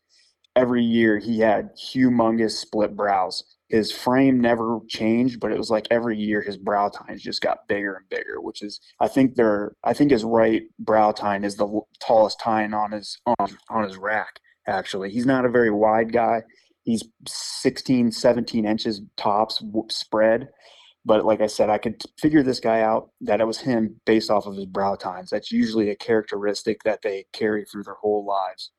every 0.55 0.83
year 0.83 1.17
he 1.17 1.39
had 1.39 1.71
humongous 1.75 2.51
split 2.51 2.95
brows. 2.95 3.43
His 3.71 3.89
frame 3.89 4.41
never 4.41 4.79
changed, 4.89 5.39
but 5.39 5.53
it 5.53 5.57
was 5.57 5.69
like 5.69 5.87
every 5.89 6.17
year 6.17 6.41
his 6.41 6.57
brow 6.57 6.89
tines 6.89 7.21
just 7.21 7.41
got 7.41 7.69
bigger 7.69 7.95
and 7.95 8.09
bigger, 8.09 8.41
which 8.41 8.61
is 8.61 8.81
I 8.99 9.07
think 9.07 9.35
they're 9.35 9.71
I 9.85 9.93
think 9.93 10.11
his 10.11 10.25
right 10.25 10.63
brow 10.77 11.13
tine 11.13 11.45
is 11.45 11.55
the 11.55 11.79
tallest 12.01 12.37
tine 12.41 12.73
on 12.73 12.91
his 12.91 13.17
on, 13.25 13.57
on 13.69 13.83
his 13.85 13.95
rack. 13.95 14.41
Actually, 14.67 15.09
he's 15.09 15.25
not 15.25 15.45
a 15.45 15.49
very 15.49 15.71
wide 15.71 16.11
guy. 16.11 16.41
He's 16.83 17.03
16, 17.27 18.11
17 18.11 18.65
inches 18.65 19.01
tops 19.15 19.63
spread. 19.89 20.49
But 21.05 21.25
like 21.25 21.39
I 21.39 21.47
said, 21.47 21.69
I 21.69 21.77
could 21.77 22.03
figure 22.19 22.43
this 22.43 22.59
guy 22.59 22.81
out 22.81 23.11
that 23.21 23.39
it 23.39 23.47
was 23.47 23.59
him 23.59 24.01
based 24.05 24.29
off 24.29 24.47
of 24.47 24.57
his 24.57 24.65
brow 24.65 24.95
tines. 24.95 25.29
That's 25.29 25.51
usually 25.51 25.89
a 25.91 25.95
characteristic 25.95 26.83
that 26.83 27.03
they 27.03 27.25
carry 27.31 27.63
through 27.63 27.83
their 27.83 27.95
whole 28.01 28.25
lives. 28.25 28.71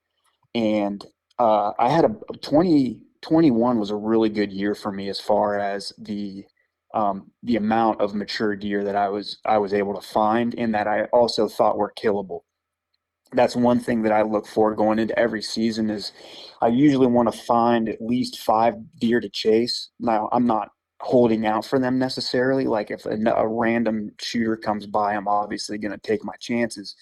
And 0.55 1.05
uh, 1.38 1.72
I 1.78 1.88
had 1.88 2.05
a 2.05 2.14
2021 3.22 3.78
was 3.78 3.90
a 3.90 3.96
really 3.96 4.28
good 4.28 4.52
year 4.52 4.74
for 4.74 4.92
me 4.92 5.08
as 5.08 5.20
far 5.20 5.58
as 5.58 5.92
the 5.98 6.44
um, 6.94 7.30
the 7.42 7.56
amount 7.56 8.00
of 8.00 8.14
mature 8.14 8.54
deer 8.54 8.85
that 8.85 8.96
I 8.96 9.08
was 9.08 9.38
I 9.46 9.58
was 9.58 9.72
able 9.72 9.94
to 9.94 10.06
find 10.06 10.54
and 10.58 10.74
that 10.74 10.87
I 10.87 11.04
also 11.04 11.48
thought 11.48 11.78
were 11.78 11.92
killable. 11.96 12.40
That's 13.32 13.56
one 13.56 13.80
thing 13.80 14.02
that 14.02 14.12
I 14.12 14.22
look 14.22 14.46
for 14.46 14.74
going 14.74 14.98
into 14.98 15.18
every 15.18 15.40
season 15.40 15.88
is 15.88 16.12
I 16.61 16.68
usually 16.68 17.06
want 17.06 17.32
to 17.32 17.38
find 17.38 17.88
at 17.88 18.02
least 18.02 18.40
five 18.40 18.74
deer 19.00 19.20
to 19.20 19.30
chase. 19.30 19.88
Now 19.98 20.28
I'm 20.32 20.46
not 20.46 20.68
holding 21.00 21.46
out 21.46 21.64
for 21.64 21.78
them 21.78 21.98
necessarily. 21.98 22.66
Like 22.66 22.90
if 22.90 23.06
a, 23.06 23.16
a 23.35 23.48
random 23.48 24.12
shooter 24.20 24.56
comes 24.56 24.87
by, 24.87 25.14
I'm 25.14 25.28
obviously 25.28 25.78
going 25.78 25.92
to 25.92 25.98
take 25.98 26.24
my 26.24 26.35
chances. 26.40 26.94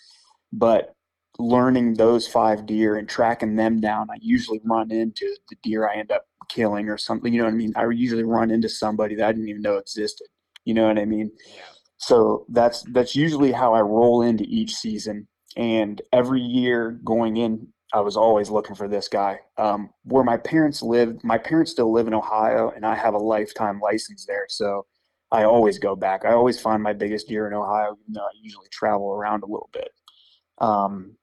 But 0.53 0.95
learning 1.41 1.95
those 1.95 2.29
five 2.29 2.67
deer 2.67 2.97
and 2.97 3.09
tracking 3.09 3.57
them 3.57 3.81
down, 3.81 4.09
I 4.11 4.17
usually 4.21 4.61
run 4.65 4.91
into 4.91 5.37
the 5.49 5.57
deer 5.63 5.89
I 5.89 5.97
end 5.97 6.13
up 6.13 6.27
killing 6.49 6.89
or 6.89 6.99
something. 6.99 7.33
You 7.33 7.41
know 7.41 7.47
what 7.47 7.55
I 7.55 7.57
mean? 7.57 7.73
I 7.77 7.89
usually 7.89 8.25
run 8.25 8.51
into 8.51 8.69
somebody 8.69 9.15
that 9.17 9.27
I 9.27 9.33
didn't 9.33 9.49
even 9.49 9.63
know 9.63 9.79
existed. 9.79 10.27
You 10.65 10.75
know 10.75 10.87
what 10.87 10.99
I 10.99 11.05
mean? 11.05 11.31
Yeah. 11.47 11.63
So 11.99 12.47
that's 12.49 12.83
that's 12.93 13.15
usually 13.15 13.53
how 13.53 13.75
I 13.75 13.81
roll 13.81 14.23
into 14.23 14.45
each 14.45 14.75
season. 14.75 15.27
And 15.57 16.01
every 16.13 16.41
year 16.41 17.01
going 17.05 17.37
in, 17.37 17.67
I 17.93 18.01
was 18.01 18.17
always 18.17 18.51
looking 18.51 18.77
for 18.77 18.89
this 18.89 19.09
guy. 19.09 19.41
Um, 19.59 19.91
where 20.05 20.25
my 20.25 20.37
parents 20.37 20.83
lived, 20.83 21.25
my 21.25 21.39
parents 21.39 21.73
still 21.73 21.93
live 21.93 22.07
in 22.07 22.15
Ohio, 22.15 22.71
and 22.75 22.87
I 22.87 22.95
have 22.95 23.15
a 23.15 23.19
lifetime 23.19 23.81
license 23.81 24.25
there. 24.27 24.47
So 24.49 24.87
I 25.33 25.45
always 25.45 25.79
go 25.79 25.95
back. 25.95 26.25
I 26.25 26.33
always 26.33 26.61
find 26.61 26.83
my 26.83 26.93
biggest 26.93 27.29
deer 27.29 27.47
in 27.47 27.55
Ohio, 27.55 27.97
even 28.01 28.15
though 28.15 28.21
I 28.21 28.31
usually 28.41 28.69
travel 28.71 29.13
around 29.13 29.43
a 29.43 29.47
little 29.47 29.71
bit. 29.73 29.91
Um, 30.59 31.17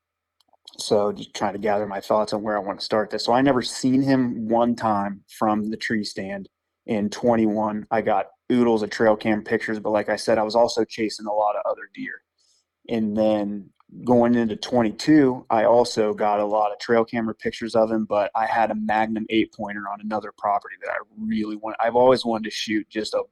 so 0.80 1.12
just 1.12 1.34
trying 1.34 1.54
to 1.54 1.60
gather 1.60 1.88
my 1.88 2.00
thoughts 2.00 2.34
on 2.34 2.44
where 2.44 2.56
I 2.56 2.62
want 2.62 2.80
to 2.80 2.86
start 2.86 3.10
this. 3.10 3.26
So 3.26 3.34
I 3.34 3.42
never 3.42 3.62
seen 3.62 4.02
him 4.02 4.48
one 4.48 4.76
time 4.76 5.24
from 5.28 5.70
the 5.70 5.78
tree 5.78 6.04
stand 6.04 6.50
in 6.86 7.10
21. 7.10 7.88
I 7.92 8.02
got 8.02 8.28
oodles 8.52 8.84
of 8.84 8.90
trail 8.90 9.16
cam 9.16 9.44
pictures, 9.44 9.80
but 9.80 9.92
like 9.92 10.10
I 10.10 10.16
said, 10.16 10.38
I 10.38 10.44
was 10.44 10.56
also 10.56 10.86
chasing 10.86 11.26
a 11.26 11.34
lot 11.34 11.56
of 11.56 11.64
other 11.70 11.90
deer. 11.94 12.22
And 12.90 13.18
then 13.18 13.70
going 14.04 14.36
into 14.36 14.56
22, 14.56 15.46
I 15.50 15.64
also 15.66 16.14
got 16.14 16.40
a 16.40 16.46
lot 16.46 16.72
of 16.72 16.80
trail 16.80 17.04
camera 17.04 17.34
pictures 17.36 17.76
of 17.76 17.92
him, 17.92 18.06
but 18.06 18.32
I 18.36 18.46
had 18.46 18.72
a 18.72 18.76
Magnum 18.76 19.26
eight 19.30 19.54
pointer 19.54 19.84
on 19.92 20.00
another 20.02 20.32
property 20.38 20.76
that 20.84 20.92
I 20.92 20.98
really 21.20 21.56
want. 21.56 21.76
I've 21.80 21.96
always 21.96 22.24
wanted 22.24 22.46
to 22.46 22.56
shoot 22.56 22.88
just 22.90 23.14
a 23.14 23.24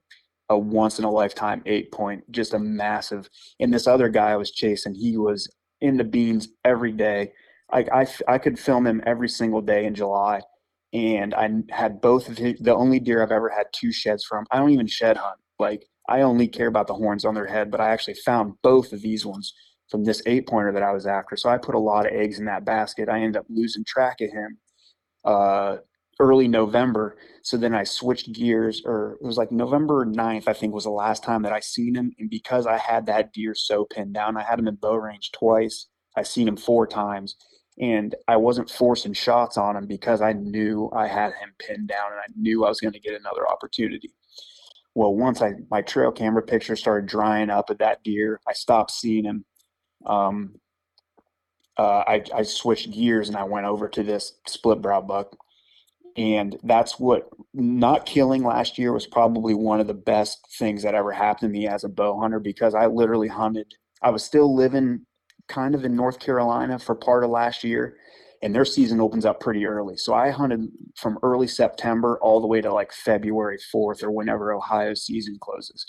a 0.50 0.58
once 0.58 1.00
in 1.00 1.06
a 1.06 1.10
lifetime 1.10 1.62
eight 1.66 1.92
point, 1.92 2.30
just 2.32 2.54
a 2.54 2.60
massive. 2.60 3.30
And 3.60 3.74
this 3.74 3.88
other 3.88 4.10
guy 4.10 4.32
I 4.32 4.36
was 4.36 4.52
chasing, 4.52 4.94
he 4.94 5.18
was 5.18 5.50
in 5.86 5.98
the 5.98 6.04
beans 6.04 6.50
every 6.64 6.92
day. 6.92 7.32
I, 7.72 7.86
I, 7.92 8.08
I 8.28 8.38
could 8.38 8.60
film 8.60 8.86
him 8.86 9.02
every 9.06 9.30
single 9.30 9.62
day 9.62 9.86
in 9.86 9.96
July. 9.96 10.42
And 10.94 11.34
I 11.34 11.50
had 11.72 12.00
both 12.00 12.30
of 12.30 12.38
his, 12.38 12.60
the 12.60 12.76
only 12.76 13.00
deer 13.00 13.22
I've 13.22 13.32
ever 13.32 13.50
had 13.50 13.68
two 13.74 13.92
sheds 13.92 14.24
from. 14.24 14.46
I 14.52 14.58
don't 14.58 14.72
even 14.72 14.88
shed 14.88 15.18
hunt. 15.18 15.40
Like, 15.60 15.86
I 16.08 16.22
only 16.22 16.48
care 16.48 16.68
about 16.68 16.88
the 16.88 16.94
horns 16.94 17.26
on 17.26 17.34
their 17.34 17.48
head, 17.48 17.72
but 17.72 17.82
I 17.82 17.90
actually 17.90 18.14
found 18.26 18.54
both 18.62 18.94
of 18.94 19.02
these 19.02 19.26
ones 19.26 19.54
from 19.90 20.04
this 20.04 20.22
eight 20.26 20.48
pointer 20.48 20.72
that 20.72 20.84
I 20.84 20.94
was 20.94 21.06
after. 21.06 21.36
So 21.36 21.50
I 21.50 21.58
put 21.58 21.76
a 21.76 21.80
lot 21.80 22.06
of 22.06 22.14
eggs 22.14 22.40
in 22.40 22.46
that 22.46 22.66
basket. 22.66 23.10
I 23.10 23.18
ended 23.20 23.38
up 23.38 23.46
losing 23.50 23.84
track 23.84 24.22
of 24.22 24.32
him 24.32 24.58
uh, 25.26 25.78
early 26.20 26.48
November. 26.48 27.18
So 27.42 27.58
then 27.58 27.74
I 27.74 27.84
switched 27.84 28.34
gears, 28.34 28.82
or 28.86 29.18
it 29.22 29.26
was 29.26 29.38
like 29.38 29.52
November 29.52 30.06
9th, 30.06 30.48
I 30.48 30.54
think 30.54 30.74
was 30.74 30.86
the 30.86 30.90
last 30.90 31.24
time 31.24 31.44
that 31.44 31.54
I 31.54 31.60
seen 31.60 31.96
him. 31.96 32.12
And 32.20 32.30
because 32.30 32.66
I 32.66 32.78
had 32.78 33.06
that 33.08 33.34
deer 33.34 33.54
so 33.56 33.86
pinned 33.86 34.14
down, 34.14 34.38
I 34.38 34.44
had 34.44 34.60
him 34.60 34.68
in 34.68 34.76
bow 34.76 34.96
range 34.96 35.32
twice. 35.32 35.88
I 36.16 36.24
seen 36.24 36.48
him 36.48 36.58
four 36.58 36.88
times. 36.88 37.36
And 37.80 38.16
I 38.28 38.38
wasn't 38.38 38.70
forcing 38.70 39.14
shots 39.14 39.58
on 39.58 39.76
him 39.76 39.86
because 39.86 40.22
I 40.22 40.32
knew 40.32 40.90
I 40.96 41.08
had 41.08 41.34
him 41.34 41.54
pinned 41.60 41.90
down 41.90 42.12
and 42.12 42.22
I 42.22 42.32
knew 42.38 42.64
I 42.64 42.70
was 42.70 42.80
going 42.80 42.94
to 42.94 43.00
get 43.00 43.20
another 43.20 43.50
opportunity. 43.50 44.14
Well, 44.94 45.14
once 45.14 45.42
I 45.42 45.56
my 45.70 45.82
trail 45.82 46.14
camera 46.14 46.42
picture 46.42 46.78
started 46.78 47.10
drying 47.10 47.50
up 47.50 47.70
of 47.70 47.80
that 47.80 48.02
deer, 48.02 48.40
I 48.48 48.54
stopped 48.54 48.92
seeing 48.92 49.26
him. 49.26 49.44
Um, 50.06 50.56
uh, 51.78 52.04
I, 52.08 52.24
I 52.34 52.44
switched 52.44 52.92
gears 52.92 53.28
and 53.28 53.38
I 53.38 53.44
went 53.44 53.66
over 53.66 53.90
to 53.90 54.04
this 54.04 54.34
split 54.48 54.82
brow 54.82 55.02
buck. 55.02 55.36
And 56.18 56.58
that's 56.64 56.98
what 56.98 57.30
not 57.54 58.06
killing 58.06 58.44
last 58.44 58.78
year 58.78 58.94
was 58.94 59.06
probably 59.06 59.54
one 59.54 59.82
of 59.82 59.88
the 59.88 59.94
best 59.94 60.40
things 60.58 60.84
that 60.84 60.96
ever 60.96 61.12
happened 61.12 61.54
to 61.54 61.60
me 61.60 61.68
as 61.68 61.84
a 61.84 61.90
bow 61.90 62.18
hunter 62.20 62.40
because 62.40 62.74
I 62.74 62.86
literally 62.86 63.28
hunted. 63.28 63.74
I 64.02 64.12
was 64.12 64.24
still 64.24 64.56
living 64.56 65.06
kind 65.48 65.76
of 65.76 65.84
in 65.84 65.96
North 65.96 66.20
Carolina 66.20 66.80
for 66.80 66.96
part 66.96 67.24
of 67.24 67.30
last 67.30 67.64
year, 67.64 67.98
and 68.42 68.56
their 68.56 68.66
season 68.66 69.02
opens 69.02 69.26
up 69.26 69.40
pretty 69.40 69.66
early. 69.66 69.98
So 69.98 70.14
I 70.14 70.30
hunted 70.30 70.70
from 70.96 71.20
early 71.22 71.48
September 71.48 72.18
all 72.22 72.40
the 72.40 72.48
way 72.48 72.62
to 72.62 72.74
like 72.74 72.94
February 72.94 73.58
4th 73.74 74.02
or 74.04 74.12
whenever 74.12 74.54
Ohio 74.54 74.94
season 74.94 75.38
closes. 75.42 75.86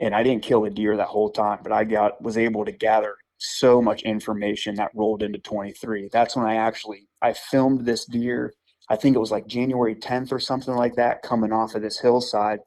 And 0.00 0.14
I 0.14 0.22
didn't 0.22 0.42
kill 0.42 0.64
a 0.64 0.70
deer 0.70 0.96
that 0.96 1.06
whole 1.08 1.30
time, 1.30 1.60
but 1.62 1.72
I 1.72 1.84
got 1.84 2.20
was 2.22 2.36
able 2.36 2.64
to 2.64 2.72
gather 2.72 3.16
so 3.38 3.80
much 3.80 4.02
information 4.02 4.74
that 4.76 4.90
rolled 4.94 5.22
into 5.22 5.38
23. 5.38 6.08
That's 6.12 6.36
when 6.36 6.46
I 6.46 6.56
actually 6.56 7.08
I 7.22 7.32
filmed 7.32 7.86
this 7.86 8.04
deer. 8.04 8.52
I 8.88 8.96
think 8.96 9.16
it 9.16 9.20
was 9.20 9.30
like 9.32 9.46
January 9.46 9.94
10th 9.94 10.32
or 10.32 10.40
something 10.40 10.74
like 10.74 10.94
that 10.96 11.22
coming 11.22 11.52
off 11.52 11.74
of 11.74 11.82
this 11.82 11.98
hillside. 12.00 12.60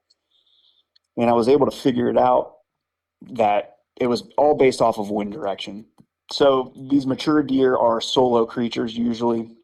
And 1.17 1.29
I 1.29 1.33
was 1.33 1.47
able 1.49 1.69
to 1.69 1.75
figure 1.75 2.09
it 2.09 2.17
out 2.17 2.55
that 3.31 3.77
it 3.99 4.07
was 4.07 4.23
all 4.37 4.55
based 4.55 4.81
off 4.81 4.97
of 4.97 5.09
wind 5.11 5.33
direction. 5.33 5.85
So 6.31 6.73
these 6.89 7.07
mature 7.07 7.43
deer 7.43 7.75
are 7.77 8.01
solo 8.01 8.45
creatures 8.45 8.95
usually. 8.97 9.55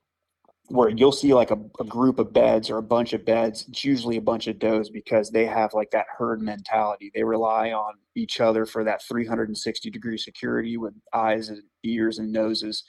where 0.69 0.89
you'll 0.89 1.11
see 1.11 1.33
like 1.33 1.51
a, 1.51 1.59
a 1.79 1.83
group 1.83 2.17
of 2.19 2.33
beds 2.33 2.69
or 2.71 2.77
a 2.77 2.83
bunch 2.83 3.13
of 3.13 3.23
beds. 3.25 3.65
It's 3.69 3.85
usually 3.85 4.17
a 4.17 4.21
bunch 4.21 4.47
of 4.47 4.57
does 4.57 4.89
because 4.89 5.29
they 5.29 5.45
have 5.45 5.73
like 5.73 5.91
that 5.91 6.07
herd 6.17 6.41
mentality. 6.41 7.11
They 7.13 7.23
rely 7.23 7.71
on 7.71 7.93
each 8.15 8.41
other 8.41 8.65
for 8.65 8.83
that 8.83 9.03
360 9.03 9.89
degree 9.91 10.17
security 10.17 10.77
with 10.77 10.93
eyes 11.13 11.49
and 11.49 11.61
ears 11.83 12.17
and 12.17 12.31
noses. 12.31 12.83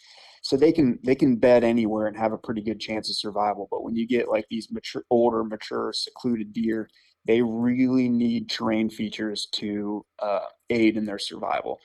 So 0.46 0.56
they 0.56 0.70
can 0.70 1.00
they 1.02 1.16
can 1.16 1.34
bed 1.34 1.64
anywhere 1.64 2.06
and 2.06 2.16
have 2.16 2.32
a 2.32 2.38
pretty 2.38 2.60
good 2.60 2.78
chance 2.78 3.10
of 3.10 3.16
survival. 3.16 3.66
But 3.68 3.82
when 3.82 3.96
you 3.96 4.06
get 4.06 4.28
like 4.28 4.44
these 4.48 4.70
mature, 4.70 5.02
older, 5.10 5.42
mature, 5.42 5.92
secluded 5.92 6.52
deer, 6.52 6.88
they 7.26 7.42
really 7.42 8.08
need 8.08 8.48
terrain 8.48 8.88
features 8.88 9.48
to 9.54 10.06
uh, 10.20 10.46
aid 10.70 10.96
in 10.96 11.04
their 11.04 11.18
survival. 11.18 11.80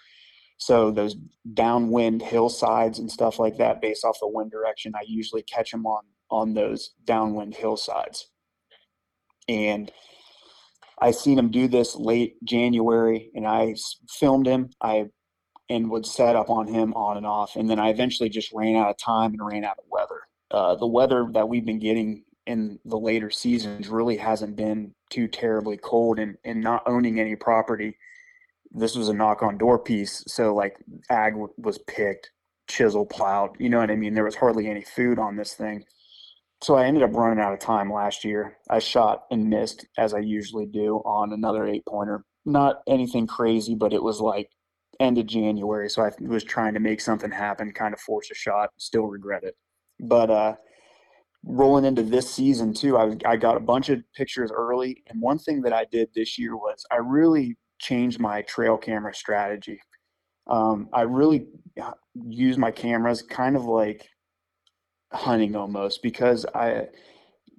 So 0.57 0.91
those 0.91 1.15
downwind 1.55 2.21
hillsides 2.21 2.99
and 2.99 3.11
stuff 3.11 3.39
like 3.39 3.57
that, 3.57 3.81
based 3.81 4.05
off 4.05 4.19
the 4.21 4.27
wind 4.27 4.51
direction, 4.51 4.93
I 4.95 5.05
usually 5.07 5.41
catch 5.41 5.71
them 5.71 5.87
on 5.87 6.03
on 6.29 6.53
those 6.53 6.91
downwind 7.03 7.55
hillsides. 7.55 8.29
And 9.49 9.91
I 11.01 11.09
seen 11.09 11.39
him 11.39 11.49
do 11.49 11.67
this 11.67 11.95
late 11.95 12.35
January, 12.43 13.31
and 13.33 13.47
I 13.47 13.73
filmed 14.19 14.45
him. 14.45 14.69
I 14.79 15.07
and 15.71 15.89
would 15.89 16.05
set 16.05 16.35
up 16.35 16.49
on 16.49 16.67
him 16.67 16.93
on 16.93 17.17
and 17.17 17.25
off, 17.25 17.55
and 17.55 17.69
then 17.69 17.79
I 17.79 17.89
eventually 17.89 18.29
just 18.29 18.51
ran 18.53 18.75
out 18.75 18.89
of 18.89 18.97
time 18.97 19.31
and 19.33 19.45
ran 19.45 19.63
out 19.63 19.79
of 19.79 19.85
weather. 19.89 20.21
Uh, 20.51 20.75
the 20.75 20.87
weather 20.87 21.27
that 21.33 21.49
we've 21.49 21.65
been 21.65 21.79
getting 21.79 22.23
in 22.45 22.79
the 22.85 22.99
later 22.99 23.29
seasons 23.29 23.87
really 23.87 24.17
hasn't 24.17 24.55
been 24.55 24.93
too 25.09 25.27
terribly 25.27 25.77
cold, 25.77 26.19
and 26.19 26.37
and 26.43 26.61
not 26.61 26.83
owning 26.85 27.19
any 27.19 27.35
property 27.35 27.97
this 28.71 28.95
was 28.95 29.09
a 29.09 29.13
knock 29.13 29.43
on 29.43 29.57
door 29.57 29.79
piece. 29.79 30.23
So 30.27 30.55
like 30.55 30.77
ag 31.09 31.33
w- 31.33 31.53
was 31.57 31.77
picked, 31.77 32.31
chisel 32.67 33.05
plowed, 33.05 33.51
you 33.59 33.69
know 33.69 33.79
what 33.79 33.91
I 33.91 33.95
mean? 33.95 34.13
There 34.13 34.23
was 34.23 34.35
hardly 34.35 34.67
any 34.67 34.83
food 34.83 35.19
on 35.19 35.35
this 35.35 35.53
thing. 35.53 35.83
So 36.61 36.75
I 36.75 36.85
ended 36.85 37.03
up 37.03 37.13
running 37.13 37.43
out 37.43 37.53
of 37.53 37.59
time 37.59 37.91
last 37.91 38.23
year. 38.23 38.57
I 38.69 38.79
shot 38.79 39.23
and 39.31 39.49
missed 39.49 39.85
as 39.97 40.13
I 40.13 40.19
usually 40.19 40.67
do 40.67 40.97
on 41.05 41.33
another 41.33 41.65
eight 41.65 41.85
pointer. 41.87 42.23
Not 42.45 42.81
anything 42.87 43.27
crazy, 43.27 43.75
but 43.75 43.93
it 43.93 44.03
was 44.03 44.19
like 44.21 44.49
end 45.01 45.17
of 45.17 45.25
January. 45.25 45.89
So 45.89 46.03
I 46.03 46.11
was 46.21 46.43
trying 46.43 46.73
to 46.75 46.79
make 46.79 47.01
something 47.01 47.31
happen, 47.31 47.71
kind 47.73 47.93
of 47.93 47.99
force 47.99 48.29
a 48.31 48.35
shot, 48.35 48.69
still 48.77 49.07
regret 49.07 49.43
it. 49.43 49.55
But 49.99 50.29
uh 50.29 50.55
rolling 51.43 51.85
into 51.85 52.03
this 52.03 52.29
season 52.29 52.73
too, 52.73 52.97
I, 52.97 53.15
I 53.25 53.35
got 53.35 53.57
a 53.57 53.61
bunch 53.61 53.89
of 53.89 54.03
pictures 54.15 54.51
early. 54.53 55.03
And 55.07 55.21
one 55.21 55.39
thing 55.39 55.61
that 55.61 55.73
I 55.73 55.85
did 55.91 56.09
this 56.13 56.37
year 56.37 56.55
was 56.55 56.85
I 56.91 56.97
really 56.97 57.57
changed 57.79 58.19
my 58.19 58.43
trail 58.43 58.77
camera 58.77 59.13
strategy. 59.13 59.79
Um, 60.47 60.89
I 60.93 61.01
really 61.01 61.47
uh, 61.81 61.93
use 62.13 62.57
my 62.57 62.71
cameras 62.71 63.21
kind 63.21 63.55
of 63.55 63.65
like 63.65 64.07
hunting 65.11 65.55
almost 65.55 66.03
because 66.03 66.45
I, 66.53 66.87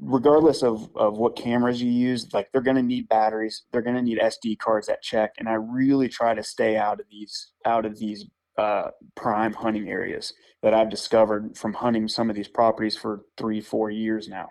regardless 0.03 0.63
of, 0.63 0.89
of 0.97 1.17
what 1.17 1.37
cameras 1.37 1.81
you 1.81 1.91
use, 1.91 2.33
like 2.33 2.51
they're 2.53 2.61
going 2.61 2.77
to 2.77 2.83
need 2.83 3.09
batteries, 3.09 3.65
they're 3.73 3.83
going 3.83 3.97
to 3.97 4.03
need 4.03 4.19
SD 4.19 4.59
cards 4.59 4.87
that 4.89 5.03
check. 5.03 5.35
And 5.39 5.49
I 5.49 5.55
really 5.55 6.09
try 6.09 6.35
to 6.35 6.43
stay 6.43 6.77
out 6.77 7.01
of 7.01 7.07
these, 7.11 7.53
out 7.65 7.87
of 7.87 7.99
these 7.99 8.27
uh, 8.59 8.91
prime 9.15 9.53
hunting 9.53 9.89
areas 9.89 10.33
that 10.63 10.75
I've 10.75 10.91
discovered 10.91 11.57
from 11.57 11.73
hunting 11.73 12.09
some 12.09 12.29
of 12.29 12.37
these 12.37 12.49
properties 12.49 12.97
for 12.97 13.23
three, 13.37 13.61
four 13.61 13.91
years 13.91 14.29
now 14.29 14.49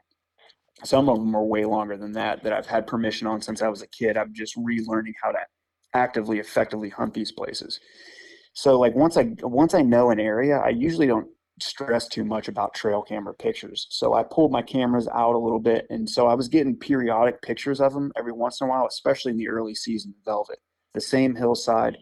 some 0.83 1.09
of 1.09 1.19
them 1.19 1.35
are 1.35 1.43
way 1.43 1.63
longer 1.63 1.95
than 1.95 2.11
that 2.13 2.41
that 2.43 2.53
I've 2.53 2.65
had 2.65 2.87
permission 2.87 3.27
on 3.27 3.39
since 3.39 3.61
I 3.61 3.67
was 3.67 3.83
a 3.83 3.87
kid. 3.87 4.17
I'm 4.17 4.33
just 4.33 4.57
relearning 4.57 5.13
how 5.21 5.31
to 5.31 5.37
actively 5.93 6.39
effectively 6.39 6.89
hunt 6.89 7.13
these 7.13 7.31
places 7.31 7.79
so 8.53 8.79
like 8.79 8.95
once 8.95 9.17
i 9.17 9.33
once 9.41 9.73
i 9.73 9.81
know 9.81 10.09
an 10.09 10.19
area 10.19 10.57
i 10.57 10.69
usually 10.69 11.07
don't 11.07 11.27
stress 11.59 12.07
too 12.07 12.23
much 12.23 12.47
about 12.47 12.73
trail 12.73 13.01
camera 13.01 13.33
pictures. 13.33 13.87
So 13.89 14.13
i 14.13 14.23
pulled 14.23 14.51
my 14.51 14.61
cameras 14.61 15.07
out 15.13 15.35
a 15.35 15.37
little 15.37 15.59
bit 15.59 15.85
and 15.89 16.09
so 16.09 16.27
i 16.27 16.33
was 16.33 16.47
getting 16.47 16.75
periodic 16.75 17.41
pictures 17.41 17.81
of 17.81 17.93
them 17.93 18.11
every 18.17 18.31
once 18.31 18.61
in 18.61 18.67
a 18.67 18.69
while 18.69 18.85
especially 18.87 19.31
in 19.31 19.37
the 19.37 19.49
early 19.49 19.75
season 19.75 20.13
velvet 20.25 20.59
the 20.93 21.01
same 21.01 21.35
hillside 21.35 21.97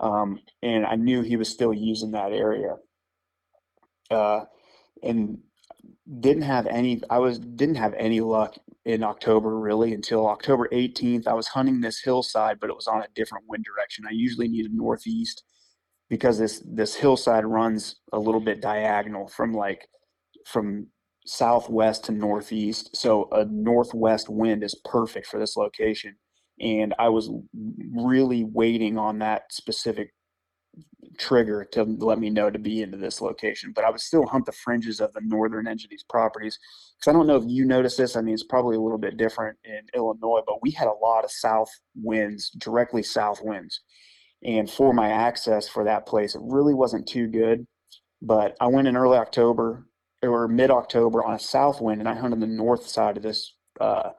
um, 0.00 0.38
and 0.62 0.86
i 0.86 0.94
knew 0.94 1.22
he 1.22 1.36
was 1.36 1.48
still 1.48 1.72
using 1.74 2.12
that 2.12 2.32
area. 2.32 2.76
Uh, 4.10 4.44
and 5.02 5.38
didn't 6.20 6.42
have 6.42 6.66
any 6.66 7.00
i 7.10 7.18
was 7.18 7.38
didn't 7.38 7.76
have 7.76 7.94
any 7.94 8.20
luck 8.20 8.56
in 8.84 9.02
october 9.02 9.58
really 9.58 9.94
until 9.94 10.26
october 10.26 10.68
18th 10.72 11.26
i 11.26 11.32
was 11.32 11.48
hunting 11.48 11.80
this 11.80 12.00
hillside 12.00 12.58
but 12.60 12.68
it 12.68 12.76
was 12.76 12.86
on 12.86 13.02
a 13.02 13.08
different 13.14 13.44
wind 13.48 13.64
direction. 13.64 14.04
I 14.08 14.12
usually 14.12 14.48
need 14.48 14.66
a 14.66 14.76
northeast 14.76 15.44
because 16.12 16.38
this 16.38 16.62
this 16.66 16.94
hillside 16.94 17.46
runs 17.46 17.96
a 18.12 18.18
little 18.18 18.38
bit 18.38 18.60
diagonal 18.60 19.26
from 19.28 19.54
like 19.54 19.88
from 20.44 20.86
southwest 21.24 22.04
to 22.04 22.12
northeast 22.12 22.94
so 22.94 23.30
a 23.32 23.46
northwest 23.46 24.28
wind 24.28 24.62
is 24.62 24.74
perfect 24.84 25.26
for 25.26 25.40
this 25.40 25.56
location 25.56 26.14
and 26.60 26.92
i 26.98 27.08
was 27.08 27.30
really 27.94 28.44
waiting 28.44 28.98
on 28.98 29.18
that 29.20 29.44
specific 29.50 30.12
trigger 31.18 31.66
to 31.72 31.84
let 31.84 32.18
me 32.18 32.28
know 32.30 32.48
to 32.48 32.58
be 32.58 32.80
into 32.80 32.96
this 32.96 33.20
location. 33.20 33.72
But 33.74 33.84
I 33.84 33.90
would 33.90 34.00
still 34.00 34.24
hunt 34.24 34.46
the 34.46 34.52
fringes 34.52 35.00
of 35.00 35.12
the 35.12 35.20
northern 35.22 35.66
edge 35.66 35.84
of 35.84 35.90
these 35.90 36.04
properties. 36.04 36.58
Because 36.96 37.10
I 37.10 37.12
don't 37.12 37.26
know 37.26 37.36
if 37.36 37.44
you 37.46 37.66
noticed 37.66 37.98
this. 37.98 38.16
I 38.16 38.22
mean, 38.22 38.32
it's 38.32 38.42
probably 38.42 38.76
a 38.76 38.80
little 38.80 38.96
bit 38.96 39.18
different 39.18 39.58
in 39.64 39.80
Illinois, 39.94 40.40
but 40.46 40.62
we 40.62 40.70
had 40.70 40.88
a 40.88 41.04
lot 41.04 41.24
of 41.24 41.30
south 41.30 41.68
winds, 41.94 42.48
directly 42.50 43.02
south 43.02 43.40
winds. 43.42 43.82
And 44.44 44.70
for 44.70 44.92
my 44.92 45.08
access 45.08 45.68
for 45.68 45.84
that 45.84 46.06
place, 46.06 46.34
it 46.34 46.42
really 46.44 46.74
wasn't 46.74 47.06
too 47.06 47.28
good. 47.28 47.66
But 48.20 48.56
I 48.60 48.66
went 48.68 48.88
in 48.88 48.96
early 48.96 49.18
October 49.18 49.86
or 50.22 50.48
mid 50.48 50.70
October 50.70 51.24
on 51.24 51.34
a 51.34 51.38
south 51.38 51.80
wind, 51.80 52.00
and 52.00 52.08
I 52.08 52.14
hunted 52.14 52.40
the 52.40 52.46
north 52.46 52.86
side 52.86 53.16
of 53.16 53.22
this 53.22 53.54
uh, 53.80 54.10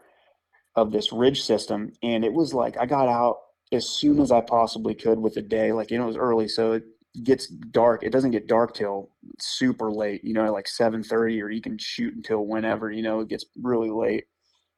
of 0.75 0.91
this 0.91 1.11
ridge 1.11 1.43
system, 1.43 1.91
and 2.01 2.25
it 2.25 2.33
was 2.33 2.53
like 2.53 2.77
I 2.77 2.85
got 2.85 3.07
out 3.07 3.37
as 3.71 3.89
soon 3.89 4.19
as 4.19 4.31
I 4.31 4.41
possibly 4.41 4.95
could 4.95 5.19
with 5.19 5.35
the 5.35 5.41
day. 5.41 5.71
Like, 5.71 5.91
you 5.91 5.97
know, 5.97 6.05
it 6.05 6.07
was 6.07 6.17
early, 6.17 6.47
so 6.47 6.73
it 6.73 6.83
gets 7.23 7.47
dark. 7.47 8.03
It 8.03 8.11
doesn't 8.11 8.31
get 8.31 8.47
dark 8.47 8.73
till 8.73 9.11
super 9.39 9.91
late, 9.91 10.23
you 10.23 10.33
know, 10.33 10.51
like 10.51 10.67
7:30 10.67 11.41
or 11.41 11.49
you 11.49 11.61
can 11.61 11.77
shoot 11.77 12.15
until 12.15 12.45
whenever, 12.45 12.91
you 12.91 13.03
know, 13.03 13.19
it 13.19 13.29
gets 13.29 13.45
really 13.61 13.91
late. 13.91 14.25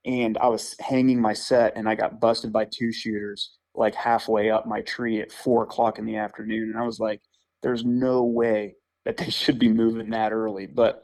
And 0.06 0.38
I 0.38 0.48
was 0.48 0.76
hanging 0.80 1.20
my 1.22 1.34
set 1.34 1.74
and 1.76 1.88
I 1.90 1.96
got 1.96 2.20
busted 2.20 2.52
by 2.52 2.66
two 2.66 2.92
shooters 2.92 3.58
like 3.78 3.96
halfway 3.96 4.50
up 4.50 4.66
my 4.66 4.82
tree 4.82 5.22
at 5.22 5.32
four 5.32 5.64
o'clock 5.64 6.00
in 6.00 6.06
the 6.06 6.18
afternoon. 6.18 6.72
And 6.72 6.78
I 6.78 6.86
was 6.86 7.00
like, 7.00 7.22
there's 7.62 7.86
no 7.86 8.24
way 8.24 8.76
that 9.06 9.18
they 9.18 9.30
should 9.30 9.60
be 9.60 9.70
moving 9.70 10.10
that 10.12 10.32
early. 10.32 10.68
But 10.68 11.04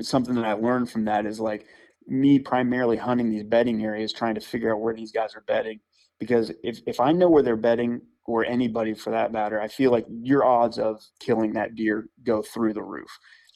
something 0.00 0.34
that 0.34 0.44
I 0.44 0.54
learned 0.54 0.90
from 0.90 1.04
that 1.06 1.26
is 1.26 1.40
like 1.40 1.66
me 2.06 2.38
primarily 2.38 2.96
hunting 2.96 3.30
these 3.30 3.44
bedding 3.44 3.84
areas, 3.84 4.12
trying 4.12 4.34
to 4.34 4.40
figure 4.40 4.72
out 4.72 4.80
where 4.80 4.94
these 4.94 5.12
guys 5.12 5.34
are 5.34 5.44
bedding 5.46 5.80
because 6.22 6.52
if, 6.62 6.78
if 6.86 7.00
I 7.00 7.10
know 7.10 7.28
where 7.28 7.42
they're 7.42 7.56
bedding 7.56 8.00
or 8.26 8.44
anybody 8.44 8.94
for 8.94 9.10
that 9.10 9.32
matter, 9.32 9.60
I 9.60 9.66
feel 9.66 9.90
like 9.90 10.06
your 10.08 10.44
odds 10.44 10.78
of 10.78 11.02
killing 11.18 11.54
that 11.54 11.74
deer 11.74 12.06
go 12.22 12.42
through 12.42 12.74
the 12.74 12.82
roof. 12.82 13.10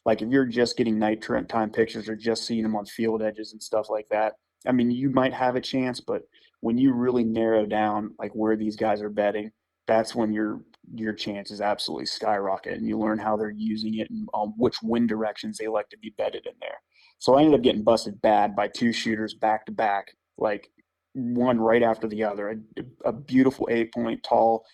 Like 0.04 0.20
if 0.20 0.30
you're 0.30 0.46
just 0.46 0.76
getting 0.76 0.98
night 0.98 1.24
time 1.48 1.70
pictures 1.70 2.08
or 2.08 2.16
just 2.16 2.44
seeing 2.44 2.64
them 2.64 2.74
on 2.74 2.84
field 2.84 3.22
edges 3.22 3.52
and 3.52 3.62
stuff 3.62 3.88
like 3.88 4.08
that, 4.10 4.32
I 4.66 4.72
mean, 4.72 4.90
you 4.90 5.10
might 5.10 5.32
have 5.32 5.54
a 5.54 5.60
chance, 5.60 6.00
but 6.00 6.22
when 6.60 6.78
you 6.78 6.92
really 6.92 7.24
narrow 7.24 7.66
down 7.66 8.14
like 8.18 8.32
where 8.32 8.56
these 8.56 8.76
guys 8.76 9.02
are 9.02 9.10
bedding, 9.10 9.50
that's 9.86 10.14
when 10.14 10.32
your 10.32 10.60
your 10.94 11.12
chances 11.12 11.60
absolutely 11.60 12.06
skyrocket, 12.06 12.74
and 12.74 12.86
you 12.86 12.98
learn 12.98 13.18
how 13.18 13.36
they're 13.36 13.50
using 13.50 13.98
it 13.98 14.08
and 14.10 14.28
um, 14.34 14.54
which 14.56 14.76
wind 14.82 15.08
directions 15.08 15.58
they 15.58 15.68
like 15.68 15.88
to 15.88 15.98
be 15.98 16.14
bedded 16.16 16.46
in 16.46 16.54
there. 16.60 16.78
So 17.18 17.34
I 17.34 17.40
ended 17.40 17.58
up 17.58 17.64
getting 17.64 17.82
busted 17.82 18.20
bad 18.20 18.54
by 18.54 18.68
two 18.68 18.92
shooters 18.92 19.34
back 19.34 19.66
to 19.66 19.72
back, 19.72 20.08
like 20.38 20.70
one 21.14 21.58
right 21.58 21.82
after 21.82 22.06
the 22.06 22.24
other. 22.24 22.50
A, 22.76 23.08
a 23.08 23.12
beautiful 23.12 23.68
eight 23.70 23.92
point 23.92 24.22
tall 24.22 24.64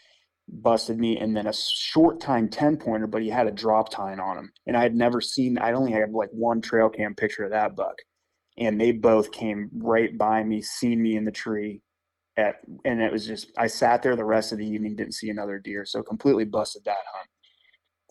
busted 0.49 0.99
me, 0.99 1.19
and 1.19 1.37
then 1.37 1.47
a 1.47 1.53
short 1.53 2.21
time 2.21 2.49
10 2.49 2.77
pointer, 2.77 3.07
but 3.07 3.23
he 3.23 3.29
had 3.29 3.47
a 3.47 3.53
drop 3.53 3.91
tine 3.91 4.21
on 4.21 4.39
him. 4.39 4.53
And 4.67 4.77
I 4.77 4.83
had 4.83 4.95
never 4.95 5.21
seen, 5.21 5.59
I 5.59 5.73
only 5.73 5.93
had 5.93 6.11
like 6.13 6.31
one 6.33 6.61
trail 6.61 6.89
cam 6.89 7.15
picture 7.15 7.45
of 7.45 7.51
that 7.51 7.77
buck. 7.77 7.95
And 8.59 8.81
they 8.81 8.93
both 8.93 9.33
came 9.33 9.71
right 9.75 10.17
by 10.17 10.43
me, 10.43 10.63
seen 10.63 11.03
me 11.03 11.17
in 11.17 11.25
the 11.25 11.33
tree. 11.33 11.81
At, 12.37 12.57
and 12.85 13.01
it 13.03 13.13
was 13.13 13.27
just, 13.27 13.53
I 13.59 13.67
sat 13.67 14.03
there 14.03 14.17
the 14.17 14.25
rest 14.25 14.53
of 14.53 14.59
the 14.59 14.67
evening, 14.67 14.97
didn't 14.97 15.15
see 15.15 15.31
another 15.31 15.59
deer. 15.59 15.85
So 15.85 16.03
completely 16.03 16.45
busted 16.45 16.85
that 16.85 16.97
hunt. 17.13 17.29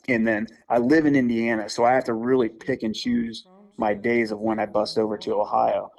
And 0.08 0.28
then 0.28 0.48
I 0.70 0.78
live 0.78 1.06
in 1.06 1.16
Indiana, 1.16 1.70
so 1.70 1.86
I 1.86 1.94
have 1.94 2.06
to 2.06 2.14
really 2.14 2.50
pick 2.50 2.84
and 2.84 2.94
choose 2.94 3.46
my 3.78 3.94
days 3.94 4.32
of 4.32 4.40
when 4.40 4.60
I 4.60 4.66
bust 4.66 4.98
over 4.98 5.18
to 5.20 5.40
Ohio. 5.40 5.90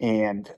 And 0.00 0.50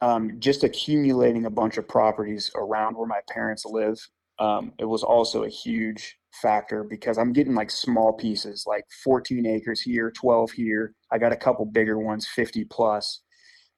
um, 0.00 0.38
just 0.38 0.64
accumulating 0.64 1.46
a 1.46 1.50
bunch 1.50 1.76
of 1.76 1.88
properties 1.88 2.50
around 2.54 2.96
where 2.96 3.06
my 3.06 3.20
parents 3.30 3.64
live. 3.64 3.98
Um, 4.38 4.72
it 4.78 4.84
was 4.84 5.02
also 5.02 5.44
a 5.44 5.48
huge 5.48 6.17
factor 6.42 6.84
because 6.84 7.18
I'm 7.18 7.32
getting 7.32 7.54
like 7.54 7.70
small 7.70 8.12
pieces, 8.12 8.64
like 8.66 8.84
14 9.04 9.46
acres 9.46 9.80
here, 9.80 10.10
12 10.10 10.52
here. 10.52 10.94
I 11.10 11.18
got 11.18 11.32
a 11.32 11.36
couple 11.36 11.64
bigger 11.66 11.98
ones, 11.98 12.26
50 12.26 12.64
plus. 12.64 13.22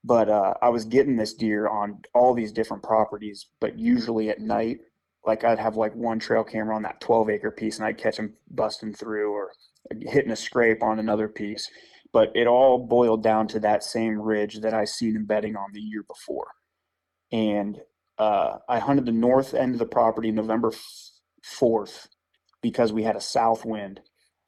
But 0.02 0.30
uh, 0.30 0.54
I 0.62 0.70
was 0.70 0.86
getting 0.86 1.16
this 1.16 1.34
deer 1.34 1.68
on 1.68 2.00
all 2.14 2.32
these 2.32 2.52
different 2.52 2.82
properties, 2.82 3.48
but 3.60 3.78
usually 3.78 4.30
at 4.30 4.40
night, 4.40 4.78
like 5.26 5.44
I'd 5.44 5.58
have 5.58 5.76
like 5.76 5.94
one 5.94 6.18
trail 6.18 6.42
camera 6.42 6.74
on 6.74 6.82
that 6.82 7.02
12 7.02 7.28
acre 7.28 7.50
piece 7.50 7.76
and 7.76 7.86
I'd 7.86 7.98
catch 7.98 8.16
them 8.16 8.34
busting 8.50 8.94
through 8.94 9.32
or 9.32 9.52
hitting 10.00 10.30
a 10.30 10.36
scrape 10.36 10.82
on 10.82 10.98
another 10.98 11.28
piece 11.28 11.68
but 12.12 12.32
it 12.34 12.46
all 12.46 12.78
boiled 12.86 13.22
down 13.22 13.46
to 13.48 13.60
that 13.60 13.84
same 13.84 14.20
ridge 14.20 14.60
that 14.60 14.74
I 14.74 14.84
seen 14.84 15.14
him 15.14 15.24
bedding 15.26 15.56
on 15.56 15.72
the 15.72 15.80
year 15.80 16.02
before. 16.02 16.48
And 17.32 17.80
uh, 18.18 18.58
I 18.68 18.78
hunted 18.78 19.06
the 19.06 19.12
north 19.12 19.54
end 19.54 19.74
of 19.74 19.78
the 19.78 19.86
property 19.86 20.30
November 20.30 20.72
4th 21.44 22.08
because 22.62 22.92
we 22.92 23.02
had 23.02 23.16
a 23.16 23.20
south 23.20 23.64
wind. 23.64 24.00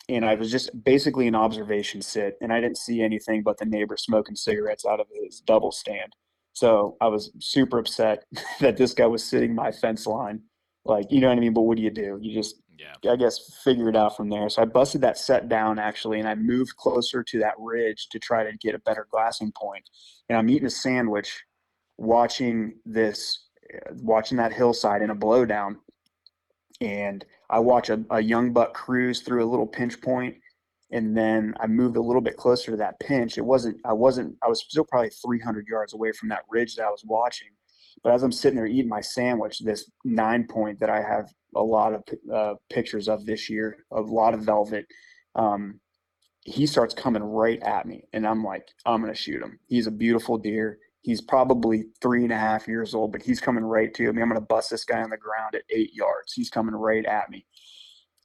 And 0.09 0.25
I 0.25 0.35
was 0.35 0.51
just 0.51 0.71
basically 0.85 1.29
an 1.29 1.35
observation 1.35 2.03
sit, 2.03 2.37
and 2.41 2.53
I 2.53 2.61
didn't 2.61 2.79
see 2.79 3.03
anything 3.03 3.43
but 3.43 3.59
the 3.59 3.65
neighbor 3.65 3.97
smoking 3.97 4.35
cigarettes 4.35 4.85
out 4.85 5.01
of 5.01 5.07
his 5.15 5.41
double 5.41 5.71
stand. 5.71 6.15
So 6.53 6.97
I 7.01 7.07
was 7.07 7.33
super 7.39 7.79
upset 7.79 8.25
that 8.61 8.77
this 8.77 8.95
guy 8.95 9.07
was 9.07 9.25
sitting 9.25 9.55
my 9.55 9.71
fence 9.71 10.07
line. 10.07 10.43
Like, 10.85 11.07
you 11.11 11.21
know 11.21 11.29
what 11.29 11.39
I 11.39 11.41
mean? 11.41 11.55
But 11.55 11.63
what 11.63 11.77
do 11.77 11.83
you 11.83 11.91
do? 11.91 12.19
You 12.21 12.35
just 12.35 12.57
yeah. 13.03 13.13
I 13.13 13.17
guess 13.17 13.61
figure 13.63 13.89
it 13.89 13.97
out 13.97 14.17
from 14.17 14.29
there. 14.29 14.49
So 14.49 14.63
I 14.63 14.65
busted 14.65 15.01
that 15.03 15.19
set 15.19 15.49
down 15.49 15.79
actually, 15.79 16.19
and 16.19 16.29
I 16.29 16.35
moved 16.35 16.77
closer 16.77 17.23
to 17.23 17.39
that 17.41 17.55
ridge 17.59 18.09
to 18.11 18.19
try 18.19 18.45
to 18.45 18.57
get 18.59 18.75
a 18.75 18.81
better 18.81 19.07
glassing 19.11 19.53
point. 19.53 19.89
And 20.29 20.37
I'm 20.37 20.49
eating 20.49 20.67
a 20.67 20.71
sandwich, 20.71 21.45
watching 21.99 22.75
this, 22.85 23.47
eh, 23.73 23.79
watching 23.93 24.39
that 24.39 24.53
hillside 24.53 25.03
in 25.03 25.11
a 25.11 25.17
blowdown, 25.17 25.77
and 26.81 27.25
I 27.53 27.59
watch 27.59 27.91
a, 27.91 28.03
a 28.11 28.21
young 28.21 28.53
buck 28.53 28.73
cruise 28.73 29.21
through 29.21 29.45
a 29.45 29.51
little 29.51 29.67
pinch 29.67 30.01
point, 30.01 30.37
and 30.91 31.17
then 31.17 31.55
I 31.61 31.67
moved 31.67 31.97
a 31.97 32.03
little 32.03 32.23
bit 32.23 32.39
closer 32.39 32.71
to 32.71 32.77
that 32.79 32.99
pinch. 32.99 33.37
It 33.37 33.45
wasn't, 33.45 33.77
I 33.85 33.93
wasn't, 33.93 34.37
I 34.43 34.49
was 34.49 34.65
still 34.67 34.85
probably 34.85 35.11
300 35.11 35.67
yards 35.69 35.93
away 35.93 36.13
from 36.13 36.31
that 36.31 36.45
ridge 36.51 36.75
that 36.77 36.87
I 36.87 36.91
was 36.91 37.05
watching. 37.05 37.49
But 38.03 38.15
as 38.15 38.23
I'm 38.23 38.33
sitting 38.33 38.57
there 38.57 38.67
eating 38.67 38.89
my 38.89 39.03
sandwich, 39.03 39.61
this 39.61 39.91
nine 40.05 40.47
point 40.49 40.81
that 40.81 40.91
I 40.91 41.03
have 41.03 41.29
a 41.55 41.63
lot 41.63 41.93
of 41.95 42.03
uh, 42.33 42.55
pictures 42.71 43.07
of 43.07 43.27
this 43.27 43.51
year, 43.51 43.85
a 43.93 44.01
lot 44.01 44.35
of 44.35 44.41
velvet, 44.41 44.87
um, 45.35 45.79
he 46.45 46.67
starts 46.67 46.95
coming 46.95 47.23
right 47.23 47.63
at 47.63 47.87
me. 47.87 48.05
And 48.13 48.27
I'm 48.27 48.43
like, 48.43 48.67
I'm 48.87 49.05
to 49.07 49.15
shoot 49.15 49.43
him. 49.43 49.61
He's 49.69 49.87
a 49.87 49.93
beautiful 49.93 50.39
deer. 50.39 50.79
He's 51.03 51.21
probably 51.21 51.87
three 52.01 52.23
and 52.23 52.33
a 52.33 52.39
half 52.39 52.69
years 52.69 52.95
old, 52.95 53.13
but 53.13 53.23
he's 53.23 53.41
coming 53.41 53.65
right 53.65 53.93
to 53.95 54.13
me. 54.13 54.23
I'm 54.23 54.29
going 54.29 54.41
to 54.41 54.47
bust 54.47 54.71
this 54.71 54.85
guy 54.85 55.03
on 55.03 55.11
the 55.11 55.17
ground 55.17 55.55
at 55.55 55.63
eight 55.69 55.93
yards. 55.93 56.33
He's 56.33 56.49
coming 56.49 56.75
right 56.75 57.05
at 57.05 57.29
me. 57.29 57.45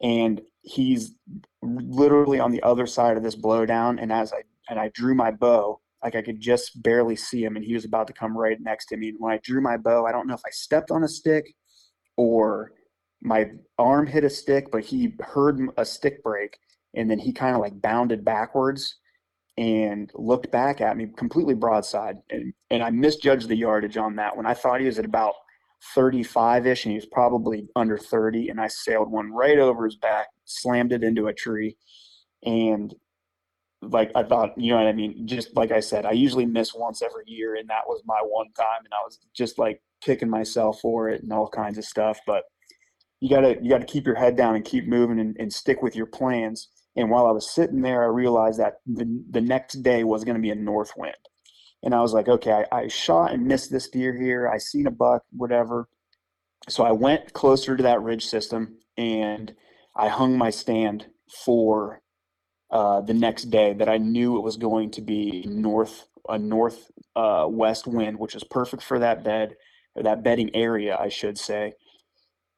And 0.01 0.41
he's 0.61 1.15
literally 1.63 2.39
on 2.39 2.51
the 2.51 2.61
other 2.61 2.85
side 2.85 3.17
of 3.17 3.23
this 3.23 3.35
blowdown. 3.35 3.99
And 3.99 4.11
as 4.11 4.31
I, 4.31 4.43
and 4.69 4.79
I 4.79 4.89
drew 4.89 5.15
my 5.15 5.31
bow, 5.31 5.81
like 6.03 6.15
I 6.15 6.21
could 6.21 6.39
just 6.39 6.81
barely 6.83 7.15
see 7.15 7.43
him 7.43 7.55
and 7.55 7.65
he 7.65 7.73
was 7.73 7.85
about 7.85 8.05
to 8.07 8.13
come 8.13 8.37
right 8.37 8.61
next 8.61 8.85
to 8.87 8.97
me. 8.97 9.13
When 9.17 9.33
I 9.33 9.39
drew 9.43 9.61
my 9.61 9.77
bow, 9.77 10.05
I 10.05 10.11
don't 10.11 10.27
know 10.27 10.35
if 10.35 10.45
I 10.45 10.51
stepped 10.51 10.91
on 10.91 11.03
a 11.03 11.07
stick 11.07 11.55
or 12.15 12.73
my 13.21 13.49
arm 13.79 14.05
hit 14.05 14.23
a 14.23 14.29
stick, 14.29 14.69
but 14.71 14.85
he 14.85 15.15
heard 15.19 15.59
a 15.77 15.85
stick 15.85 16.21
break 16.23 16.59
and 16.93 17.09
then 17.09 17.17
he 17.17 17.33
kind 17.33 17.55
of 17.55 17.61
like 17.61 17.81
bounded 17.81 18.23
backwards 18.23 18.97
and 19.57 20.11
looked 20.13 20.51
back 20.51 20.81
at 20.81 20.97
me 20.97 21.07
completely 21.17 21.55
broadside. 21.55 22.17
And, 22.29 22.53
and 22.69 22.83
I 22.83 22.89
misjudged 22.89 23.47
the 23.47 23.55
yardage 23.55 23.97
on 23.97 24.15
that 24.17 24.35
one. 24.35 24.45
I 24.45 24.53
thought 24.53 24.79
he 24.79 24.85
was 24.85 24.99
at 24.99 25.05
about 25.05 25.33
35 25.95 26.67
ish 26.67 26.85
and 26.85 26.91
he 26.91 26.97
was 26.97 27.05
probably 27.07 27.67
under 27.75 27.97
30. 27.97 28.49
And 28.49 28.61
I 28.61 28.67
sailed 28.67 29.11
one 29.11 29.31
right 29.33 29.57
over 29.57 29.85
his 29.85 29.95
back, 29.95 30.27
slammed 30.45 30.93
it 30.93 31.03
into 31.03 31.27
a 31.27 31.33
tree. 31.33 31.75
And 32.43 32.93
like 33.81 34.11
I 34.15 34.23
thought, 34.23 34.57
you 34.57 34.71
know 34.71 34.77
what 34.77 34.87
I 34.87 34.93
mean? 34.93 35.27
Just 35.27 35.55
like 35.55 35.71
I 35.71 35.79
said, 35.79 36.05
I 36.05 36.11
usually 36.11 36.45
miss 36.45 36.73
once 36.73 37.01
every 37.01 37.23
year, 37.27 37.55
and 37.55 37.69
that 37.69 37.87
was 37.87 38.01
my 38.05 38.19
one 38.23 38.47
time, 38.57 38.83
and 38.83 38.93
I 38.93 39.03
was 39.03 39.19
just 39.33 39.59
like 39.59 39.81
kicking 40.01 40.29
myself 40.29 40.79
for 40.81 41.09
it 41.09 41.23
and 41.23 41.31
all 41.31 41.47
kinds 41.47 41.77
of 41.77 41.85
stuff. 41.85 42.19
But 42.25 42.43
you 43.19 43.29
gotta 43.29 43.57
you 43.61 43.69
gotta 43.69 43.85
keep 43.85 44.05
your 44.05 44.15
head 44.15 44.35
down 44.35 44.55
and 44.55 44.65
keep 44.65 44.87
moving 44.87 45.19
and, 45.19 45.35
and 45.39 45.51
stick 45.51 45.81
with 45.81 45.95
your 45.95 46.07
plans. 46.07 46.69
And 46.97 47.09
while 47.09 47.27
I 47.27 47.31
was 47.31 47.49
sitting 47.49 47.81
there, 47.81 48.03
I 48.03 48.07
realized 48.07 48.59
that 48.59 48.79
the 48.85 49.23
the 49.29 49.41
next 49.41 49.75
day 49.83 50.03
was 50.03 50.25
going 50.25 50.35
to 50.35 50.41
be 50.41 50.51
a 50.51 50.55
north 50.55 50.91
wind, 50.97 51.15
and 51.83 51.93
I 51.93 52.01
was 52.01 52.13
like, 52.13 52.27
okay, 52.27 52.65
I, 52.71 52.79
I 52.79 52.87
shot 52.87 53.31
and 53.31 53.45
missed 53.45 53.71
this 53.71 53.89
deer 53.89 54.13
here. 54.17 54.49
I 54.49 54.57
seen 54.57 54.87
a 54.87 54.91
buck, 54.91 55.23
whatever. 55.31 55.87
So 56.69 56.83
I 56.83 56.91
went 56.91 57.33
closer 57.33 57.77
to 57.77 57.83
that 57.83 58.01
ridge 58.01 58.25
system 58.25 58.79
and 58.97 59.55
I 59.95 60.09
hung 60.09 60.37
my 60.37 60.49
stand 60.49 61.07
for 61.45 62.01
uh, 62.71 63.01
the 63.01 63.13
next 63.13 63.45
day 63.45 63.73
that 63.73 63.87
I 63.87 63.97
knew 63.97 64.37
it 64.37 64.43
was 64.43 64.57
going 64.57 64.91
to 64.91 65.01
be 65.01 65.45
north 65.47 66.07
a 66.29 66.37
north 66.37 66.91
uh, 67.15 67.45
west 67.49 67.87
wind, 67.87 68.19
which 68.19 68.35
is 68.35 68.43
perfect 68.43 68.83
for 68.83 68.99
that 68.99 69.23
bed 69.23 69.55
or 69.95 70.03
that 70.03 70.23
bedding 70.23 70.53
area, 70.53 70.97
I 70.99 71.07
should 71.07 71.37
say. 71.37 71.73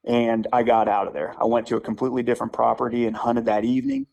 And 0.07 0.47
I 0.51 0.63
got 0.63 0.87
out 0.87 1.07
of 1.07 1.13
there. 1.13 1.35
I 1.39 1.45
went 1.45 1.67
to 1.67 1.75
a 1.75 1.81
completely 1.81 2.23
different 2.23 2.51
property 2.53 3.05
and 3.05 3.15
hunted 3.15 3.45
that 3.45 3.65
evening. 3.65 4.07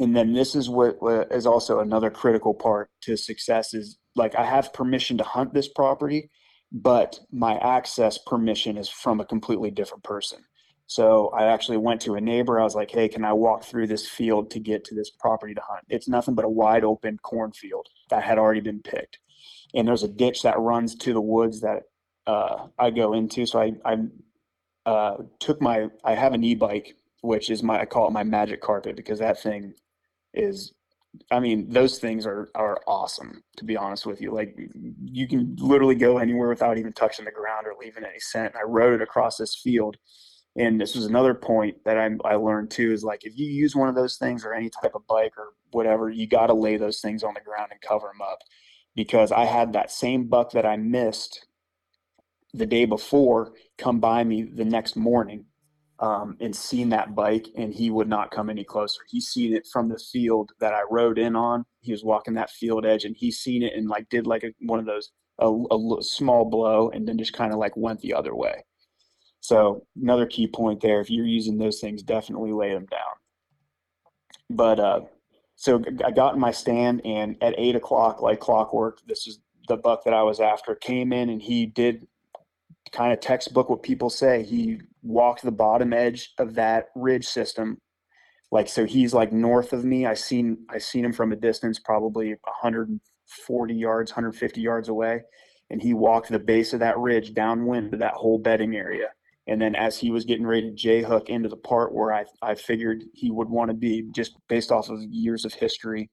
And 0.00 0.16
then 0.16 0.32
this 0.32 0.54
is 0.54 0.68
what 0.68 0.96
is 1.30 1.46
also 1.46 1.80
another 1.80 2.10
critical 2.10 2.54
part 2.54 2.90
to 3.02 3.16
success 3.16 3.74
is 3.74 3.98
like 4.16 4.34
I 4.34 4.44
have 4.44 4.72
permission 4.72 5.18
to 5.18 5.24
hunt 5.24 5.54
this 5.54 5.68
property, 5.68 6.30
but 6.72 7.20
my 7.32 7.56
access 7.58 8.18
permission 8.18 8.76
is 8.76 8.88
from 8.88 9.20
a 9.20 9.24
completely 9.24 9.70
different 9.70 10.02
person. 10.02 10.40
So 10.86 11.28
I 11.28 11.46
actually 11.46 11.78
went 11.78 12.00
to 12.02 12.14
a 12.14 12.20
neighbor. 12.20 12.60
I 12.60 12.64
was 12.64 12.74
like, 12.74 12.90
hey, 12.90 13.08
can 13.08 13.24
I 13.24 13.32
walk 13.32 13.64
through 13.64 13.86
this 13.86 14.06
field 14.06 14.50
to 14.50 14.60
get 14.60 14.84
to 14.86 14.94
this 14.94 15.10
property 15.10 15.54
to 15.54 15.62
hunt? 15.66 15.84
It's 15.88 16.08
nothing 16.08 16.34
but 16.34 16.44
a 16.44 16.48
wide 16.48 16.84
open 16.84 17.18
cornfield 17.22 17.88
that 18.10 18.22
had 18.22 18.38
already 18.38 18.60
been 18.60 18.82
picked. 18.82 19.18
And 19.74 19.88
there's 19.88 20.02
a 20.02 20.08
ditch 20.08 20.42
that 20.42 20.58
runs 20.58 20.94
to 20.96 21.12
the 21.12 21.20
woods 21.20 21.60
that 21.62 21.84
uh, 22.26 22.66
I 22.78 22.90
go 22.90 23.14
into. 23.14 23.46
So 23.46 23.60
I, 23.60 23.72
I 23.84 23.96
uh, 24.88 25.16
took 25.40 25.62
my, 25.62 25.88
I 26.04 26.14
have 26.14 26.34
an 26.34 26.44
e 26.44 26.54
bike, 26.54 26.96
which 27.22 27.48
is 27.48 27.62
my, 27.62 27.80
I 27.80 27.86
call 27.86 28.06
it 28.06 28.12
my 28.12 28.22
magic 28.22 28.60
carpet 28.60 28.94
because 28.94 29.20
that 29.20 29.42
thing 29.42 29.74
is, 30.34 30.72
I 31.30 31.40
mean, 31.40 31.70
those 31.70 31.98
things 31.98 32.26
are, 32.26 32.50
are 32.54 32.80
awesome, 32.86 33.42
to 33.56 33.64
be 33.64 33.76
honest 33.76 34.04
with 34.04 34.20
you. 34.20 34.32
Like, 34.32 34.56
you 35.04 35.26
can 35.28 35.56
literally 35.58 35.94
go 35.94 36.18
anywhere 36.18 36.48
without 36.48 36.76
even 36.76 36.92
touching 36.92 37.24
the 37.24 37.30
ground 37.30 37.66
or 37.66 37.74
leaving 37.80 38.04
any 38.04 38.20
scent. 38.20 38.54
And 38.54 38.58
I 38.58 38.64
rode 38.64 38.94
it 38.94 39.02
across 39.02 39.36
this 39.36 39.54
field 39.54 39.96
and 40.56 40.80
this 40.80 40.94
was 40.94 41.06
another 41.06 41.34
point 41.34 41.76
that 41.84 41.98
I, 41.98 42.10
I 42.24 42.36
learned 42.36 42.70
too 42.70 42.92
is 42.92 43.02
like 43.02 43.24
if 43.24 43.36
you 43.36 43.46
use 43.46 43.74
one 43.74 43.88
of 43.88 43.96
those 43.96 44.16
things 44.16 44.44
or 44.44 44.54
any 44.54 44.70
type 44.70 44.94
of 44.94 45.06
bike 45.06 45.32
or 45.36 45.48
whatever, 45.72 46.10
you 46.10 46.28
got 46.28 46.46
to 46.46 46.54
lay 46.54 46.76
those 46.76 47.00
things 47.00 47.24
on 47.24 47.34
the 47.34 47.40
ground 47.40 47.72
and 47.72 47.80
cover 47.80 48.06
them 48.06 48.22
up. 48.22 48.38
Because 48.94 49.32
I 49.32 49.44
had 49.46 49.72
that 49.72 49.90
same 49.90 50.28
buck 50.28 50.52
that 50.52 50.64
I 50.64 50.76
missed 50.76 51.46
the 52.52 52.66
day 52.66 52.84
before 52.84 53.52
come 53.76 53.98
by 53.98 54.22
me 54.22 54.44
the 54.44 54.64
next 54.64 54.94
morning 54.94 55.46
um, 56.00 56.36
and 56.40 56.54
seen 56.54 56.88
that 56.90 57.14
bike, 57.14 57.46
and 57.56 57.72
he 57.72 57.90
would 57.90 58.08
not 58.08 58.30
come 58.30 58.50
any 58.50 58.64
closer. 58.64 59.00
He 59.08 59.20
seen 59.20 59.54
it 59.54 59.66
from 59.72 59.88
the 59.88 59.98
field 59.98 60.50
that 60.60 60.74
I 60.74 60.82
rode 60.90 61.18
in 61.18 61.36
on. 61.36 61.64
He 61.80 61.92
was 61.92 62.04
walking 62.04 62.34
that 62.34 62.50
field 62.50 62.84
edge, 62.84 63.04
and 63.04 63.16
he 63.16 63.30
seen 63.30 63.62
it 63.62 63.74
and 63.74 63.88
like 63.88 64.08
did 64.08 64.26
like 64.26 64.42
a, 64.42 64.52
one 64.66 64.78
of 64.78 64.86
those 64.86 65.10
a, 65.38 65.48
a 65.48 66.02
small 66.02 66.44
blow, 66.44 66.90
and 66.90 67.06
then 67.06 67.18
just 67.18 67.32
kind 67.32 67.52
of 67.52 67.58
like 67.58 67.76
went 67.76 68.00
the 68.00 68.14
other 68.14 68.34
way. 68.34 68.64
So 69.40 69.86
another 70.00 70.26
key 70.26 70.46
point 70.46 70.80
there, 70.80 71.00
if 71.00 71.10
you're 71.10 71.26
using 71.26 71.58
those 71.58 71.80
things, 71.80 72.02
definitely 72.02 72.52
lay 72.52 72.72
them 72.72 72.86
down. 72.86 73.00
But 74.50 74.80
uh, 74.80 75.00
so 75.56 75.82
I 76.04 76.10
got 76.10 76.34
in 76.34 76.40
my 76.40 76.50
stand, 76.50 77.02
and 77.04 77.36
at 77.40 77.54
eight 77.58 77.76
o'clock, 77.76 78.20
like 78.20 78.40
clockwork, 78.40 78.98
this 79.06 79.26
is 79.26 79.40
the 79.68 79.76
buck 79.76 80.04
that 80.04 80.14
I 80.14 80.22
was 80.22 80.40
after. 80.40 80.74
Came 80.74 81.12
in, 81.12 81.30
and 81.30 81.40
he 81.40 81.66
did 81.66 82.06
kind 82.92 83.12
of 83.12 83.20
textbook 83.20 83.68
what 83.68 83.82
people 83.82 84.10
say. 84.10 84.42
He 84.42 84.80
walked 85.02 85.42
the 85.42 85.52
bottom 85.52 85.92
edge 85.92 86.32
of 86.38 86.54
that 86.54 86.86
ridge 86.94 87.26
system, 87.26 87.78
like 88.50 88.68
so. 88.68 88.84
He's 88.84 89.14
like 89.14 89.32
north 89.32 89.72
of 89.72 89.84
me. 89.84 90.06
I 90.06 90.14
seen 90.14 90.58
I 90.70 90.78
seen 90.78 91.04
him 91.04 91.12
from 91.12 91.32
a 91.32 91.36
distance, 91.36 91.78
probably 91.78 92.30
140 92.30 93.74
yards, 93.74 94.10
150 94.12 94.60
yards 94.60 94.88
away, 94.88 95.22
and 95.70 95.82
he 95.82 95.94
walked 95.94 96.30
the 96.30 96.38
base 96.38 96.72
of 96.72 96.80
that 96.80 96.98
ridge 96.98 97.34
downwind 97.34 97.92
to 97.92 97.98
that 97.98 98.14
whole 98.14 98.38
bedding 98.38 98.76
area 98.76 99.08
and 99.46 99.60
then 99.60 99.74
as 99.74 99.98
he 99.98 100.10
was 100.10 100.24
getting 100.24 100.46
ready 100.46 100.70
to 100.70 100.74
J 100.74 101.02
hook 101.02 101.28
into 101.28 101.48
the 101.48 101.56
part 101.56 101.92
where 101.92 102.12
I, 102.12 102.24
I 102.40 102.54
figured 102.54 103.04
he 103.12 103.30
would 103.30 103.48
want 103.48 103.68
to 103.68 103.74
be 103.74 104.08
just 104.14 104.36
based 104.48 104.72
off 104.72 104.88
of 104.88 105.02
years 105.02 105.44
of 105.44 105.52
history, 105.52 106.10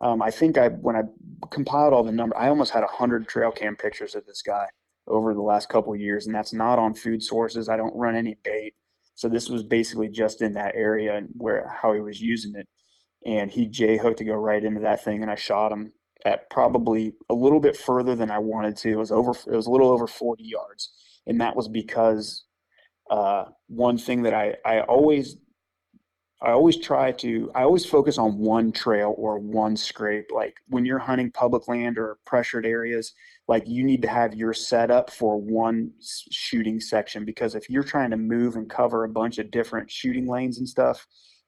um, 0.00 0.22
I 0.22 0.30
think 0.30 0.56
I 0.56 0.68
when 0.68 0.96
I 0.96 1.02
compiled 1.50 1.92
all 1.92 2.04
the 2.04 2.12
numbers, 2.12 2.38
I 2.38 2.48
almost 2.48 2.72
had 2.72 2.84
hundred 2.84 3.28
trail 3.28 3.50
cam 3.50 3.76
pictures 3.76 4.14
of 4.14 4.24
this 4.26 4.42
guy 4.42 4.66
over 5.06 5.34
the 5.34 5.42
last 5.42 5.68
couple 5.68 5.94
years, 5.96 6.26
and 6.26 6.34
that's 6.34 6.52
not 6.52 6.78
on 6.78 6.94
food 6.94 7.22
sources. 7.22 7.68
I 7.68 7.76
don't 7.76 7.96
run 7.96 8.16
any 8.16 8.36
bait, 8.42 8.74
so 9.14 9.28
this 9.28 9.48
was 9.48 9.62
basically 9.62 10.08
just 10.08 10.42
in 10.42 10.54
that 10.54 10.74
area 10.74 11.16
and 11.16 11.28
where 11.36 11.68
how 11.68 11.92
he 11.92 12.00
was 12.00 12.20
using 12.20 12.54
it. 12.56 12.68
And 13.26 13.50
he 13.50 13.66
J 13.66 13.96
hooked 13.96 14.18
to 14.18 14.24
go 14.24 14.34
right 14.34 14.62
into 14.62 14.80
that 14.80 15.04
thing, 15.04 15.22
and 15.22 15.30
I 15.30 15.34
shot 15.34 15.72
him 15.72 15.92
at 16.24 16.48
probably 16.50 17.12
a 17.28 17.34
little 17.34 17.60
bit 17.60 17.76
further 17.76 18.14
than 18.14 18.30
I 18.30 18.38
wanted 18.38 18.76
to. 18.78 18.90
It 18.90 18.98
was 18.98 19.12
over. 19.12 19.32
It 19.32 19.56
was 19.56 19.66
a 19.66 19.70
little 19.70 19.88
over 19.90 20.06
40 20.06 20.42
yards, 20.42 20.92
and 21.26 21.40
that 21.40 21.56
was 21.56 21.68
because 21.68 22.44
uh, 23.10 23.44
one 23.68 23.98
thing 23.98 24.22
that 24.22 24.34
I, 24.34 24.56
I 24.64 24.80
always 24.80 25.36
I 26.44 26.50
always 26.50 26.76
try 26.76 27.10
to 27.10 27.50
I 27.54 27.62
always 27.62 27.86
focus 27.86 28.18
on 28.18 28.38
one 28.38 28.70
trail 28.70 29.14
or 29.16 29.38
one 29.38 29.76
scrape. 29.76 30.26
Like 30.30 30.58
when 30.68 30.84
you're 30.84 30.98
hunting 30.98 31.30
public 31.30 31.68
land 31.68 31.96
or 31.96 32.18
pressured 32.26 32.66
areas, 32.66 33.14
like 33.48 33.66
you 33.66 33.82
need 33.82 34.02
to 34.02 34.08
have 34.08 34.34
your 34.34 34.52
setup 34.52 35.10
for 35.10 35.40
one 35.40 35.92
shooting 36.02 36.80
section 36.80 37.24
because 37.24 37.54
if 37.54 37.70
you're 37.70 37.82
trying 37.82 38.10
to 38.10 38.18
move 38.18 38.56
and 38.56 38.68
cover 38.68 39.04
a 39.04 39.08
bunch 39.08 39.38
of 39.38 39.50
different 39.50 39.90
shooting 39.90 40.28
lanes 40.28 40.58
and 40.58 40.68
stuff, 40.68 41.06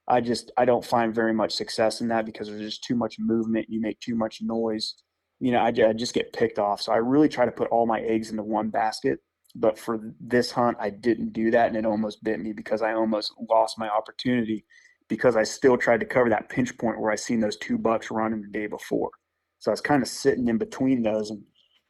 I 0.09 0.22
just 0.22 0.51
I 0.57 0.64
don't 0.64 0.84
find 0.84 1.14
very 1.14 1.34
much 1.34 1.53
success 1.53 2.01
in 2.01 2.09
that 2.09 2.24
because 2.24 2.49
there's 2.49 2.62
just 2.62 2.84
too 2.84 2.97
much 2.97 3.16
movement. 3.18 3.66
You 3.68 3.82
make 3.82 4.01
too 4.01 4.14
much 4.16 4.40
noise. 4.40 4.94
You 5.40 5.53
know, 5.53 5.59
I, 5.61 5.68
I 5.68 5.92
just 5.92 6.14
get 6.14 6.32
picked 6.32 6.59
off. 6.59 6.80
So 6.80 6.92
I 6.92 6.97
really 6.97 7.28
try 7.28 7.44
to 7.44 7.53
put 7.53 7.68
all 7.68 7.86
my 7.86 8.01
eggs 8.01 8.30
into 8.30 8.42
one 8.42 8.70
basket. 8.70 9.18
But 9.55 9.78
for 9.78 10.14
this 10.20 10.51
hunt, 10.51 10.76
I 10.80 10.90
didn't 10.90 11.32
do 11.32 11.51
that, 11.51 11.68
and 11.68 11.76
it 11.76 11.86
almost 11.86 12.22
bit 12.22 12.40
me 12.40 12.53
because 12.53 12.82
I 12.82 12.92
almost 12.92 13.32
lost 13.49 13.78
my 13.78 13.88
opportunity 13.88 14.64
because 15.09 15.36
I 15.36 15.44
still 15.44 15.76
tried 15.76 16.00
to 16.00 16.07
cover 16.07 16.28
that 16.30 16.48
pinch 16.48 16.76
point 16.78 17.00
where 17.00 17.12
I 17.12 17.16
seen 17.16 17.40
those 17.40 17.57
two 17.57 17.78
bucks 17.78 18.11
running 18.11 18.42
the 18.42 18.48
day 18.48 18.66
before. 18.66 19.11
So 19.59 19.70
I 19.70 19.72
was 19.72 19.80
kind 19.80 20.02
of 20.02 20.09
sitting 20.09 20.48
in 20.48 20.59
between 20.59 21.02
those, 21.02 21.30
and 21.30 21.42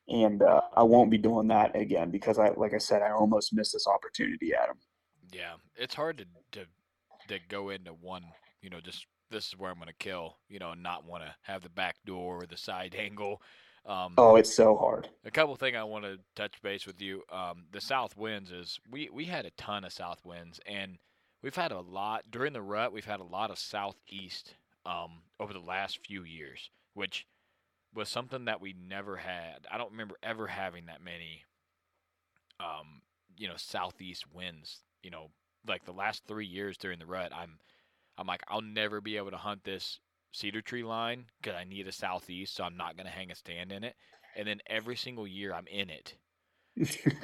and 0.08 0.42
uh, 0.42 0.60
I 0.76 0.82
won't 0.82 1.10
be 1.10 1.18
doing 1.18 1.48
that 1.48 1.74
again 1.74 2.10
because 2.10 2.38
I, 2.38 2.50
like 2.50 2.74
I 2.74 2.78
said, 2.78 3.02
I 3.02 3.10
almost 3.10 3.52
missed 3.52 3.72
this 3.72 3.88
opportunity 3.88 4.52
at 4.54 4.68
him. 4.68 4.76
Yeah, 5.32 5.54
it's 5.76 5.94
hard 5.94 6.18
to 6.18 6.24
to 6.52 6.66
to 7.28 7.40
go 7.48 7.70
into 7.70 7.92
one, 7.92 8.24
you 8.62 8.70
know, 8.70 8.80
just 8.80 9.06
this 9.30 9.48
is 9.48 9.58
where 9.58 9.70
I'm 9.70 9.78
going 9.78 9.88
to 9.88 9.94
kill, 9.94 10.36
you 10.48 10.58
know, 10.58 10.70
and 10.70 10.82
not 10.82 11.04
want 11.04 11.24
to 11.24 11.34
have 11.42 11.62
the 11.62 11.68
back 11.68 11.96
door 12.04 12.42
or 12.42 12.46
the 12.46 12.56
side 12.56 12.94
angle. 12.98 13.42
Um, 13.84 14.14
oh, 14.18 14.34
it's 14.34 14.54
so 14.54 14.76
hard. 14.76 15.08
A 15.24 15.30
couple 15.30 15.54
thing 15.54 15.76
I 15.76 15.84
want 15.84 16.04
to 16.04 16.18
touch 16.34 16.60
base 16.60 16.86
with 16.86 17.00
you. 17.00 17.22
Um, 17.30 17.66
the 17.70 17.80
south 17.80 18.16
winds 18.16 18.50
is 18.50 18.78
we 18.90 19.08
we 19.12 19.24
had 19.24 19.46
a 19.46 19.50
ton 19.50 19.84
of 19.84 19.92
south 19.92 20.24
winds, 20.24 20.60
and 20.66 20.98
we've 21.46 21.54
had 21.54 21.70
a 21.70 21.80
lot 21.80 22.24
during 22.28 22.52
the 22.52 22.60
rut. 22.60 22.92
We've 22.92 23.04
had 23.04 23.20
a 23.20 23.24
lot 23.24 23.52
of 23.52 23.58
southeast 23.60 24.54
um, 24.84 25.22
over 25.38 25.52
the 25.52 25.60
last 25.60 26.04
few 26.04 26.24
years, 26.24 26.70
which 26.94 27.24
was 27.94 28.08
something 28.08 28.46
that 28.46 28.60
we 28.60 28.74
never 28.76 29.16
had. 29.16 29.64
I 29.70 29.78
don't 29.78 29.92
remember 29.92 30.16
ever 30.24 30.48
having 30.48 30.86
that 30.86 31.04
many, 31.04 31.44
um, 32.58 33.00
you 33.36 33.46
know, 33.46 33.54
southeast 33.56 34.24
winds. 34.34 34.80
You 35.04 35.12
know, 35.12 35.30
like 35.68 35.84
the 35.84 35.92
last 35.92 36.24
three 36.26 36.46
years 36.46 36.76
during 36.76 36.98
the 36.98 37.06
rut, 37.06 37.30
I'm, 37.32 37.60
I'm 38.18 38.26
like, 38.26 38.42
I'll 38.48 38.60
never 38.60 39.00
be 39.00 39.16
able 39.16 39.30
to 39.30 39.36
hunt 39.36 39.62
this 39.62 40.00
cedar 40.32 40.62
tree 40.62 40.82
line 40.82 41.26
because 41.40 41.56
I 41.56 41.62
need 41.62 41.86
a 41.86 41.92
southeast, 41.92 42.56
so 42.56 42.64
I'm 42.64 42.76
not 42.76 42.96
gonna 42.96 43.08
hang 43.08 43.30
a 43.30 43.36
stand 43.36 43.70
in 43.70 43.84
it. 43.84 43.94
And 44.34 44.48
then 44.48 44.58
every 44.66 44.96
single 44.96 45.28
year, 45.28 45.54
I'm 45.54 45.68
in 45.68 45.90
it. 45.90 46.16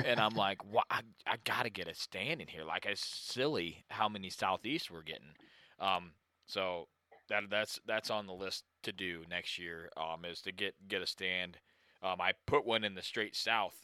And 0.05 0.21
I'm 0.21 0.35
like, 0.37 0.59
well, 0.71 0.85
I, 0.91 1.01
I 1.27 1.37
gotta 1.45 1.71
get 1.71 1.89
a 1.89 1.95
stand 1.95 2.41
in 2.41 2.49
here. 2.49 2.65
Like 2.65 2.87
it's 2.87 3.05
silly 3.05 3.85
how 3.91 4.09
many 4.09 4.31
southeast 4.31 4.91
we're 4.91 5.03
getting. 5.03 5.35
Um, 5.79 6.13
so 6.47 6.89
that 7.29 7.45
that's 7.51 7.81
that's 7.87 8.11
on 8.11 8.27
the 8.27 8.33
list 8.33 8.65
to 8.85 8.93
do 8.93 9.23
next 9.31 9.59
year. 9.59 9.91
Um, 9.97 10.25
is 10.25 10.41
to 10.43 10.53
get 10.53 10.75
get 10.89 11.03
a 11.03 11.07
stand. 11.07 11.59
Um, 12.03 12.21
I 12.21 12.33
put 12.47 12.65
one 12.67 12.85
in 12.85 12.95
the 12.95 13.03
straight 13.03 13.37
south, 13.37 13.77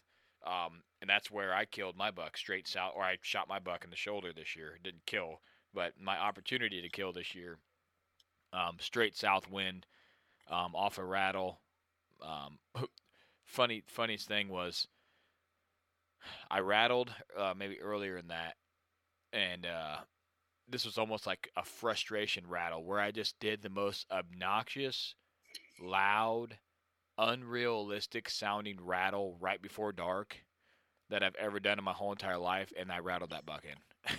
um, 0.44 0.82
and 1.00 1.08
that's 1.08 1.30
where 1.30 1.54
I 1.54 1.64
killed 1.64 1.96
my 1.96 2.10
buck 2.10 2.36
straight 2.36 2.66
south, 2.66 2.92
or 2.96 3.02
I 3.04 3.16
shot 3.22 3.48
my 3.48 3.58
buck 3.60 3.84
in 3.84 3.90
the 3.90 3.96
shoulder 3.96 4.32
this 4.34 4.56
year. 4.56 4.78
Didn't 4.82 5.06
kill, 5.06 5.40
but 5.72 5.92
my 6.00 6.18
opportunity 6.18 6.82
to 6.82 6.88
kill 6.88 7.12
this 7.12 7.34
year, 7.34 7.58
um, 8.52 8.76
straight 8.80 9.16
south 9.16 9.50
wind, 9.50 9.86
um, 10.50 10.74
off 10.74 10.98
a 10.98 11.04
rattle. 11.04 11.60
Um, 12.22 12.58
funny 13.44 13.82
funniest 13.86 14.28
thing 14.28 14.48
was, 14.48 14.88
I 16.50 16.60
rattled 16.60 17.12
uh, 17.36 17.54
maybe 17.56 17.80
earlier 17.80 18.16
in 18.16 18.28
that, 18.28 18.54
and 19.32 19.66
uh, 19.66 19.96
this 20.68 20.84
was 20.84 20.98
almost 20.98 21.26
like 21.26 21.50
a 21.56 21.64
frustration 21.64 22.44
rattle 22.46 22.84
where 22.84 23.00
I 23.00 23.10
just 23.10 23.38
did 23.40 23.62
the 23.62 23.70
most 23.70 24.06
obnoxious, 24.10 25.14
loud, 25.80 26.58
unrealistic 27.16 28.28
sounding 28.28 28.78
rattle 28.80 29.36
right 29.40 29.60
before 29.60 29.92
dark 29.92 30.36
that 31.10 31.22
I've 31.22 31.36
ever 31.36 31.58
done 31.58 31.78
in 31.78 31.84
my 31.84 31.92
whole 31.92 32.12
entire 32.12 32.38
life, 32.38 32.72
and 32.78 32.92
I 32.92 32.98
rattled 32.98 33.30
that 33.30 33.46
buck 33.46 33.64
in. 33.64 34.14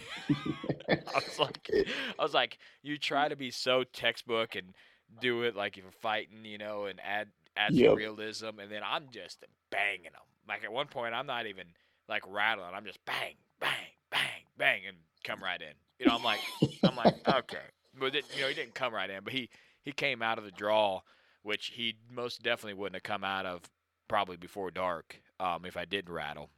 I 0.89 1.15
was 1.15 1.39
like, 1.39 1.69
I 2.17 2.23
was 2.23 2.33
like, 2.33 2.57
you 2.81 2.97
try 2.97 3.27
to 3.27 3.35
be 3.35 3.51
so 3.51 3.83
textbook 3.83 4.55
and 4.55 4.73
do 5.21 5.43
it 5.43 5.55
like 5.55 5.77
you're 5.77 5.91
fighting, 6.01 6.45
you 6.45 6.57
know, 6.57 6.85
and 6.85 6.99
add 7.03 7.27
add 7.55 7.73
yep. 7.73 7.89
some 7.89 7.97
realism, 7.97 8.59
and 8.59 8.71
then 8.71 8.81
I'm 8.85 9.07
just 9.11 9.43
banging 9.71 10.03
them. 10.03 10.21
Like 10.47 10.63
at 10.63 10.71
one 10.71 10.87
point, 10.87 11.13
I'm 11.13 11.27
not 11.27 11.45
even 11.45 11.65
like 12.10 12.24
rattling. 12.28 12.72
I'm 12.74 12.86
just 12.86 13.03
bang, 13.05 13.36
bang, 13.60 13.70
bang, 14.12 14.43
bang, 14.57 14.82
and 14.88 14.97
come 15.24 15.41
right 15.41 15.62
in. 15.62 15.74
You 15.99 16.07
know, 16.07 16.16
I'm 16.16 16.24
like, 16.24 16.39
I'm 16.84 16.95
like, 16.95 17.16
okay, 17.28 17.57
but 17.97 18.16
it, 18.16 18.26
you 18.36 18.41
know, 18.41 18.47
he 18.47 18.53
didn't 18.53 18.76
come 18.76 18.93
right 18.93 19.10
in, 19.10 19.24
but 19.24 19.34
he 19.34 19.49
he 19.84 19.91
came 19.91 20.22
out 20.22 20.38
of 20.38 20.43
the 20.43 20.51
draw, 20.51 21.01
which 21.43 21.68
he 21.68 21.95
most 22.12 22.41
definitely 22.41 22.74
wouldn't 22.74 22.95
have 22.95 23.03
come 23.03 23.24
out 23.24 23.45
of 23.45 23.62
probably 24.07 24.38
before 24.38 24.72
dark 24.72 25.22
um, 25.39 25.66
if 25.66 25.78
I 25.78 25.86
didn't 25.86 26.12
rattle. 26.12 26.49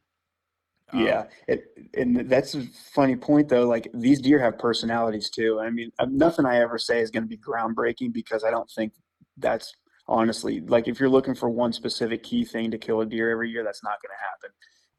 Um, 0.92 1.06
yeah, 1.06 1.24
it, 1.48 1.64
and 1.94 2.28
that's 2.28 2.54
a 2.54 2.62
funny 2.94 3.16
point 3.16 3.48
though. 3.48 3.66
Like 3.66 3.88
these 3.94 4.20
deer 4.20 4.38
have 4.40 4.58
personalities 4.58 5.30
too. 5.30 5.60
I 5.60 5.70
mean, 5.70 5.90
uh, 5.98 6.06
nothing 6.10 6.44
I 6.46 6.60
ever 6.60 6.78
say 6.78 7.00
is 7.00 7.10
going 7.10 7.22
to 7.22 7.28
be 7.28 7.38
groundbreaking 7.38 8.12
because 8.12 8.44
I 8.44 8.50
don't 8.50 8.70
think 8.70 8.92
that's 9.38 9.74
honestly 10.08 10.60
like 10.60 10.88
if 10.88 10.98
you're 10.98 11.08
looking 11.08 11.34
for 11.34 11.48
one 11.48 11.72
specific 11.72 12.22
key 12.22 12.44
thing 12.44 12.70
to 12.70 12.78
kill 12.78 13.00
a 13.00 13.06
deer 13.06 13.30
every 13.30 13.50
year, 13.50 13.64
that's 13.64 13.84
not 13.84 14.02
going 14.02 14.10
to 14.10 14.24
happen. 14.24 14.50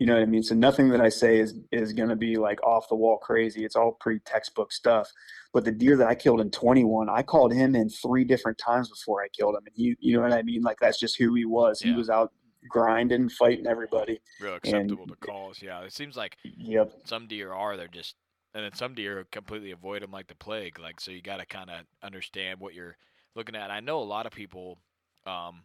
You 0.03 0.07
know 0.07 0.15
what 0.15 0.23
I 0.23 0.25
mean? 0.25 0.43
So 0.43 0.53
nothing 0.53 0.89
that 0.89 0.99
I 0.99 1.07
say 1.07 1.39
is 1.39 1.55
is 1.71 1.93
going 1.93 2.09
to 2.09 2.17
be 2.17 2.35
like 2.35 2.61
off 2.61 2.89
the 2.89 2.95
wall 2.95 3.17
crazy. 3.17 3.63
It's 3.63 3.77
all 3.77 3.93
pretty 4.01 4.19
textbook 4.25 4.73
stuff. 4.73 5.09
But 5.53 5.63
the 5.63 5.71
deer 5.71 5.95
that 5.95 6.07
I 6.07 6.13
killed 6.13 6.41
in 6.41 6.51
21, 6.51 7.07
I 7.07 7.23
called 7.23 7.53
him 7.53 7.73
in 7.73 7.87
three 7.87 8.25
different 8.25 8.57
times 8.57 8.89
before 8.89 9.23
I 9.23 9.29
killed 9.29 9.55
him, 9.55 9.61
and 9.65 9.73
he, 9.73 9.95
you 10.01 10.17
know 10.17 10.23
what 10.23 10.33
I 10.33 10.41
mean? 10.41 10.61
Like 10.61 10.77
that's 10.81 10.99
just 10.99 11.17
who 11.17 11.33
he 11.35 11.45
was. 11.45 11.81
Yeah. 11.81 11.91
He 11.91 11.97
was 11.97 12.09
out 12.09 12.33
grinding, 12.67 13.29
fighting 13.29 13.65
everybody. 13.65 14.19
Real 14.41 14.55
acceptable 14.55 15.03
and, 15.03 15.11
to 15.13 15.25
calls. 15.25 15.61
Yeah, 15.61 15.79
it 15.83 15.93
seems 15.93 16.17
like 16.17 16.35
yep. 16.43 16.91
Some 17.05 17.27
deer 17.27 17.53
are 17.53 17.77
they're 17.77 17.87
just, 17.87 18.15
and 18.53 18.65
then 18.65 18.73
some 18.73 18.95
deer 18.95 19.25
completely 19.31 19.71
avoid 19.71 20.01
them 20.01 20.11
like 20.11 20.27
the 20.27 20.35
plague. 20.35 20.79
Like 20.79 20.99
so, 20.99 21.11
you 21.11 21.21
got 21.21 21.37
to 21.37 21.45
kind 21.45 21.69
of 21.69 21.85
understand 22.03 22.59
what 22.59 22.73
you're 22.73 22.97
looking 23.35 23.55
at. 23.55 23.71
I 23.71 23.79
know 23.79 23.99
a 23.99 24.03
lot 24.03 24.25
of 24.25 24.33
people. 24.33 24.79
Um, 25.25 25.61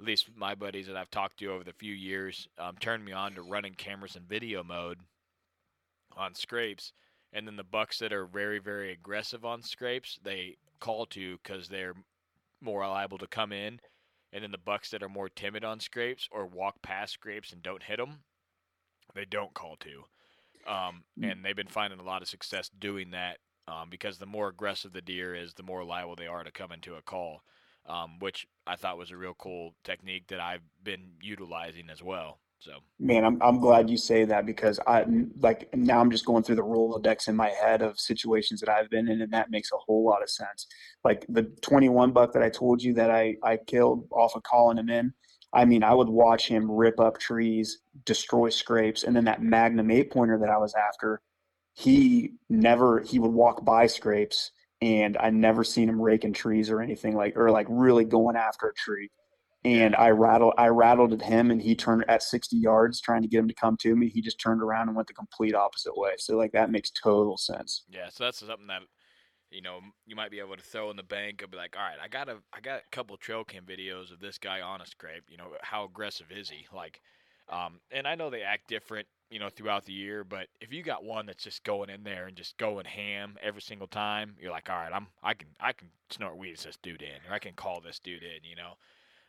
at 0.00 0.06
least 0.06 0.30
my 0.34 0.54
buddies 0.54 0.86
that 0.86 0.96
I've 0.96 1.10
talked 1.10 1.38
to 1.40 1.52
over 1.52 1.62
the 1.62 1.74
few 1.74 1.92
years, 1.92 2.48
um, 2.58 2.76
turned 2.80 3.04
me 3.04 3.12
on 3.12 3.34
to 3.34 3.42
running 3.42 3.74
cameras 3.74 4.16
in 4.16 4.22
video 4.22 4.64
mode 4.64 4.98
on 6.16 6.34
scrapes. 6.34 6.92
And 7.32 7.46
then 7.46 7.56
the 7.56 7.64
bucks 7.64 7.98
that 7.98 8.12
are 8.12 8.26
very, 8.26 8.58
very 8.58 8.92
aggressive 8.92 9.44
on 9.44 9.62
scrapes, 9.62 10.18
they 10.24 10.56
call 10.80 11.06
to 11.06 11.38
because 11.42 11.68
they're 11.68 11.94
more 12.62 12.86
liable 12.88 13.18
to 13.18 13.26
come 13.26 13.52
in. 13.52 13.78
And 14.32 14.42
then 14.42 14.52
the 14.52 14.58
bucks 14.58 14.90
that 14.90 15.02
are 15.02 15.08
more 15.08 15.28
timid 15.28 15.64
on 15.64 15.80
scrapes 15.80 16.28
or 16.30 16.46
walk 16.46 16.80
past 16.82 17.12
scrapes 17.12 17.52
and 17.52 17.62
don't 17.62 17.82
hit 17.82 17.98
them, 17.98 18.20
they 19.14 19.26
don't 19.26 19.54
call 19.54 19.76
to. 19.80 20.04
Um, 20.70 21.04
mm. 21.18 21.30
and 21.30 21.44
they've 21.44 21.56
been 21.56 21.66
finding 21.66 22.00
a 22.00 22.04
lot 22.04 22.22
of 22.22 22.28
success 22.28 22.70
doing 22.78 23.10
that 23.10 23.38
um, 23.68 23.88
because 23.90 24.18
the 24.18 24.26
more 24.26 24.48
aggressive 24.48 24.92
the 24.92 25.02
deer 25.02 25.34
is, 25.34 25.54
the 25.54 25.62
more 25.62 25.84
liable 25.84 26.16
they 26.16 26.26
are 26.26 26.44
to 26.44 26.50
come 26.50 26.72
into 26.72 26.94
a 26.94 27.02
call 27.02 27.42
um, 27.86 28.18
which 28.18 28.46
I 28.66 28.76
thought 28.76 28.98
was 28.98 29.10
a 29.10 29.16
real 29.16 29.34
cool 29.34 29.74
technique 29.84 30.28
that 30.28 30.40
I've 30.40 30.62
been 30.82 31.12
utilizing 31.20 31.90
as 31.90 32.02
well. 32.02 32.38
So, 32.60 32.72
man, 32.98 33.24
I'm 33.24 33.40
I'm 33.42 33.58
glad 33.58 33.88
you 33.88 33.96
say 33.96 34.26
that 34.26 34.44
because 34.44 34.78
I 34.86 35.06
like 35.40 35.74
now 35.74 35.98
I'm 35.98 36.10
just 36.10 36.26
going 36.26 36.42
through 36.42 36.56
the 36.56 36.62
Rolodex 36.62 37.26
in 37.26 37.34
my 37.34 37.48
head 37.48 37.80
of 37.80 37.98
situations 37.98 38.60
that 38.60 38.68
I've 38.68 38.90
been 38.90 39.08
in, 39.08 39.22
and 39.22 39.32
that 39.32 39.50
makes 39.50 39.72
a 39.72 39.78
whole 39.78 40.04
lot 40.04 40.22
of 40.22 40.28
sense. 40.28 40.66
Like 41.02 41.24
the 41.30 41.44
21 41.62 42.12
buck 42.12 42.34
that 42.34 42.42
I 42.42 42.50
told 42.50 42.82
you 42.82 42.92
that 42.94 43.10
I 43.10 43.36
I 43.42 43.56
killed 43.56 44.06
off 44.12 44.36
of 44.36 44.42
calling 44.42 44.76
him 44.76 44.90
in. 44.90 45.14
I 45.54 45.64
mean, 45.64 45.82
I 45.82 45.94
would 45.94 46.10
watch 46.10 46.46
him 46.48 46.70
rip 46.70 47.00
up 47.00 47.18
trees, 47.18 47.80
destroy 48.04 48.50
scrapes, 48.50 49.04
and 49.04 49.16
then 49.16 49.24
that 49.24 49.42
Magnum 49.42 49.90
eight 49.90 50.12
pointer 50.12 50.38
that 50.38 50.50
I 50.50 50.58
was 50.58 50.74
after, 50.74 51.22
he 51.72 52.34
never 52.50 53.00
he 53.00 53.18
would 53.18 53.32
walk 53.32 53.64
by 53.64 53.86
scrapes 53.86 54.52
and 54.80 55.16
I 55.18 55.30
never 55.30 55.64
seen 55.64 55.88
him 55.88 56.00
raking 56.00 56.32
trees 56.32 56.70
or 56.70 56.80
anything 56.80 57.14
like 57.16 57.36
or 57.36 57.50
like 57.50 57.66
really 57.68 58.04
going 58.04 58.36
after 58.36 58.68
a 58.68 58.74
tree. 58.74 59.10
And 59.62 59.94
I 59.94 60.08
rattled 60.10 60.54
I 60.56 60.68
rattled 60.68 61.12
at 61.12 61.22
him 61.22 61.50
and 61.50 61.60
he 61.60 61.74
turned 61.74 62.04
at 62.08 62.22
60 62.22 62.56
yards 62.56 63.00
trying 63.00 63.22
to 63.22 63.28
get 63.28 63.40
him 63.40 63.48
to 63.48 63.54
come 63.54 63.76
to 63.82 63.94
me. 63.94 64.08
He 64.08 64.22
just 64.22 64.40
turned 64.40 64.62
around 64.62 64.88
and 64.88 64.96
went 64.96 65.08
the 65.08 65.14
complete 65.14 65.54
opposite 65.54 65.96
way. 65.96 66.12
So 66.18 66.36
like 66.36 66.52
that 66.52 66.70
makes 66.70 66.90
total 66.90 67.36
sense. 67.36 67.84
Yeah, 67.90 68.08
so 68.10 68.24
that's 68.24 68.38
something 68.38 68.68
that 68.68 68.82
you 69.50 69.62
know, 69.62 69.80
you 70.06 70.14
might 70.14 70.30
be 70.30 70.38
able 70.38 70.56
to 70.56 70.62
throw 70.62 70.90
in 70.90 70.96
the 70.96 71.02
bank 71.02 71.42
and 71.42 71.50
be 71.50 71.56
like, 71.56 71.74
all 71.76 71.82
right, 71.82 71.98
I 72.02 72.08
got 72.08 72.28
a, 72.28 72.36
I 72.52 72.60
got 72.60 72.80
a 72.80 72.90
couple 72.92 73.16
trail 73.16 73.44
cam 73.44 73.64
videos 73.64 74.12
of 74.12 74.20
this 74.20 74.38
guy 74.38 74.60
on 74.60 74.80
a 74.80 74.86
scrape. 74.86 75.24
You 75.28 75.36
know, 75.36 75.48
how 75.62 75.84
aggressive 75.84 76.28
is 76.30 76.48
he? 76.48 76.66
Like, 76.74 77.00
um, 77.48 77.80
and 77.90 78.06
I 78.06 78.14
know 78.14 78.30
they 78.30 78.42
act 78.42 78.68
different 78.68 79.08
you 79.30 79.38
know, 79.38 79.48
throughout 79.48 79.84
the 79.84 79.92
year. 79.92 80.24
But 80.24 80.48
if 80.60 80.72
you 80.72 80.82
got 80.82 81.04
one 81.04 81.26
that's 81.26 81.44
just 81.44 81.64
going 81.64 81.88
in 81.88 82.02
there 82.02 82.26
and 82.26 82.36
just 82.36 82.58
going 82.58 82.84
ham 82.84 83.36
every 83.42 83.62
single 83.62 83.86
time, 83.86 84.34
you're 84.40 84.50
like, 84.50 84.68
all 84.68 84.76
right, 84.76 84.92
I'm 84.92 85.06
I 85.22 85.34
can 85.34 85.48
I 85.60 85.72
can 85.72 85.88
snort 86.10 86.36
wheeze 86.36 86.64
this 86.64 86.78
dude 86.82 87.02
in, 87.02 87.30
or 87.30 87.34
I 87.34 87.38
can 87.38 87.54
call 87.54 87.80
this 87.80 87.98
dude 87.98 88.22
in. 88.22 88.48
You 88.48 88.56
know. 88.56 88.72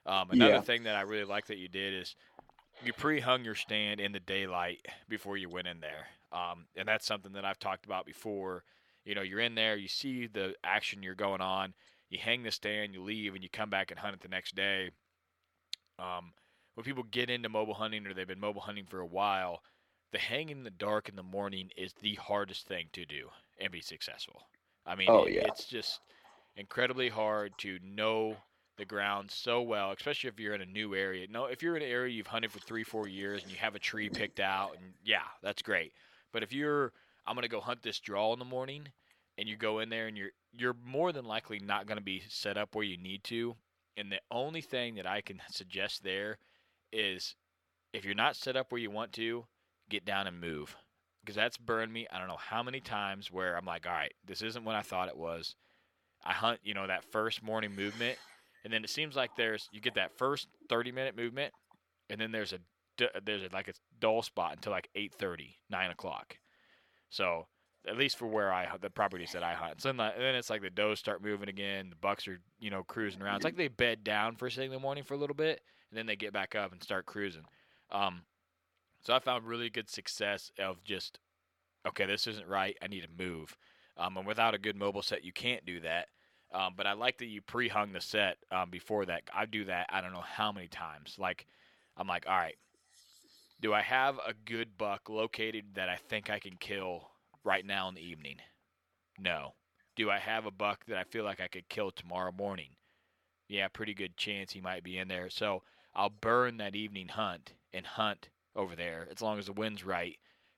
Um, 0.03 0.31
another 0.31 0.53
yeah. 0.53 0.61
thing 0.61 0.83
that 0.83 0.95
I 0.95 1.01
really 1.01 1.25
like 1.25 1.45
that 1.47 1.59
you 1.59 1.67
did 1.67 1.93
is 1.93 2.15
you 2.83 2.91
pre-hung 2.91 3.45
your 3.45 3.53
stand 3.53 3.99
in 3.99 4.11
the 4.11 4.19
daylight 4.19 4.79
before 5.07 5.37
you 5.37 5.47
went 5.47 5.67
in 5.67 5.79
there, 5.79 6.07
um, 6.31 6.65
and 6.75 6.87
that's 6.87 7.05
something 7.05 7.33
that 7.33 7.45
I've 7.45 7.59
talked 7.59 7.85
about 7.85 8.07
before. 8.07 8.63
You 9.05 9.13
know, 9.13 9.21
you're 9.21 9.39
in 9.39 9.55
there, 9.55 9.75
you 9.75 9.87
see 9.87 10.27
the 10.27 10.55
action 10.63 11.03
you're 11.03 11.15
going 11.15 11.41
on, 11.41 11.73
you 12.09 12.17
hang 12.19 12.41
the 12.43 12.51
stand, 12.51 12.93
you 12.93 13.03
leave, 13.03 13.35
and 13.35 13.43
you 13.43 13.49
come 13.49 13.69
back 13.69 13.91
and 13.91 13.99
hunt 13.99 14.15
it 14.15 14.21
the 14.21 14.27
next 14.27 14.55
day. 14.55 14.89
Um, 15.99 16.33
when 16.75 16.83
people 16.83 17.03
get 17.03 17.29
into 17.29 17.49
mobile 17.49 17.73
hunting 17.73 18.07
or 18.07 18.13
they've 18.13 18.27
been 18.27 18.39
mobile 18.39 18.61
hunting 18.61 18.85
for 18.87 18.99
a 18.99 19.05
while, 19.05 19.61
the 20.11 20.19
hang 20.19 20.49
in 20.49 20.63
the 20.63 20.69
dark 20.71 21.09
in 21.09 21.15
the 21.15 21.23
morning 21.23 21.69
is 21.77 21.93
the 21.93 22.15
hardest 22.15 22.67
thing 22.67 22.89
to 22.93 23.05
do 23.05 23.29
and 23.59 23.71
be 23.71 23.81
successful 23.81 24.43
I 24.85 24.95
mean, 24.95 25.09
Oh, 25.09 25.27
yeah. 25.27 25.43
it's 25.43 25.65
just 25.67 26.01
incredibly 26.55 27.09
hard 27.09 27.57
to 27.59 27.79
know 27.83 28.37
the 28.77 28.85
ground 28.85 29.29
so 29.31 29.61
well, 29.61 29.91
especially 29.91 30.29
if 30.29 30.39
you're 30.39 30.55
in 30.55 30.61
a 30.61 30.65
new 30.65 30.95
area. 30.95 31.27
No, 31.29 31.45
if 31.45 31.61
you're 31.61 31.75
in 31.77 31.83
an 31.83 31.89
area 31.89 32.13
you've 32.13 32.27
hunted 32.27 32.51
for 32.51 32.59
three, 32.59 32.83
four 32.83 33.07
years 33.07 33.43
and 33.43 33.51
you 33.51 33.57
have 33.59 33.75
a 33.75 33.79
tree 33.79 34.09
picked 34.09 34.39
out, 34.39 34.75
and 34.75 34.95
yeah, 35.03 35.25
that's 35.41 35.61
great. 35.61 35.93
But 36.31 36.43
if 36.43 36.51
you're, 36.51 36.93
I'm 37.25 37.35
gonna 37.35 37.47
go 37.47 37.61
hunt 37.61 37.83
this 37.83 37.99
draw 37.99 38.33
in 38.33 38.39
the 38.39 38.45
morning, 38.45 38.87
and 39.37 39.47
you 39.47 39.55
go 39.55 39.79
in 39.79 39.89
there 39.89 40.07
and 40.07 40.17
you're 40.17 40.31
you're 40.51 40.73
more 40.73 41.11
than 41.11 41.25
likely 41.25 41.59
not 41.59 41.85
gonna 41.85 42.01
be 42.01 42.21
set 42.27 42.57
up 42.57 42.75
where 42.75 42.85
you 42.85 42.97
need 42.97 43.23
to. 43.25 43.55
And 43.97 44.11
the 44.11 44.21
only 44.31 44.61
thing 44.61 44.95
that 44.95 45.05
I 45.05 45.21
can 45.21 45.41
suggest 45.49 46.03
there 46.03 46.39
is, 46.91 47.35
if 47.93 48.05
you're 48.05 48.15
not 48.15 48.35
set 48.35 48.55
up 48.57 48.71
where 48.71 48.81
you 48.81 48.91
want 48.91 49.13
to, 49.13 49.47
get 49.91 50.05
down 50.05 50.25
and 50.27 50.39
move, 50.41 50.75
because 51.21 51.35
that's 51.35 51.57
burned 51.57 51.93
me. 51.93 52.07
I 52.11 52.17
don't 52.17 52.27
know 52.27 52.37
how 52.39 52.63
many 52.63 52.79
times 52.79 53.31
where 53.31 53.55
I'm 53.57 53.65
like, 53.65 53.85
all 53.85 53.93
right, 53.93 54.13
this 54.25 54.41
isn't 54.41 54.63
what 54.63 54.75
I 54.75 54.81
thought 54.81 55.09
it 55.09 55.17
was. 55.17 55.55
I 56.23 56.33
hunt, 56.33 56.59
you 56.63 56.73
know, 56.73 56.87
that 56.87 57.03
first 57.11 57.43
morning 57.43 57.75
movement, 57.75 58.17
and 58.63 58.71
then 58.73 58.83
it 58.83 58.89
seems 58.89 59.15
like 59.15 59.31
there's 59.35 59.67
you 59.71 59.81
get 59.81 59.95
that 59.95 60.17
first 60.17 60.47
30 60.69 60.91
minute 60.91 61.15
movement, 61.15 61.53
and 62.09 62.19
then 62.19 62.31
there's 62.31 62.53
a 62.53 62.59
there's 63.23 63.43
a, 63.43 63.49
like 63.53 63.67
a 63.67 63.73
dull 63.99 64.21
spot 64.21 64.53
until 64.53 64.71
like 64.71 64.89
8:30, 64.95 65.55
9 65.69 65.91
o'clock. 65.91 66.37
So 67.09 67.47
at 67.87 67.97
least 67.97 68.17
for 68.17 68.27
where 68.27 68.53
I 68.53 68.67
the 68.79 68.89
properties 68.91 69.31
that 69.31 69.43
I 69.43 69.53
hunt. 69.53 69.81
So 69.81 69.89
then, 69.89 69.97
the- 69.97 70.13
then 70.17 70.35
it's 70.35 70.49
like 70.49 70.61
the 70.61 70.69
does 70.69 70.99
start 70.99 71.23
moving 71.23 71.49
again. 71.49 71.89
The 71.89 71.95
bucks 71.95 72.27
are 72.27 72.39
you 72.59 72.69
know 72.69 72.83
cruising 72.83 73.21
around. 73.21 73.37
It's 73.37 73.45
like 73.45 73.57
they 73.57 73.67
bed 73.67 74.03
down 74.03 74.35
first 74.35 74.55
thing 74.55 74.67
in 74.67 74.71
the 74.71 74.79
morning 74.79 75.03
for 75.03 75.15
a 75.15 75.17
little 75.17 75.35
bit, 75.35 75.61
and 75.89 75.97
then 75.97 76.05
they 76.05 76.15
get 76.15 76.33
back 76.33 76.53
up 76.55 76.71
and 76.71 76.83
start 76.83 77.05
cruising. 77.07 77.45
Um, 77.91 78.21
so 79.01 79.13
I 79.13 79.19
found 79.19 79.45
really 79.45 79.69
good 79.69 79.89
success 79.89 80.51
of 80.59 80.83
just 80.83 81.19
okay, 81.87 82.05
this 82.05 82.27
isn't 82.27 82.47
right. 82.47 82.77
I 82.81 82.87
need 82.87 83.01
to 83.01 83.23
move. 83.23 83.57
Um, 83.97 84.17
and 84.17 84.27
without 84.27 84.53
a 84.53 84.59
good 84.59 84.75
mobile 84.75 85.01
set, 85.01 85.25
you 85.25 85.33
can't 85.33 85.65
do 85.65 85.79
that. 85.81 86.07
Um, 86.53 86.73
but 86.75 86.85
I 86.85 86.93
like 86.93 87.17
that 87.19 87.27
you 87.27 87.41
pre-hung 87.41 87.93
the 87.93 88.01
set 88.01 88.37
um, 88.51 88.69
before 88.69 89.05
that. 89.05 89.23
I 89.33 89.45
do 89.45 89.65
that. 89.65 89.87
I 89.89 90.01
don't 90.01 90.13
know 90.13 90.23
how 90.23 90.51
many 90.51 90.67
times. 90.67 91.15
Like, 91.17 91.47
I'm 91.97 92.07
like, 92.07 92.25
all 92.27 92.37
right, 92.37 92.57
do 93.61 93.73
I 93.73 93.81
have 93.81 94.17
a 94.17 94.33
good 94.45 94.77
buck 94.77 95.09
located 95.09 95.65
that 95.75 95.87
I 95.87 95.95
think 95.95 96.29
I 96.29 96.39
can 96.39 96.57
kill 96.59 97.09
right 97.43 97.65
now 97.65 97.87
in 97.89 97.95
the 97.95 98.01
evening? 98.01 98.37
No. 99.17 99.53
Do 99.95 100.09
I 100.09 100.19
have 100.19 100.45
a 100.45 100.51
buck 100.51 100.85
that 100.87 100.97
I 100.97 101.03
feel 101.03 101.23
like 101.23 101.39
I 101.39 101.47
could 101.47 101.69
kill 101.69 101.91
tomorrow 101.91 102.31
morning? 102.31 102.75
Yeah, 103.47 103.67
pretty 103.67 103.93
good 103.93 104.17
chance 104.17 104.51
he 104.51 104.61
might 104.61 104.83
be 104.83 104.97
in 104.97 105.07
there. 105.07 105.29
So 105.29 105.63
I'll 105.93 106.09
burn 106.09 106.57
that 106.57 106.75
evening 106.75 107.09
hunt 107.09 107.53
and 107.73 107.85
hunt 107.85 108.29
over 108.55 108.75
there 108.75 109.07
as 109.11 109.21
long 109.21 109.39
as 109.39 109.45
the 109.47 109.53
wind's 109.53 109.85
right, 109.85 110.17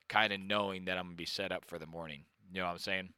kind 0.09 0.33
of 0.33 0.39
knowing 0.39 0.85
that 0.85 0.97
I'm 0.97 1.05
gonna 1.05 1.15
be 1.15 1.25
set 1.25 1.51
up 1.51 1.65
for 1.65 1.79
the 1.79 1.87
morning. 1.87 2.23
You 2.51 2.59
know 2.59 2.65
what 2.65 2.73
I'm 2.73 2.79
saying? 2.79 3.09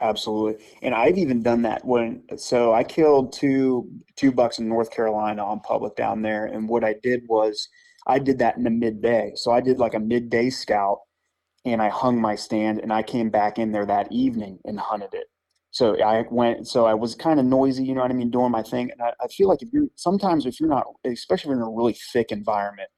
Absolutely. 0.00 0.64
And 0.82 0.94
I've 0.94 1.18
even 1.18 1.42
done 1.42 1.62
that 1.62 1.84
when 1.84 2.24
so 2.36 2.74
I 2.74 2.82
killed 2.82 3.32
two 3.32 3.88
two 4.16 4.32
bucks 4.32 4.58
in 4.58 4.68
North 4.68 4.90
Carolina 4.90 5.44
on 5.44 5.60
public 5.60 5.94
down 5.96 6.22
there. 6.22 6.46
And 6.46 6.68
what 6.68 6.84
I 6.84 6.94
did 7.02 7.22
was 7.28 7.68
I 8.06 8.18
did 8.18 8.38
that 8.40 8.56
in 8.56 8.64
the 8.64 8.70
midday. 8.70 9.32
So 9.36 9.52
I 9.52 9.60
did 9.60 9.78
like 9.78 9.94
a 9.94 10.00
midday 10.00 10.50
scout 10.50 10.98
and 11.64 11.80
I 11.80 11.88
hung 11.88 12.20
my 12.20 12.34
stand 12.34 12.80
and 12.80 12.92
I 12.92 13.02
came 13.02 13.30
back 13.30 13.58
in 13.58 13.72
there 13.72 13.86
that 13.86 14.10
evening 14.12 14.58
and 14.64 14.78
hunted 14.78 15.14
it. 15.14 15.28
So 15.70 16.00
I 16.02 16.24
went 16.30 16.66
so 16.66 16.86
I 16.86 16.94
was 16.94 17.14
kind 17.14 17.38
of 17.38 17.46
noisy, 17.46 17.84
you 17.84 17.94
know 17.94 18.02
what 18.02 18.10
I 18.10 18.14
mean, 18.14 18.30
doing 18.30 18.50
my 18.50 18.62
thing. 18.62 18.90
And 18.90 19.00
I, 19.00 19.12
I 19.20 19.28
feel 19.28 19.48
like 19.48 19.62
if 19.62 19.68
you're 19.72 19.88
sometimes 19.94 20.44
if 20.44 20.58
you're 20.58 20.68
not 20.68 20.86
especially 21.04 21.52
if 21.52 21.56
you're 21.56 21.66
in 21.66 21.72
a 21.72 21.76
really 21.76 21.96
thick 22.12 22.32
environment 22.32 22.90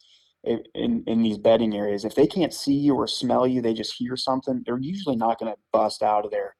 in, 0.75 1.05
in, 1.07 1.23
these 1.23 1.39
bedding 1.39 1.75
areas, 1.75 2.05
if 2.05 2.15
they 2.15 2.27
can't 2.27 2.55
see 2.55 2.75
you 2.75 2.95
or 2.95 3.07
smell 3.07 3.47
you, 3.47 3.61
they 3.61 3.75
just 3.75 3.95
hear 3.99 4.17
something, 4.17 4.63
they're 4.65 4.79
usually 4.79 5.17
not 5.17 5.39
going 5.39 5.53
to 5.53 5.59
bust 5.73 6.03
out 6.03 6.25
of 6.25 6.31
there 6.31 6.55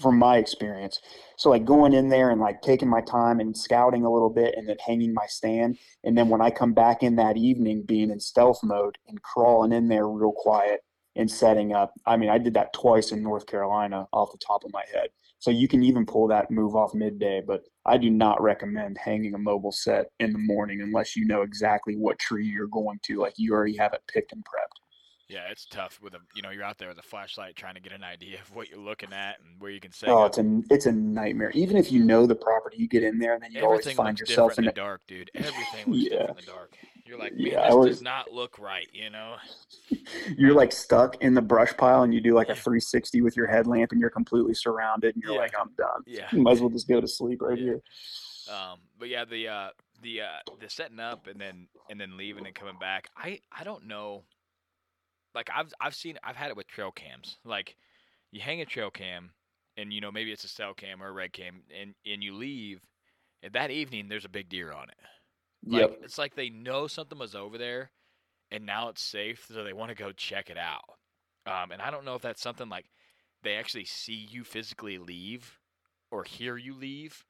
from 0.00 0.18
my 0.18 0.38
experience. 0.38 1.00
So 1.36 1.50
like 1.50 1.64
going 1.64 1.92
in 1.92 2.08
there 2.08 2.30
and 2.30 2.40
like 2.40 2.62
taking 2.62 2.88
my 2.88 3.00
time 3.00 3.40
and 3.40 3.56
scouting 3.56 4.04
a 4.04 4.12
little 4.12 4.30
bit 4.30 4.54
and 4.56 4.68
then 4.68 4.76
hanging 4.84 5.14
my 5.14 5.26
stand. 5.26 5.78
And 6.04 6.16
then 6.16 6.28
when 6.28 6.40
I 6.40 6.50
come 6.50 6.72
back 6.72 7.02
in 7.02 7.16
that 7.16 7.36
evening, 7.36 7.84
being 7.86 8.10
in 8.10 8.20
stealth 8.20 8.60
mode 8.62 8.98
and 9.08 9.22
crawling 9.22 9.72
in 9.72 9.88
there 9.88 10.08
real 10.08 10.32
quiet 10.32 10.80
and 11.16 11.30
setting 11.30 11.72
up. 11.72 11.92
I 12.06 12.16
mean, 12.16 12.30
I 12.30 12.38
did 12.38 12.54
that 12.54 12.72
twice 12.72 13.12
in 13.12 13.22
North 13.22 13.46
Carolina 13.46 14.06
off 14.12 14.32
the 14.32 14.38
top 14.38 14.64
of 14.64 14.72
my 14.72 14.84
head. 14.92 15.08
So 15.40 15.50
you 15.50 15.68
can 15.68 15.82
even 15.84 16.04
pull 16.04 16.26
that 16.28 16.50
move 16.50 16.74
off 16.74 16.94
midday, 16.94 17.40
but 17.46 17.62
I 17.86 17.96
do 17.96 18.10
not 18.10 18.42
recommend 18.42 18.98
hanging 18.98 19.34
a 19.34 19.38
mobile 19.38 19.72
set 19.72 20.10
in 20.18 20.32
the 20.32 20.38
morning 20.38 20.80
unless 20.82 21.14
you 21.16 21.24
know 21.26 21.42
exactly 21.42 21.94
what 21.94 22.18
tree 22.18 22.46
you're 22.46 22.66
going 22.66 22.98
to. 23.04 23.20
Like 23.20 23.34
you 23.36 23.52
already 23.52 23.76
have 23.76 23.92
it 23.94 24.02
picked 24.08 24.32
and 24.32 24.44
prepped. 24.44 24.80
Yeah, 25.28 25.48
it's 25.50 25.66
tough 25.66 26.00
with 26.00 26.14
a 26.14 26.20
you 26.34 26.40
know 26.42 26.50
you're 26.50 26.62
out 26.64 26.78
there 26.78 26.88
with 26.88 26.98
a 26.98 27.02
flashlight 27.02 27.54
trying 27.54 27.74
to 27.74 27.80
get 27.80 27.92
an 27.92 28.02
idea 28.02 28.40
of 28.40 28.54
what 28.54 28.68
you're 28.70 28.78
looking 28.80 29.12
at 29.12 29.40
and 29.40 29.60
where 29.60 29.70
you 29.70 29.80
can 29.80 29.92
set 29.92 30.08
Oh, 30.08 30.22
up. 30.22 30.26
it's 30.26 30.38
a 30.38 30.62
it's 30.70 30.86
a 30.86 30.92
nightmare. 30.92 31.50
Even 31.54 31.76
if 31.76 31.92
you 31.92 32.02
know 32.02 32.26
the 32.26 32.34
property, 32.34 32.78
you 32.78 32.88
get 32.88 33.02
in 33.04 33.18
there 33.18 33.34
and 33.34 33.42
then 33.42 33.52
you 33.52 33.62
always 33.64 33.90
find 33.92 34.18
yourself 34.18 34.58
in 34.58 34.64
in 34.64 34.64
the 34.64 34.72
dark, 34.72 35.02
dude. 35.06 35.30
Everything 35.34 35.86
looks 35.90 36.04
Yeah. 36.04 36.06
different 36.06 36.30
in 36.30 36.36
the 36.36 36.42
dark. 36.50 36.78
You're 37.08 37.18
like, 37.18 37.32
Yeah, 37.36 37.66
this 37.66 37.74
was- 37.74 37.86
does 37.86 38.02
not 38.02 38.30
look 38.32 38.58
right, 38.58 38.88
you 38.92 39.08
know? 39.08 39.36
You're 40.36 40.52
like 40.54 40.72
stuck 40.72 41.16
in 41.22 41.32
the 41.34 41.40
brush 41.42 41.74
pile 41.76 42.02
and 42.02 42.12
you 42.12 42.20
do 42.20 42.34
like 42.34 42.48
a 42.50 42.54
360 42.54 43.22
with 43.22 43.36
your 43.36 43.46
headlamp 43.46 43.92
and 43.92 44.00
you're 44.00 44.10
completely 44.10 44.52
surrounded 44.54 45.14
and 45.14 45.22
you're 45.24 45.32
Yeah. 45.32 45.38
like, 45.40 45.54
I'm 45.58 45.70
done. 45.78 46.02
Yeah. 46.06 46.28
You 46.32 46.42
might 46.42 46.52
as 46.52 46.60
well 46.60 46.68
just 46.70 46.86
go 46.86 47.00
to 47.00 47.08
sleep 47.08 47.40
right 47.40 47.56
Yeah. 47.58 47.64
here. 47.64 47.82
Um, 48.54 48.78
but 48.98 49.08
yeah, 49.08 49.24
the 49.24 49.48
uh, 49.48 49.68
the 50.02 50.22
uh, 50.22 50.26
the 50.60 50.70
setting 50.70 51.00
up 51.00 51.26
and 51.26 51.38
then 51.40 51.68
and 51.90 52.00
then 52.00 52.16
leaving 52.16 52.46
and 52.46 52.54
coming 52.54 52.78
back. 52.78 53.08
I 53.16 53.40
I 53.52 53.62
don't 53.64 53.86
know. 53.86 54.24
Like 55.34 55.50
I've 55.54 55.70
I've 55.80 55.94
seen 55.94 56.18
I've 56.24 56.36
had 56.36 56.48
it 56.48 56.56
with 56.56 56.66
trail 56.66 56.90
cams. 56.90 57.36
Like 57.44 57.76
you 58.30 58.40
hang 58.40 58.62
a 58.62 58.64
trail 58.64 58.90
cam, 58.90 59.32
and 59.76 59.92
you 59.92 60.00
know 60.00 60.10
maybe 60.10 60.32
it's 60.32 60.44
a 60.44 60.48
cell 60.48 60.72
cam 60.72 61.02
or 61.02 61.08
a 61.08 61.12
red 61.12 61.34
cam, 61.34 61.60
and 61.78 61.94
and 62.10 62.22
you 62.24 62.34
leave, 62.34 62.80
and 63.42 63.52
that 63.52 63.70
evening 63.70 64.08
there's 64.08 64.24
a 64.24 64.30
big 64.30 64.48
deer 64.48 64.72
on 64.72 64.88
it. 64.88 64.96
Like 65.66 65.88
Yep. 65.88 65.98
it's 66.02 66.18
like 66.18 66.34
they 66.34 66.50
know 66.50 66.86
something 66.86 67.18
was 67.18 67.34
over 67.34 67.58
there, 67.58 67.90
and 68.50 68.66
now 68.66 68.88
it's 68.88 69.02
safe, 69.02 69.46
so 69.48 69.64
they 69.64 69.72
want 69.72 69.90
to 69.90 69.94
go 69.94 70.12
check 70.12 70.50
it 70.50 70.58
out. 70.58 70.84
Um, 71.46 71.72
and 71.72 71.82
I 71.82 71.90
don't 71.90 72.04
know 72.04 72.14
if 72.14 72.22
that's 72.22 72.42
something 72.42 72.68
like 72.68 72.86
they 73.42 73.56
actually 73.56 73.84
see 73.86 74.14
you 74.30 74.44
physically 74.44 74.98
leave 74.98 75.58
or 76.10 76.24
hear 76.24 76.56
you 76.56 76.74
leave, 76.74 77.24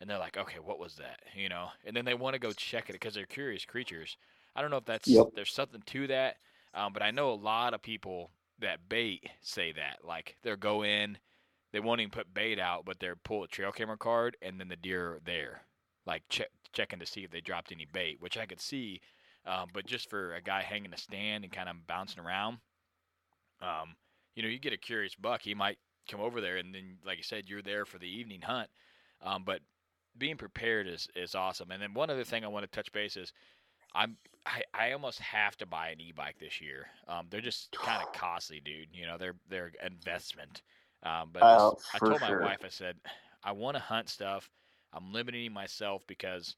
and 0.00 0.08
they're 0.10 0.18
like, 0.18 0.36
okay, 0.36 0.58
what 0.58 0.78
was 0.78 0.96
that? 0.96 1.20
You 1.34 1.48
know, 1.48 1.70
and 1.84 1.96
then 1.96 2.04
they 2.04 2.14
want 2.14 2.34
to 2.34 2.40
go 2.40 2.52
check 2.52 2.88
it 2.90 2.94
because 2.94 3.14
they're 3.14 3.26
curious 3.26 3.64
creatures. 3.64 4.16
I 4.54 4.62
don't 4.62 4.70
know 4.70 4.78
if 4.78 4.84
that's 4.84 5.24
Yep. 5.24 5.28
there's 5.34 5.52
something 5.52 5.82
to 5.86 6.06
that, 6.08 6.36
um, 6.74 6.92
but 6.92 7.02
I 7.02 7.10
know 7.10 7.32
a 7.32 7.34
lot 7.34 7.74
of 7.74 7.82
people 7.82 8.30
that 8.58 8.88
bait 8.88 9.28
say 9.42 9.72
that 9.72 9.98
like 10.04 10.36
they'll 10.42 10.56
go 10.56 10.84
in, 10.84 11.18
they 11.72 11.80
won't 11.80 12.00
even 12.00 12.10
put 12.10 12.34
bait 12.34 12.58
out, 12.58 12.84
but 12.84 13.00
they'll 13.00 13.14
pull 13.22 13.44
a 13.44 13.48
trail 13.48 13.72
camera 13.72 13.98
card, 13.98 14.36
and 14.42 14.60
then 14.60 14.68
the 14.68 14.76
deer 14.76 15.14
are 15.14 15.20
there, 15.24 15.62
like 16.06 16.24
check 16.28 16.48
checking 16.72 16.98
to 17.00 17.06
see 17.06 17.24
if 17.24 17.30
they 17.30 17.40
dropped 17.40 17.72
any 17.72 17.84
bait, 17.86 18.20
which 18.20 18.36
I 18.36 18.46
could 18.46 18.60
see. 18.60 19.00
Um, 19.46 19.70
but 19.72 19.86
just 19.86 20.10
for 20.10 20.34
a 20.34 20.42
guy 20.42 20.62
hanging 20.62 20.92
a 20.94 20.96
stand 20.98 21.44
and 21.44 21.52
kind 21.52 21.68
of 21.68 21.86
bouncing 21.86 22.22
around, 22.22 22.60
um, 23.60 23.96
you 24.34 24.42
know, 24.42 24.48
you 24.48 24.58
get 24.58 24.72
a 24.72 24.76
curious 24.78 25.14
buck, 25.14 25.42
he 25.42 25.54
might 25.54 25.78
come 26.08 26.20
over 26.20 26.40
there, 26.40 26.56
and 26.56 26.74
then, 26.74 26.98
like 27.04 27.18
I 27.18 27.22
said, 27.22 27.48
you're 27.48 27.62
there 27.62 27.86
for 27.86 27.98
the 27.98 28.08
evening 28.08 28.42
hunt. 28.42 28.70
Um, 29.20 29.44
but 29.44 29.62
being 30.18 30.36
prepared 30.36 30.86
is 30.88 31.08
is 31.16 31.34
awesome. 31.34 31.70
And 31.70 31.82
then 31.82 31.94
one 31.94 32.10
other 32.10 32.24
thing 32.24 32.44
I 32.44 32.48
want 32.48 32.64
to 32.64 32.68
touch 32.76 32.92
base 32.92 33.16
is, 33.16 33.32
I'm 33.94 34.18
I, 34.46 34.62
I 34.74 34.92
almost 34.92 35.20
have 35.20 35.56
to 35.58 35.66
buy 35.66 35.90
an 35.90 36.00
e-bike 36.00 36.38
this 36.38 36.60
year. 36.60 36.88
Um, 37.08 37.28
they're 37.30 37.40
just 37.42 37.78
kind 37.80 38.02
of 38.02 38.12
costly, 38.12 38.60
dude. 38.60 38.90
You 38.94 39.06
know, 39.06 39.18
they're 39.18 39.36
they're 39.48 39.72
investment. 39.84 40.62
Um, 41.04 41.30
but 41.32 41.48
Oh, 41.48 41.76
I 41.92 42.00
told 42.00 42.20
my 42.22 42.32
sure. 42.32 42.40
wife, 42.40 42.64
I 42.64 42.68
said, 42.70 43.00
I 43.44 43.52
want 43.52 43.76
to 43.76 43.80
hunt 43.82 44.08
stuff. 44.10 44.50
I'm 44.94 45.12
limiting 45.12 45.52
myself 45.52 46.02
because 46.06 46.56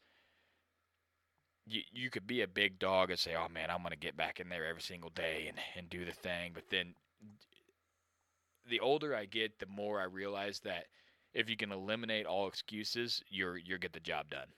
you 1.67 1.83
you 1.93 2.11
could 2.11 2.27
be 2.27 2.43
a 2.43 2.49
big 2.49 2.79
dog 2.79 3.11
and 3.11 3.19
say, 3.19 3.35
"Oh 3.35 3.49
man, 3.49 3.71
I'm 3.71 3.83
gonna 3.83 3.97
get 3.97 4.17
back 4.17 4.41
in 4.41 4.49
there 4.49 4.67
every 4.67 4.83
single 4.83 5.11
day 5.11 5.47
and 5.49 5.59
and 5.77 5.91
do 5.91 6.05
the 6.05 6.13
thing." 6.13 6.53
But 6.55 6.65
then, 6.71 6.95
the 8.69 8.81
older 8.81 9.15
I 9.15 9.25
get, 9.25 9.59
the 9.59 9.67
more 9.67 10.01
I 10.01 10.05
realize 10.05 10.61
that 10.61 10.87
if 11.35 11.49
you 11.51 11.57
can 11.57 11.73
eliminate 11.73 12.27
all 12.27 12.47
excuses, 12.49 13.23
you're 13.29 13.57
you're 13.57 13.79
get 13.79 13.93
the 13.93 14.01
job 14.01 14.31
done. 14.31 14.49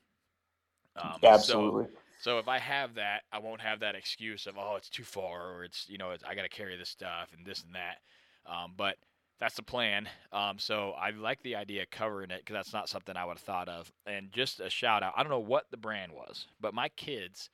Um, 0.97 1.19
so- 1.21 1.29
Absolutely. 1.29 1.87
so 2.21 2.39
if 2.39 2.49
I 2.49 2.59
have 2.59 2.95
that, 2.95 3.23
I 3.33 3.39
won't 3.39 3.61
have 3.61 3.81
that 3.81 3.95
excuse 3.95 4.47
of 4.47 4.59
oh 4.59 4.75
it's 4.77 4.89
too 4.89 5.05
far 5.05 5.53
or 5.53 5.65
it's 5.65 5.89
you 5.89 5.99
know 5.99 6.11
it's, 6.11 6.25
I 6.25 6.35
got 6.35 6.43
to 6.43 6.49
carry 6.49 6.77
this 6.77 6.89
stuff 6.91 7.31
and 7.37 7.47
this 7.47 7.63
and 7.63 7.75
that. 7.75 7.99
Um, 8.47 8.75
but 8.77 8.97
that's 9.41 9.57
the 9.57 9.63
plan. 9.63 10.09
Um, 10.33 10.59
so 10.59 10.93
I 10.99 11.11
like 11.11 11.43
the 11.43 11.57
idea 11.57 11.83
of 11.83 11.91
covering 11.91 12.31
it 12.31 12.41
because 12.41 12.55
that's 12.55 12.73
not 12.73 12.89
something 12.89 13.17
I 13.17 13.25
would 13.25 13.39
have 13.39 13.45
thought 13.45 13.69
of. 13.69 13.93
And 14.07 14.33
just 14.33 14.61
a 14.61 14.71
shout 14.71 15.03
out. 15.03 15.15
I 15.17 15.23
don't 15.23 15.31
know 15.31 15.39
what 15.39 15.67
the 15.71 15.77
brand 15.77 16.13
was, 16.13 16.47
but 16.61 16.75
my 16.75 16.89
kids, 16.91 17.51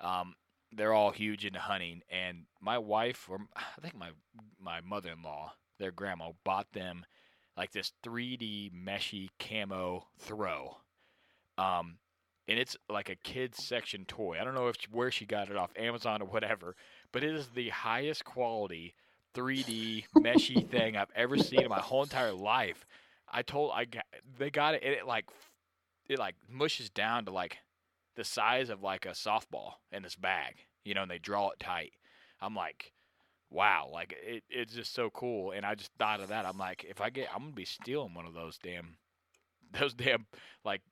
um, 0.00 0.34
they're 0.72 0.92
all 0.92 1.10
huge 1.10 1.44
into 1.44 1.58
hunting, 1.58 2.00
and 2.10 2.44
my 2.60 2.78
wife 2.78 3.28
or 3.30 3.38
I 3.56 3.80
think 3.80 3.94
my 3.94 4.10
my 4.60 4.80
mother 4.80 5.10
in 5.10 5.22
law, 5.22 5.52
their 5.78 5.92
grandma 5.92 6.32
bought 6.44 6.72
them 6.72 7.04
like 7.56 7.72
this 7.72 7.92
3D 8.04 8.72
meshy 8.72 9.28
camo 9.38 10.06
throw. 10.18 10.76
Um, 11.58 11.98
and 12.48 12.58
it's 12.58 12.76
like 12.88 13.08
a 13.08 13.14
kids 13.16 13.62
section 13.62 14.04
toy. 14.06 14.38
I 14.40 14.44
don't 14.44 14.54
know 14.54 14.68
if 14.68 14.76
where 14.90 15.10
she 15.10 15.26
got 15.26 15.50
it 15.50 15.56
off 15.56 15.70
Amazon 15.76 16.22
or 16.22 16.26
whatever, 16.26 16.74
but 17.12 17.22
it 17.22 17.34
is 17.34 17.48
the 17.48 17.68
highest 17.68 18.24
quality 18.24 18.94
3D 19.34 20.04
meshy 20.16 20.68
thing 20.68 20.96
I've 20.96 21.10
ever 21.14 21.38
seen 21.38 21.62
in 21.62 21.68
my 21.68 21.80
whole 21.80 22.02
entire 22.02 22.32
life. 22.32 22.86
I 23.30 23.42
told 23.42 23.72
I 23.74 23.86
got, 23.86 24.04
they 24.38 24.50
got 24.50 24.74
it. 24.74 24.82
It 24.82 25.06
like 25.06 25.26
it 26.08 26.18
like 26.18 26.34
mushes 26.48 26.90
down 26.90 27.24
to 27.24 27.30
like 27.30 27.58
the 28.16 28.24
size 28.24 28.68
of 28.68 28.82
like 28.82 29.06
a 29.06 29.10
softball 29.10 29.74
in 29.90 30.02
this 30.02 30.16
bag, 30.16 30.56
you 30.84 30.94
know, 30.94 31.02
and 31.02 31.10
they 31.10 31.18
draw 31.18 31.50
it 31.50 31.60
tight. 31.60 31.92
I'm 32.40 32.54
like, 32.54 32.92
wow, 33.50 33.88
like 33.92 34.14
it, 34.22 34.44
it's 34.50 34.74
just 34.74 34.94
so 34.94 35.10
cool. 35.10 35.52
And 35.52 35.64
I 35.64 35.74
just 35.74 35.92
thought 35.98 36.20
of 36.20 36.28
that. 36.28 36.46
I'm 36.46 36.58
like, 36.58 36.84
if 36.88 37.00
I 37.00 37.10
get, 37.10 37.28
I'm 37.34 37.42
gonna 37.42 37.52
be 37.52 37.64
stealing 37.64 38.14
one 38.14 38.26
of 38.26 38.34
those 38.34 38.58
damn, 38.62 38.96
those 39.78 39.94
damn 39.94 40.26
like 40.64 40.82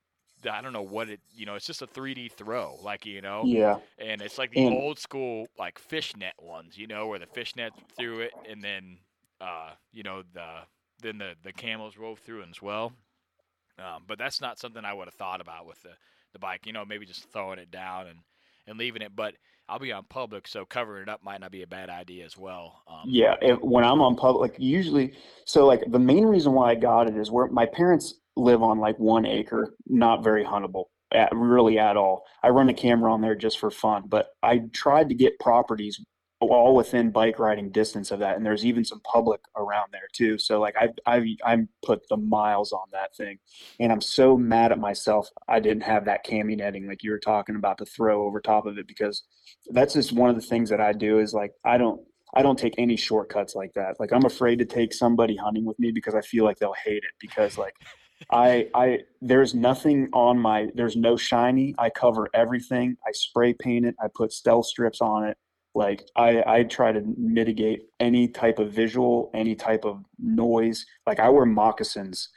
I 0.49 0.61
don't 0.61 0.73
know 0.73 0.81
what 0.81 1.09
it, 1.09 1.19
you 1.35 1.45
know, 1.45 1.55
it's 1.55 1.65
just 1.65 1.81
a 1.81 1.87
3D 1.87 2.31
throw, 2.31 2.77
like 2.83 3.05
you 3.05 3.21
know. 3.21 3.43
Yeah. 3.45 3.77
And 3.99 4.21
it's 4.21 4.37
like 4.37 4.51
the 4.51 4.65
And- 4.65 4.75
old 4.75 4.99
school 4.99 5.47
like 5.57 5.79
fishnet 5.79 6.33
ones, 6.39 6.77
you 6.77 6.87
know, 6.87 7.07
where 7.07 7.19
the 7.19 7.27
fishnet 7.27 7.73
through 7.97 8.21
it, 8.21 8.33
and 8.49 8.63
then, 8.63 8.99
uh, 9.39 9.71
you 9.91 10.03
know, 10.03 10.23
the 10.33 10.61
then 11.01 11.17
the 11.17 11.35
the 11.43 11.51
camels 11.53 11.97
roll 11.97 12.15
through 12.15 12.41
it 12.41 12.49
as 12.49 12.61
well. 12.61 12.93
Um, 13.79 14.03
but 14.07 14.17
that's 14.19 14.41
not 14.41 14.59
something 14.59 14.85
I 14.85 14.93
would 14.93 15.07
have 15.07 15.15
thought 15.15 15.41
about 15.41 15.65
with 15.65 15.81
the 15.81 15.91
the 16.33 16.39
bike. 16.39 16.65
You 16.65 16.73
know, 16.73 16.85
maybe 16.85 17.05
just 17.05 17.29
throwing 17.31 17.59
it 17.59 17.71
down 17.71 18.07
and 18.07 18.19
and 18.67 18.77
leaving 18.77 19.01
it. 19.01 19.15
But 19.15 19.35
I'll 19.67 19.79
be 19.79 19.91
on 19.91 20.03
public, 20.03 20.47
so 20.47 20.65
covering 20.65 21.03
it 21.03 21.09
up 21.09 21.23
might 21.23 21.39
not 21.39 21.51
be 21.51 21.61
a 21.63 21.67
bad 21.67 21.89
idea 21.89 22.25
as 22.25 22.37
well. 22.37 22.83
Um, 22.87 23.03
Yeah, 23.05 23.35
if, 23.41 23.59
when 23.61 23.85
I'm 23.85 24.01
on 24.01 24.15
public, 24.17 24.51
like 24.51 24.59
usually, 24.59 25.13
so 25.45 25.65
like 25.65 25.81
the 25.87 25.99
main 25.99 26.25
reason 26.25 26.51
why 26.51 26.71
I 26.71 26.75
got 26.75 27.07
it 27.07 27.15
is 27.15 27.31
where 27.31 27.47
my 27.47 27.65
parents 27.65 28.15
live 28.35 28.63
on 28.63 28.79
like 28.79 28.97
one 28.97 29.25
acre, 29.25 29.73
not 29.87 30.23
very 30.23 30.43
huntable, 30.43 30.85
at, 31.13 31.29
really 31.33 31.77
at 31.77 31.97
all. 31.97 32.23
I 32.43 32.49
run 32.49 32.69
a 32.69 32.73
camera 32.73 33.13
on 33.13 33.21
there 33.21 33.35
just 33.35 33.59
for 33.59 33.71
fun, 33.71 34.03
but 34.07 34.29
I 34.41 34.63
tried 34.73 35.09
to 35.09 35.15
get 35.15 35.39
properties 35.39 35.99
all 36.39 36.75
within 36.75 37.11
bike 37.11 37.37
riding 37.37 37.69
distance 37.69 38.09
of 38.09 38.19
that, 38.19 38.35
and 38.35 38.45
there's 38.45 38.65
even 38.65 38.83
some 38.83 38.99
public 39.01 39.41
around 39.55 39.89
there 39.91 40.07
too. 40.11 40.37
So 40.37 40.59
like 40.59 40.75
I 40.75 40.89
I 41.05 41.35
I 41.45 41.57
put 41.83 42.07
the 42.09 42.17
miles 42.17 42.71
on 42.71 42.87
that 42.91 43.15
thing, 43.15 43.37
and 43.79 43.91
I'm 43.91 44.01
so 44.01 44.35
mad 44.37 44.71
at 44.71 44.79
myself 44.79 45.29
I 45.47 45.59
didn't 45.59 45.83
have 45.83 46.05
that 46.05 46.25
cami 46.25 46.57
netting 46.57 46.87
like 46.87 47.03
you 47.03 47.11
were 47.11 47.19
talking 47.19 47.55
about 47.55 47.77
to 47.77 47.85
throw 47.85 48.25
over 48.25 48.41
top 48.41 48.65
of 48.65 48.77
it 48.77 48.87
because 48.87 49.23
that's 49.69 49.93
just 49.93 50.13
one 50.13 50.29
of 50.29 50.35
the 50.35 50.41
things 50.41 50.69
that 50.71 50.81
I 50.81 50.93
do 50.93 51.19
is 51.19 51.33
like 51.33 51.51
I 51.63 51.77
don't 51.77 52.01
I 52.33 52.41
don't 52.41 52.57
take 52.57 52.75
any 52.77 52.95
shortcuts 52.95 53.55
like 53.55 53.73
that. 53.73 53.99
Like 53.99 54.11
I'm 54.11 54.25
afraid 54.25 54.59
to 54.59 54.65
take 54.65 54.93
somebody 54.93 55.35
hunting 55.35 55.65
with 55.65 55.77
me 55.79 55.91
because 55.91 56.15
I 56.15 56.21
feel 56.21 56.45
like 56.45 56.57
they'll 56.57 56.73
hate 56.73 57.03
it 57.03 57.11
because 57.19 57.57
like 57.57 57.75
I 58.29 58.69
I 58.73 58.99
there's 59.21 59.53
nothing 59.53 60.09
on 60.13 60.39
my 60.39 60.69
there's 60.75 60.95
no 60.95 61.17
shiny. 61.17 61.75
I 61.77 61.89
cover 61.89 62.27
everything. 62.33 62.97
I 63.05 63.11
spray 63.13 63.53
paint 63.53 63.85
it. 63.85 63.95
I 64.03 64.07
put 64.13 64.31
stealth 64.31 64.65
strips 64.65 65.01
on 65.01 65.25
it. 65.25 65.37
Like 65.73 66.03
I 66.15 66.43
I 66.45 66.63
try 66.63 66.91
to 66.91 67.01
mitigate 67.17 67.83
any 67.99 68.27
type 68.27 68.59
of 68.59 68.71
visual, 68.71 69.31
any 69.33 69.55
type 69.55 69.85
of 69.85 70.03
noise. 70.19 70.85
Like 71.07 71.19
I 71.19 71.29
wear 71.29 71.45
moccasins 71.45 72.29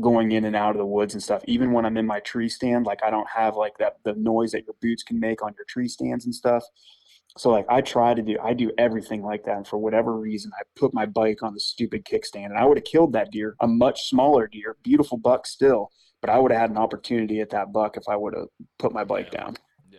going 0.00 0.32
in 0.32 0.44
and 0.44 0.54
out 0.54 0.70
of 0.70 0.78
the 0.78 0.86
woods 0.86 1.14
and 1.14 1.22
stuff. 1.22 1.42
Even 1.46 1.72
when 1.72 1.84
I'm 1.84 1.96
in 1.96 2.06
my 2.06 2.20
tree 2.20 2.48
stand, 2.48 2.86
like 2.86 3.02
I 3.02 3.10
don't 3.10 3.28
have 3.28 3.56
like 3.56 3.76
that 3.78 3.96
the 4.04 4.14
noise 4.14 4.52
that 4.52 4.64
your 4.64 4.76
boots 4.80 5.02
can 5.02 5.18
make 5.18 5.42
on 5.42 5.54
your 5.56 5.66
tree 5.68 5.88
stands 5.88 6.24
and 6.24 6.34
stuff. 6.34 6.64
So 7.36 7.50
like 7.50 7.66
I 7.68 7.80
try 7.80 8.14
to 8.14 8.22
do 8.22 8.36
I 8.42 8.52
do 8.54 8.72
everything 8.78 9.22
like 9.22 9.44
that. 9.44 9.56
And 9.56 9.66
for 9.66 9.78
whatever 9.78 10.16
reason, 10.16 10.50
I 10.58 10.62
put 10.76 10.94
my 10.94 11.06
bike 11.06 11.42
on 11.42 11.54
the 11.54 11.60
stupid 11.60 12.04
kickstand 12.04 12.46
and 12.46 12.58
I 12.58 12.64
would 12.64 12.78
have 12.78 12.84
killed 12.84 13.12
that 13.12 13.30
deer, 13.30 13.54
a 13.60 13.66
much 13.68 14.08
smaller 14.08 14.48
deer, 14.48 14.76
beautiful 14.82 15.18
buck 15.18 15.46
still, 15.46 15.90
but 16.20 16.30
I 16.30 16.38
would 16.38 16.50
have 16.50 16.60
had 16.60 16.70
an 16.70 16.78
opportunity 16.78 17.40
at 17.40 17.50
that 17.50 17.72
buck 17.72 17.96
if 17.96 18.04
I 18.08 18.16
would 18.16 18.34
have 18.34 18.48
put 18.78 18.92
my 18.92 19.04
bike 19.04 19.28
Yeah. 19.32 19.40
down. 19.40 19.56
Yeah. 19.90 19.98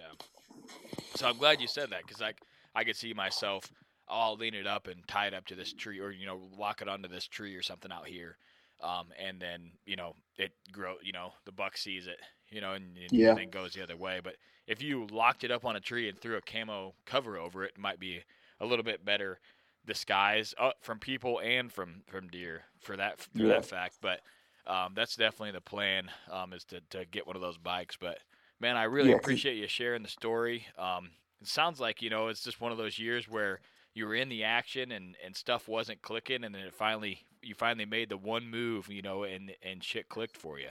So 1.16 1.28
I'm 1.28 1.38
glad 1.38 1.62
you 1.62 1.68
said 1.68 1.90
that 1.92 2.02
because 2.06 2.22
I 2.22 2.34
I 2.76 2.84
could 2.84 2.96
see 2.96 3.14
myself. 3.14 3.72
I'll 4.08 4.36
lean 4.36 4.56
it 4.56 4.66
up 4.66 4.88
and 4.88 5.08
tie 5.08 5.28
it 5.28 5.34
up 5.36 5.46
to 5.48 5.56
this 5.56 5.72
tree, 5.72 6.00
or 6.00 6.12
you 6.12 6.26
know, 6.26 6.50
lock 6.58 6.82
it 6.82 6.88
onto 6.90 7.08
this 7.08 7.28
tree 7.28 7.56
or 7.56 7.62
something 7.62 7.92
out 7.92 8.08
here, 8.08 8.38
um, 8.82 9.10
and 9.20 9.40
then 9.40 9.72
you 9.86 9.96
know 9.96 10.14
it 10.38 10.52
grow. 10.72 10.96
You 11.04 11.12
know, 11.12 11.32
the 11.46 11.52
buck 11.52 11.78
sees 11.78 12.08
it, 12.08 12.20
you 12.52 12.62
know, 12.62 12.74
and, 12.74 12.97
and 12.97 13.12
Yeah. 13.12 13.38
then 13.38 13.50
goes 13.50 13.74
the 13.74 13.84
other 13.84 13.97
way. 13.97 14.20
But 14.24 14.36
if 14.68 14.82
you 14.82 15.08
locked 15.08 15.43
it 15.43 15.52
up 15.52 15.66
on 15.66 15.76
a 15.76 15.80
tree 15.80 16.10
and 16.10 16.18
threw 16.20 16.38
a 16.38 16.41
camo 16.41 16.95
cover 17.06 17.38
over 17.38 17.64
it, 17.64 17.74
it 17.76 17.80
might 17.82 18.00
be 18.00 18.24
a 18.60 18.66
little 18.66 18.84
bit 18.84 19.04
better 19.06 19.39
disguise 19.86 20.54
uh, 20.60 20.72
from 20.82 21.00
people 21.00 21.39
and 21.39 21.72
from 21.72 22.04
from 22.08 22.28
deer 22.28 22.64
for 22.80 22.95
that 22.97 23.20
for 23.36 23.47
Yeah. 23.47 23.47
that 23.47 23.66
fact. 23.66 23.97
But 24.02 24.22
um, 24.68 24.93
that's 24.95 25.16
definitely 25.16 25.52
the 25.52 25.62
plan 25.62 26.12
um, 26.30 26.54
is 26.54 26.64
to, 26.66 26.82
to 26.91 27.06
get 27.06 27.26
one 27.26 27.36
of 27.36 27.41
those 27.41 27.58
bikes. 27.58 27.97
But 28.00 28.20
man, 28.60 28.78
I 28.78 28.84
really 28.84 29.12
Yeah, 29.12 29.14
appreciate 29.14 29.56
you 29.58 29.68
sharing 29.68 30.04
the 30.04 30.10
story. 30.10 30.66
Um, 30.78 31.12
it 31.41 31.47
sounds 31.47 31.80
like 31.80 32.02
you 32.02 32.10
know 32.10 32.28
it's 32.28 32.43
just 32.43 32.62
one 32.62 32.72
of 32.72 32.78
those 32.78 33.00
years 33.00 33.28
where 33.28 33.62
you 33.93 34.06
were 34.06 34.16
in 34.16 34.30
the 34.30 34.43
action 34.43 34.91
and, 34.91 35.16
and 35.24 35.36
stuff 35.36 35.68
wasn't 35.68 36.02
clicking, 36.02 36.43
and 36.43 36.54
then 36.54 36.62
it 36.62 36.74
finally 36.76 37.22
you 37.41 37.56
finally 37.56 37.86
made 37.86 38.10
the 38.10 38.18
one 38.18 38.47
move, 38.50 38.89
you 38.89 39.02
know, 39.02 39.24
and 39.24 39.56
and 39.64 39.84
shit 39.84 40.10
clicked 40.10 40.38
for 40.38 40.60
you. 40.60 40.70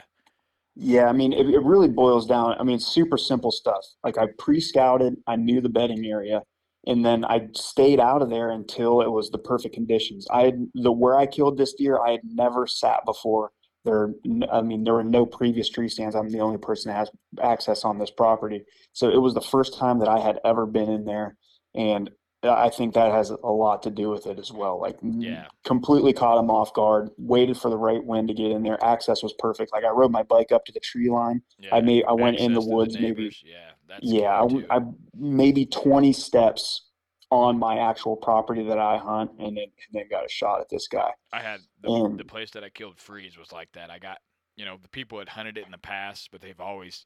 Yeah, 0.81 1.07
I 1.07 1.11
mean, 1.11 1.33
it, 1.33 1.45
it 1.49 1.61
really 1.61 1.89
boils 1.89 2.25
down. 2.25 2.55
I 2.57 2.63
mean, 2.63 2.79
super 2.79 3.17
simple 3.17 3.51
stuff. 3.51 3.83
Like 4.01 4.17
I 4.17 4.27
pre-scouted, 4.37 5.17
I 5.27 5.35
knew 5.35 5.59
the 5.59 5.67
bedding 5.67 6.05
area, 6.05 6.41
and 6.87 7.05
then 7.05 7.25
I 7.25 7.49
stayed 7.53 7.99
out 7.99 8.21
of 8.21 8.29
there 8.29 8.51
until 8.51 9.01
it 9.01 9.11
was 9.11 9.29
the 9.29 9.39
perfect 9.39 9.75
conditions. 9.75 10.25
I 10.31 10.43
had 10.43 10.67
the 10.75 10.93
where 10.93 11.17
I 11.17 11.25
killed 11.25 11.57
this 11.57 11.73
deer, 11.73 11.99
I 11.99 12.11
had 12.11 12.21
never 12.23 12.65
sat 12.65 13.03
before. 13.05 13.51
There, 13.83 14.13
I 14.49 14.61
mean, 14.61 14.85
there 14.85 14.93
were 14.93 15.03
no 15.03 15.25
previous 15.25 15.69
tree 15.69 15.89
stands. 15.89 16.15
I'm 16.15 16.29
the 16.29 16.39
only 16.39 16.59
person 16.59 16.91
that 16.91 16.97
has 16.97 17.11
access 17.41 17.83
on 17.83 17.99
this 17.99 18.11
property, 18.11 18.63
so 18.93 19.09
it 19.09 19.21
was 19.21 19.33
the 19.33 19.41
first 19.41 19.77
time 19.77 19.99
that 19.99 20.07
I 20.07 20.19
had 20.19 20.39
ever 20.45 20.65
been 20.65 20.89
in 20.89 21.03
there, 21.03 21.35
and 21.75 22.09
I 22.43 22.69
think 22.69 22.93
that 22.93 23.11
has 23.11 23.31
a 23.31 23.35
lot 23.51 23.83
to 23.83 23.89
do 23.91 24.09
with 24.09 24.25
it 24.25 24.39
as 24.39 24.51
well. 24.51 24.79
Like, 24.79 24.97
Yeah. 25.03 25.47
completely 25.65 26.13
caught 26.13 26.39
him 26.39 26.49
off 26.49 26.73
guard. 26.73 27.09
Waited 27.17 27.57
for 27.57 27.69
the 27.69 27.77
right 27.77 28.03
wind 28.03 28.29
to 28.29 28.33
get 28.33 28.51
in 28.51 28.63
there. 28.63 28.81
Access 28.83 29.21
was 29.21 29.33
perfect. 29.39 29.73
Like 29.73 29.83
I 29.83 29.89
rode 29.89 30.11
my 30.11 30.23
bike 30.23 30.51
up 30.51 30.63
to 30.65 30.71
the 30.71 30.79
tree 30.79 31.09
line. 31.09 31.41
Yeah, 31.57 31.75
I 31.75 31.81
made 31.81 32.05
I 32.05 32.13
went 32.13 32.37
in 32.37 32.53
the 32.53 32.61
woods 32.61 32.97
maybe. 32.97 33.35
Yeah, 33.43 33.71
that's 33.87 33.99
yeah 34.03 34.41
I, 34.69 34.77
I 34.77 34.81
maybe 35.17 35.65
20 35.65 36.13
steps 36.13 36.85
on 37.31 37.59
my 37.59 37.77
actual 37.77 38.15
property 38.15 38.63
that 38.63 38.79
I 38.79 38.97
hunt 38.97 39.31
and 39.37 39.57
then 39.57 39.65
and 39.65 39.91
then 39.93 40.07
got 40.09 40.25
a 40.25 40.29
shot 40.29 40.61
at 40.61 40.69
this 40.69 40.87
guy. 40.87 41.11
I 41.33 41.41
had 41.41 41.59
the, 41.81 41.91
And- 41.91 42.17
the 42.19 42.25
place 42.25 42.51
that 42.51 42.63
I 42.63 42.69
killed 42.69 42.99
Freeze 42.99 43.37
was 43.37 43.51
like 43.51 43.69
that. 43.73 43.89
I 43.91 43.99
got 43.99 44.19
you 44.55 44.63
know 44.65 44.77
the 44.81 44.89
people 44.89 45.19
had 45.19 45.29
hunted 45.29 45.57
it 45.57 45.65
in 45.65 45.71
the 45.71 45.77
past, 45.77 46.29
but 46.31 46.39
they've 46.41 46.59
always 46.59 47.05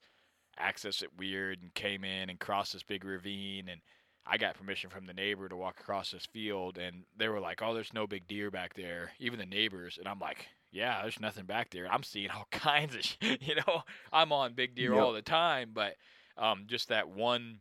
accessed 0.60 1.02
it 1.02 1.10
weird 1.18 1.60
and 1.64 1.74
came 1.74 2.04
in 2.04 2.30
and 2.30 2.40
crossed 2.40 2.74
this 2.74 2.84
big 2.84 3.04
ravine 3.04 3.68
and 3.70 3.82
I 4.26 4.38
got 4.38 4.56
permission 4.56 4.90
from 4.90 5.06
the 5.06 5.14
neighbor 5.14 5.50
to 5.50 5.56
walk 5.56 5.80
across 5.80 6.12
this 6.12 6.26
field 6.26 6.78
and 6.78 7.04
they 7.18 7.28
were 7.28 7.40
like, 7.42 7.62
"Oh, 7.62 7.74
there's 7.74 7.94
no 7.94 8.08
big 8.08 8.28
deer 8.28 8.50
back 8.52 8.74
there." 8.74 9.12
Even 9.20 9.38
the 9.40 9.46
neighbors 9.46 9.98
and 9.98 10.08
I'm 10.08 10.20
like, 10.20 10.48
"Yeah, 10.72 11.02
there's 11.02 11.20
nothing 11.20 11.46
back 11.46 11.70
there. 11.72 11.92
I'm 11.92 12.04
seeing 12.04 12.30
all 12.30 12.48
kinds 12.52 12.96
of 12.96 13.04
shit. 13.04 13.42
You 13.42 13.56
know, 13.56 13.84
I'm 14.12 14.32
on 14.32 14.54
big 14.54 14.76
deer 14.76 14.94
Yep. 14.94 15.04
all 15.04 15.14
the 15.14 15.22
time, 15.22 15.72
but 15.74 15.96
um 16.38 16.64
just 16.68 16.90
that 16.90 17.10
one 17.10 17.60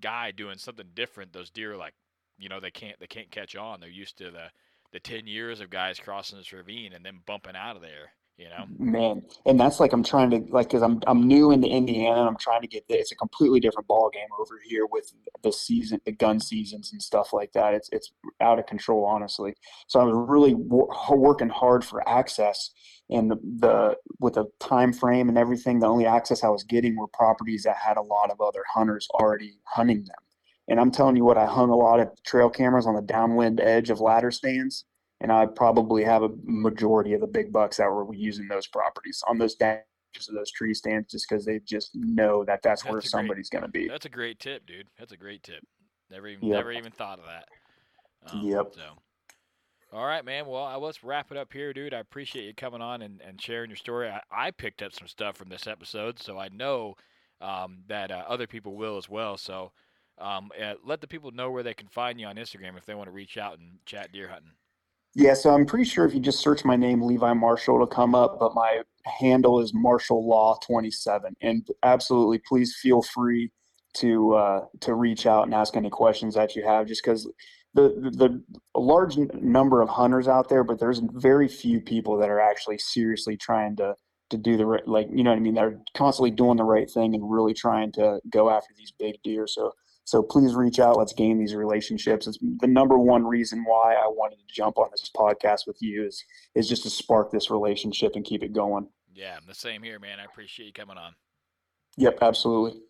guy 0.00 0.30
doing 0.30 0.58
something 0.58 0.90
different, 0.94 1.32
those 1.32 1.50
deer 1.50 1.72
are 1.72 1.76
like, 1.76 1.94
you 2.38 2.48
know, 2.50 2.60
they 2.60 2.70
can't 2.70 2.98
they 3.00 3.06
can't 3.06 3.30
catch 3.30 3.56
on. 3.56 3.80
They're 3.80 3.88
used 3.88 4.18
to 4.18 4.30
the 4.30 4.50
the 4.92 5.00
10 5.00 5.26
years 5.26 5.60
of 5.60 5.68
guys 5.70 5.98
crossing 5.98 6.38
this 6.38 6.52
ravine 6.52 6.92
and 6.92 7.04
then 7.04 7.20
bumping 7.26 7.56
out 7.56 7.74
of 7.76 7.82
there, 7.82 8.12
you 8.36 8.48
know? 8.48 8.66
Man, 8.78 9.22
and 9.46 9.58
that's 9.58 9.80
like 9.80 9.92
I'm 9.92 10.02
trying 10.02 10.30
to 10.30 10.38
like 10.50 10.68
because 10.68 10.82
I'm 10.82 11.00
I'm 11.06 11.26
new 11.26 11.52
into 11.52 11.68
Indiana 11.68 12.20
and 12.20 12.28
I'm 12.28 12.36
trying 12.36 12.60
to 12.62 12.68
get 12.68 12.86
the, 12.88 12.98
it's 12.98 13.12
a 13.12 13.16
completely 13.16 13.60
different 13.60 13.88
ball 13.88 14.10
game 14.12 14.28
over 14.38 14.60
here 14.64 14.86
with 14.86 15.12
the 15.42 15.52
season, 15.52 16.00
the 16.04 16.12
gun 16.12 16.40
seasons 16.40 16.92
and 16.92 17.02
stuff 17.02 17.32
like 17.32 17.52
that. 17.52 17.74
It's 17.74 17.88
it's 17.92 18.12
out 18.40 18.58
of 18.58 18.66
control, 18.66 19.04
honestly. 19.04 19.54
So 19.86 20.00
I 20.00 20.04
was 20.04 20.14
really 20.28 20.54
wor- 20.54 20.94
working 21.10 21.48
hard 21.48 21.84
for 21.84 22.06
access, 22.08 22.70
and 23.08 23.30
the, 23.30 23.36
the 23.58 23.96
with 24.20 24.34
the 24.34 24.46
time 24.60 24.92
frame 24.92 25.28
and 25.28 25.38
everything, 25.38 25.80
the 25.80 25.86
only 25.86 26.06
access 26.06 26.44
I 26.44 26.48
was 26.48 26.64
getting 26.64 26.96
were 26.96 27.08
properties 27.08 27.62
that 27.62 27.76
had 27.76 27.96
a 27.96 28.02
lot 28.02 28.30
of 28.30 28.40
other 28.40 28.64
hunters 28.72 29.08
already 29.14 29.54
hunting 29.64 30.04
them. 30.04 30.16
And 30.68 30.80
I'm 30.80 30.90
telling 30.90 31.16
you 31.16 31.24
what, 31.24 31.38
I 31.38 31.46
hung 31.46 31.70
a 31.70 31.76
lot 31.76 32.00
of 32.00 32.10
trail 32.24 32.50
cameras 32.50 32.86
on 32.86 32.96
the 32.96 33.02
downwind 33.02 33.60
edge 33.60 33.88
of 33.88 34.00
ladder 34.00 34.32
stands 34.32 34.84
and 35.20 35.32
I 35.32 35.46
probably 35.46 36.04
have 36.04 36.22
a 36.22 36.30
majority 36.44 37.14
of 37.14 37.20
the 37.20 37.26
big 37.26 37.52
bucks 37.52 37.78
that 37.78 37.86
were 37.90 38.12
using 38.14 38.48
those 38.48 38.66
properties 38.66 39.22
on 39.28 39.38
those 39.38 39.56
edges 39.60 40.28
of 40.28 40.34
those 40.34 40.50
tree 40.50 40.74
stands 40.74 41.10
just 41.10 41.28
because 41.28 41.44
they 41.44 41.58
just 41.60 41.90
know 41.94 42.44
that 42.44 42.62
that's, 42.62 42.84
where 42.84 42.94
That's 42.94 43.04
great- 43.10 43.10
somebody's 43.10 43.48
going 43.50 43.62
to 43.64 43.68
be. 43.70 43.88
That's 43.88 44.06
a 44.06 44.10
great 44.10 44.38
tip, 44.38 44.66
dude. 44.66 44.88
That's 44.98 45.12
a 45.12 45.16
great 45.16 45.42
tip. 45.42 45.62
Never 46.10 46.28
even 46.28 46.48
Yep. 46.48 46.56
never 46.56 46.72
even 46.72 46.92
thought 46.92 47.18
of 47.18 47.24
that. 47.26 47.48
Um, 48.30 48.42
Yep. 48.42 48.74
So, 48.74 48.90
all 49.92 50.06
right, 50.06 50.24
man. 50.24 50.46
Well, 50.46 50.64
uh, 50.64 50.78
let's 50.78 51.02
wrap 51.04 51.30
it 51.30 51.36
up 51.36 51.52
here, 51.52 51.72
dude. 51.72 51.94
I 51.94 51.98
appreciate 51.98 52.44
you 52.46 52.54
coming 52.54 52.80
on 52.82 53.02
and, 53.02 53.20
and 53.22 53.40
sharing 53.40 53.70
your 53.70 53.76
story. 53.76 54.08
I, 54.08 54.20
I 54.30 54.50
picked 54.50 54.82
up 54.82 54.92
some 54.92 55.08
stuff 55.08 55.36
from 55.36 55.48
this 55.48 55.66
episode, 55.66 56.18
so 56.20 56.38
I 56.38 56.48
know 56.48 56.94
um, 57.40 57.82
that 57.88 58.10
uh, 58.10 58.24
other 58.28 58.46
people 58.46 58.74
will 58.76 58.96
as 58.96 59.08
well. 59.08 59.36
So, 59.36 59.72
um, 60.18 60.50
uh, 60.60 60.74
let 60.84 61.00
the 61.00 61.08
people 61.08 61.30
know 61.30 61.50
where 61.50 61.62
they 61.62 61.74
can 61.74 61.88
find 61.88 62.18
you 62.18 62.26
on 62.26 62.36
Instagram 62.36 62.76
if 62.78 62.86
they 62.86 62.94
want 62.94 63.08
to 63.08 63.12
reach 63.12 63.36
out 63.36 63.58
and 63.58 63.78
chat 63.84 64.12
deer 64.12 64.28
hunting. 64.28 64.52
Yeah, 65.18 65.32
so 65.32 65.48
I'm 65.48 65.64
pretty 65.64 65.86
sure 65.86 66.04
if 66.04 66.12
you 66.12 66.20
just 66.20 66.40
search 66.40 66.62
my 66.62 66.76
name, 66.76 67.00
Levi 67.00 67.32
Marshall, 67.32 67.76
it'll 67.76 67.86
come 67.86 68.14
up, 68.14 68.38
but 68.38 68.54
my 68.54 68.82
handle 69.06 69.60
is 69.60 69.72
Marshall 69.72 70.28
Law 70.28 70.58
27. 70.62 71.34
And 71.40 71.66
absolutely, 71.82 72.38
please 72.46 72.76
feel 72.82 73.00
free 73.00 73.50
to 73.94 74.34
uh, 74.34 74.60
to 74.80 74.94
reach 74.94 75.24
out 75.24 75.44
and 75.44 75.54
ask 75.54 75.74
any 75.74 75.88
questions 75.88 76.34
that 76.34 76.54
you 76.54 76.66
have, 76.66 76.86
just 76.86 77.02
because 77.02 77.24
the, 77.72 78.10
the, 78.12 78.42
the 78.74 78.78
large 78.78 79.16
number 79.16 79.80
of 79.80 79.88
hunters 79.88 80.28
out 80.28 80.50
there, 80.50 80.62
but 80.62 80.78
there's 80.78 81.00
very 81.14 81.48
few 81.48 81.80
people 81.80 82.18
that 82.18 82.28
are 82.28 82.40
actually 82.40 82.76
seriously 82.76 83.38
trying 83.38 83.74
to 83.76 83.94
to 84.28 84.36
do 84.36 84.58
the 84.58 84.66
right, 84.66 84.86
like 84.86 85.08
you 85.10 85.24
know 85.24 85.30
what 85.30 85.38
I 85.38 85.40
mean. 85.40 85.54
They're 85.54 85.80
constantly 85.94 86.30
doing 86.30 86.58
the 86.58 86.64
right 86.64 86.90
thing 86.90 87.14
and 87.14 87.30
really 87.30 87.54
trying 87.54 87.90
to 87.92 88.20
go 88.28 88.50
after 88.50 88.74
these 88.76 88.92
big 88.98 89.14
deer. 89.24 89.46
So 89.46 89.72
so 90.06 90.22
please 90.22 90.54
reach 90.54 90.78
out. 90.78 90.96
Let's 90.96 91.12
gain 91.12 91.36
these 91.36 91.52
relationships. 91.52 92.28
It's 92.28 92.38
the 92.60 92.68
number 92.68 92.96
one 92.96 93.26
reason 93.26 93.64
why 93.66 93.94
I 93.94 94.06
wanted 94.06 94.36
to 94.36 94.54
jump 94.54 94.78
on 94.78 94.88
this 94.92 95.10
podcast 95.14 95.66
with 95.66 95.82
you 95.82 96.06
is 96.06 96.24
is 96.54 96.68
just 96.68 96.84
to 96.84 96.90
spark 96.90 97.32
this 97.32 97.50
relationship 97.50 98.12
and 98.14 98.24
keep 98.24 98.44
it 98.44 98.52
going. 98.52 98.88
Yeah, 99.12 99.38
the 99.46 99.54
same 99.54 99.82
here, 99.82 99.98
man. 99.98 100.20
I 100.20 100.24
appreciate 100.24 100.66
you 100.66 100.72
coming 100.72 100.96
on. 100.96 101.14
Yep, 101.96 102.18
absolutely. 102.22 102.80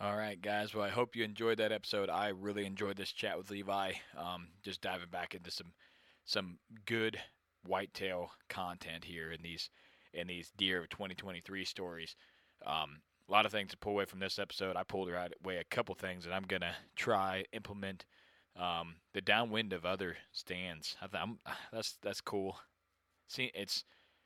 All 0.00 0.16
right, 0.16 0.40
guys. 0.40 0.72
Well, 0.72 0.84
I 0.84 0.90
hope 0.90 1.16
you 1.16 1.24
enjoyed 1.24 1.58
that 1.58 1.72
episode. 1.72 2.08
I 2.08 2.28
really 2.28 2.66
enjoyed 2.66 2.96
this 2.96 3.10
chat 3.10 3.36
with 3.36 3.50
Levi. 3.50 3.94
Um, 4.16 4.46
just 4.62 4.80
diving 4.80 5.10
back 5.10 5.34
into 5.34 5.50
some 5.50 5.72
some 6.24 6.58
good 6.86 7.18
whitetail 7.66 8.30
content 8.48 9.02
here 9.02 9.32
in 9.32 9.42
these 9.42 9.70
in 10.14 10.28
these 10.28 10.52
deer 10.56 10.82
of 10.82 10.88
2023 10.90 11.64
stories. 11.64 12.14
Um, 12.64 13.00
a 13.28 13.32
lot 13.32 13.46
of 13.46 13.52
things 13.52 13.70
to 13.70 13.76
pull 13.76 13.92
away 13.92 14.06
from 14.06 14.20
this 14.20 14.38
episode. 14.38 14.76
I 14.76 14.82
pulled 14.84 15.08
away 15.08 15.56
a 15.56 15.64
couple 15.64 15.94
things 15.94 16.24
that 16.24 16.32
I'm 16.32 16.44
gonna 16.44 16.74
try 16.96 17.44
implement. 17.52 18.04
Um, 18.56 18.96
the 19.12 19.20
downwind 19.20 19.72
of 19.72 19.84
other 19.84 20.16
stands. 20.32 20.96
I 21.02 21.06
th- 21.06 21.36
that's 21.72 21.98
that's 22.02 22.20
cool. 22.20 22.58
See, 23.28 23.50
it's 23.54 23.84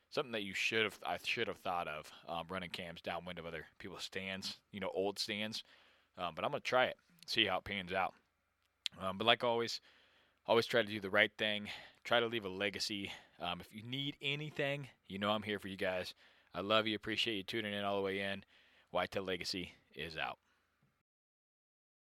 something 0.09 0.31
that 0.31 0.43
you 0.43 0.53
should 0.53 0.83
have 0.83 0.97
I 1.05 1.17
should 1.23 1.47
have 1.47 1.57
thought 1.57 1.87
of 1.87 2.11
um, 2.27 2.45
running 2.49 2.69
cams 2.69 3.01
downwind 3.01 3.39
of 3.39 3.45
other 3.45 3.65
people's 3.79 4.03
stands, 4.03 4.57
you 4.71 4.79
know, 4.79 4.91
old 4.93 5.19
stands. 5.19 5.63
Um, 6.17 6.33
but 6.35 6.45
I'm 6.45 6.51
gonna 6.51 6.61
try 6.61 6.85
it, 6.85 6.95
see 7.25 7.45
how 7.45 7.57
it 7.57 7.63
pans 7.65 7.91
out. 7.91 8.13
Um, 9.01 9.17
but 9.17 9.27
like 9.27 9.43
always, 9.43 9.81
always 10.45 10.65
try 10.65 10.81
to 10.81 10.87
do 10.87 10.99
the 10.99 11.09
right 11.09 11.31
thing. 11.37 11.67
Try 12.03 12.19
to 12.19 12.27
leave 12.27 12.45
a 12.45 12.49
legacy. 12.49 13.11
Um, 13.39 13.59
if 13.59 13.73
you 13.73 13.81
need 13.83 14.15
anything, 14.21 14.87
you 15.07 15.19
know 15.19 15.31
I'm 15.31 15.41
here 15.41 15.59
for 15.59 15.67
you 15.67 15.77
guys. 15.77 16.13
I 16.53 16.61
love 16.61 16.85
you. 16.85 16.95
Appreciate 16.95 17.35
you 17.35 17.43
tuning 17.43 17.73
in 17.73 17.83
all 17.83 17.95
the 17.97 18.03
way 18.03 18.19
in. 18.19 18.43
Whitetail 18.93 19.23
Legacy 19.23 19.71
is 19.95 20.17
out. 20.17 20.37